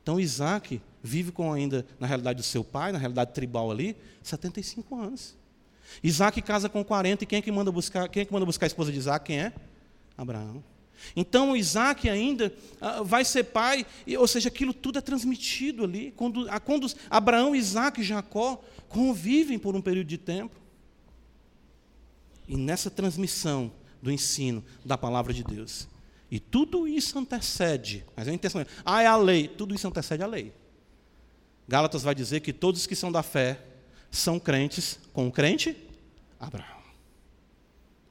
Então 0.04 0.20
Isaac 0.20 0.82
vive 1.02 1.32
com 1.32 1.54
ainda, 1.54 1.86
na 1.98 2.06
realidade 2.06 2.36
do 2.36 2.44
seu 2.44 2.62
pai, 2.62 2.92
na 2.92 3.00
realidade 3.00 3.32
tribal 3.32 3.72
ali, 3.72 3.96
75 4.22 5.00
anos. 5.00 5.34
Isaac 6.04 6.42
casa 6.42 6.68
com 6.68 6.84
40 6.84 7.24
e 7.24 7.28
quem 7.28 7.40
é 7.40 7.42
que 7.42 7.50
manda 7.54 7.72
buscar, 7.72 8.10
quem 8.10 8.24
é 8.24 8.26
que 8.26 8.34
manda 8.34 8.46
buscar 8.46 8.66
a 8.66 8.68
esposa 8.68 8.92
de 8.92 8.98
Isaac? 8.98 9.28
Quem 9.28 9.40
é? 9.40 9.54
Abraão. 10.18 10.62
Então 11.16 11.56
Isaac 11.56 12.10
ainda 12.10 12.54
uh, 12.82 13.06
vai 13.06 13.24
ser 13.24 13.46
pai, 13.46 13.86
ou 14.18 14.28
seja, 14.28 14.50
aquilo 14.50 14.74
tudo 14.74 14.98
é 14.98 15.02
transmitido 15.02 15.86
ali. 15.86 16.12
Quando, 16.18 16.48
quando 16.66 16.86
Abraão, 17.10 17.56
Isaac 17.56 18.02
e 18.02 18.04
Jacó 18.04 18.62
convivem 18.90 19.58
por 19.58 19.74
um 19.74 19.82
período 19.82 20.08
de 20.08 20.18
tempo. 20.18 20.60
E 22.50 22.58
nessa 22.58 22.90
transmissão 22.90 23.72
do 24.02 24.12
ensino 24.12 24.64
da 24.84 24.98
palavra 24.98 25.32
de 25.32 25.44
Deus. 25.44 25.88
E 26.32 26.40
tudo 26.40 26.88
isso 26.88 27.18
antecede, 27.18 28.06
mas 28.16 28.28
é 28.28 28.32
a 28.32 28.34
intenção, 28.34 28.66
ah, 28.84 29.02
é 29.02 29.08
a 29.08 29.16
lei, 29.16 29.48
tudo 29.48 29.74
isso 29.74 29.88
antecede 29.88 30.22
a 30.22 30.28
lei. 30.28 30.54
Gálatas 31.68 32.04
vai 32.04 32.14
dizer 32.14 32.40
que 32.40 32.52
todos 32.52 32.86
que 32.86 32.96
são 32.96 33.12
da 33.12 33.24
fé 33.24 33.64
são 34.12 34.40
crentes 34.40 35.00
com 35.14 35.28
o 35.28 35.32
crente 35.32 35.78
Abraão. 36.40 36.80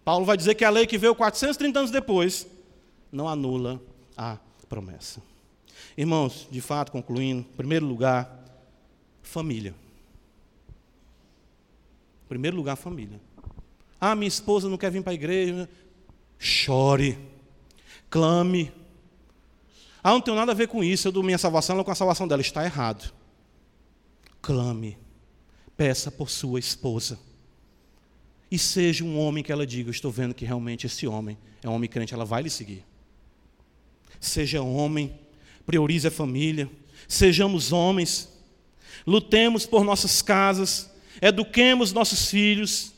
Paulo 0.05 0.25
vai 0.25 0.37
dizer 0.37 0.55
que 0.55 0.65
a 0.65 0.71
lei 0.71 0.87
que 0.87 0.97
veio 0.97 1.15
430 1.15 1.79
anos 1.79 1.91
depois 1.91 2.47
não 3.11 3.29
anula 3.29 3.81
a 4.17 4.39
promessa. 4.69 5.23
Irmãos, 5.97 6.47
de 6.51 6.61
fato, 6.61 6.93
concluindo, 6.93 7.41
em 7.41 7.57
primeiro 7.57 7.85
lugar, 7.85 8.39
família. 9.23 9.75
Em 12.25 12.29
primeiro 12.29 12.57
lugar, 12.57 12.77
família. 12.77 13.21
Ah, 14.01 14.15
minha 14.15 14.29
esposa 14.29 14.69
não 14.69 14.79
quer 14.79 14.91
vir 14.91 15.03
para 15.03 15.13
a 15.13 15.15
igreja. 15.15 15.69
chore, 16.39 17.19
clame. 18.09 18.73
Ah, 20.03 20.11
não 20.11 20.21
tenho 20.21 20.37
nada 20.37 20.53
a 20.53 20.55
ver 20.55 20.69
com 20.69 20.85
isso, 20.85 21.09
eu 21.09 21.13
dou 21.13 21.23
minha 21.23 21.39
salvação 21.39 21.75
ela 21.75 21.85
com 21.85 21.91
a 21.91 21.95
salvação 21.95 22.29
dela. 22.29 22.41
Está 22.41 22.65
errado. 22.65 23.13
Clame, 24.41 24.97
peça 25.77 26.11
por 26.11 26.31
sua 26.31 26.59
esposa. 26.59 27.19
E 28.51 28.59
seja 28.59 29.05
um 29.05 29.19
homem 29.19 29.43
que 29.43 29.53
ela 29.53 29.67
diga: 29.67 29.91
estou 29.91 30.11
vendo 30.11 30.35
que 30.35 30.45
realmente 30.45 30.87
esse 30.87 31.07
homem 31.07 31.37
é 31.63 31.69
um 31.69 31.73
homem 31.73 31.91
crente, 31.91 32.15
ela 32.15 32.25
vai 32.25 32.43
lhe 32.43 32.51
seguir. 32.51 32.85
Seja 34.21 34.63
homem, 34.63 35.19
priorize 35.67 36.07
a 36.07 36.11
família, 36.11 36.71
sejamos 37.07 37.73
homens, 37.73 38.29
lutemos 39.07 39.67
por 39.67 39.85
nossas 39.85 40.23
casas, 40.23 40.91
eduquemos 41.21 41.93
nossos 41.93 42.31
filhos. 42.31 42.93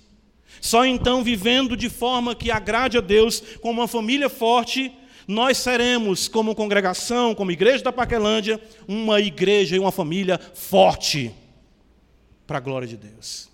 Só 0.61 0.85
então, 0.85 1.25
vivendo 1.25 1.77
de 1.77 1.89
forma 1.89 2.35
que 2.35 2.51
agrade 2.51 2.99
a 2.99 3.01
Deus, 3.01 3.43
como 3.61 3.81
uma 3.81 3.89
família 3.89 4.29
forte, 4.29 4.93
nós 5.27 5.59
seremos, 5.59 6.29
como 6.29 6.55
congregação, 6.55 7.35
como 7.35 7.51
igreja 7.51 7.85
da 7.85 7.93
Paquelândia, 7.93 8.61
uma 8.87 9.21
igreja 9.21 9.77
e 9.77 9.79
uma 9.79 9.93
família 9.93 10.39
forte, 10.55 11.35
para 12.47 12.59
a 12.59 12.61
glória 12.61 12.87
de 12.87 12.97
Deus. 12.97 13.49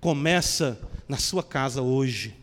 Começa 0.00 0.78
na 1.08 1.16
sua 1.16 1.42
casa 1.42 1.80
hoje. 1.80 2.34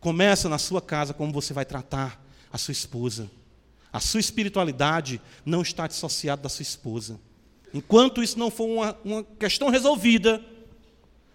Começa 0.00 0.48
na 0.48 0.58
sua 0.58 0.80
casa 0.80 1.12
como 1.12 1.32
você 1.32 1.52
vai 1.52 1.64
tratar 1.64 2.24
a 2.50 2.56
sua 2.56 2.72
esposa. 2.72 3.30
A 3.92 4.00
sua 4.00 4.20
espiritualidade 4.20 5.20
não 5.44 5.62
está 5.62 5.86
dissociada 5.86 6.42
da 6.42 6.48
sua 6.48 6.62
esposa. 6.62 7.20
Enquanto 7.74 8.22
isso 8.22 8.38
não 8.38 8.50
for 8.50 8.66
uma, 8.66 8.96
uma 9.04 9.24
questão 9.24 9.68
resolvida, 9.68 10.42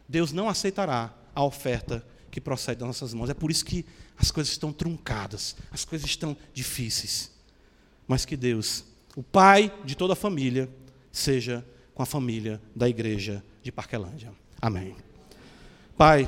Deus 0.08 0.32
não 0.32 0.50
aceitará 0.50 1.14
a 1.38 1.44
oferta 1.44 2.04
que 2.32 2.42
procede 2.42 2.80
das 2.80 2.88
nossas 2.88 3.14
mãos. 3.14 3.30
É 3.30 3.34
por 3.36 3.52
isso 3.52 3.64
que 3.64 3.86
as 4.18 4.32
coisas 4.32 4.52
estão 4.52 4.74
truncadas, 4.74 5.56
as 5.70 5.86
coisas 5.86 6.10
estão 6.10 6.36
difíceis. 6.52 7.32
Mas 8.08 8.26
que 8.26 8.36
Deus, 8.36 8.84
o 9.16 9.22
Pai 9.22 9.72
de 9.86 9.96
toda 9.96 10.14
a 10.14 10.16
família, 10.16 10.68
seja 11.12 11.64
com 11.94 12.02
a 12.02 12.08
família 12.08 12.60
da 12.76 12.90
igreja 12.90 13.44
de 13.62 13.72
Parquelândia. 13.72 14.34
Amém. 14.60 14.96
Pai, 15.96 16.28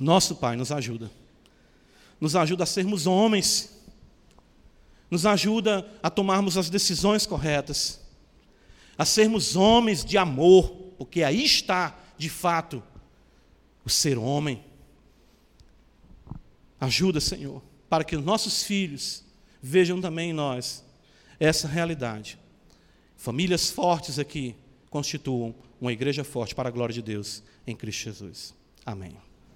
nosso 0.00 0.34
Pai, 0.34 0.56
nos 0.56 0.72
ajuda. 0.72 1.08
Nos 2.20 2.34
ajuda 2.34 2.64
a 2.64 2.66
sermos 2.66 3.06
homens. 3.06 3.80
Nos 5.08 5.24
ajuda 5.24 5.88
a 6.02 6.10
tomarmos 6.10 6.56
as 6.56 6.68
decisões 6.68 7.26
corretas. 7.26 8.00
A 8.98 9.04
sermos 9.04 9.54
homens 9.54 10.04
de 10.04 10.18
amor, 10.18 10.68
porque 10.98 11.22
aí 11.22 11.44
está, 11.44 11.96
de 12.18 12.28
fato, 12.28 12.82
o 13.84 13.90
ser 13.90 14.18
homem. 14.18 14.64
Ajuda, 16.80 17.20
Senhor, 17.20 17.62
para 17.88 18.04
que 18.04 18.16
nossos 18.16 18.62
filhos 18.62 19.24
vejam 19.62 20.00
também 20.00 20.30
em 20.30 20.34
nós 20.34 20.84
essa 21.38 21.68
realidade. 21.68 22.38
Famílias 23.16 23.70
fortes 23.70 24.18
aqui 24.18 24.54
constituam 24.88 25.54
uma 25.80 25.92
igreja 25.92 26.24
forte 26.24 26.54
para 26.54 26.68
a 26.68 26.72
glória 26.72 26.92
de 26.92 27.02
Deus 27.02 27.42
em 27.66 27.76
Cristo 27.76 28.04
Jesus. 28.04 28.54
Amém. 28.84 29.29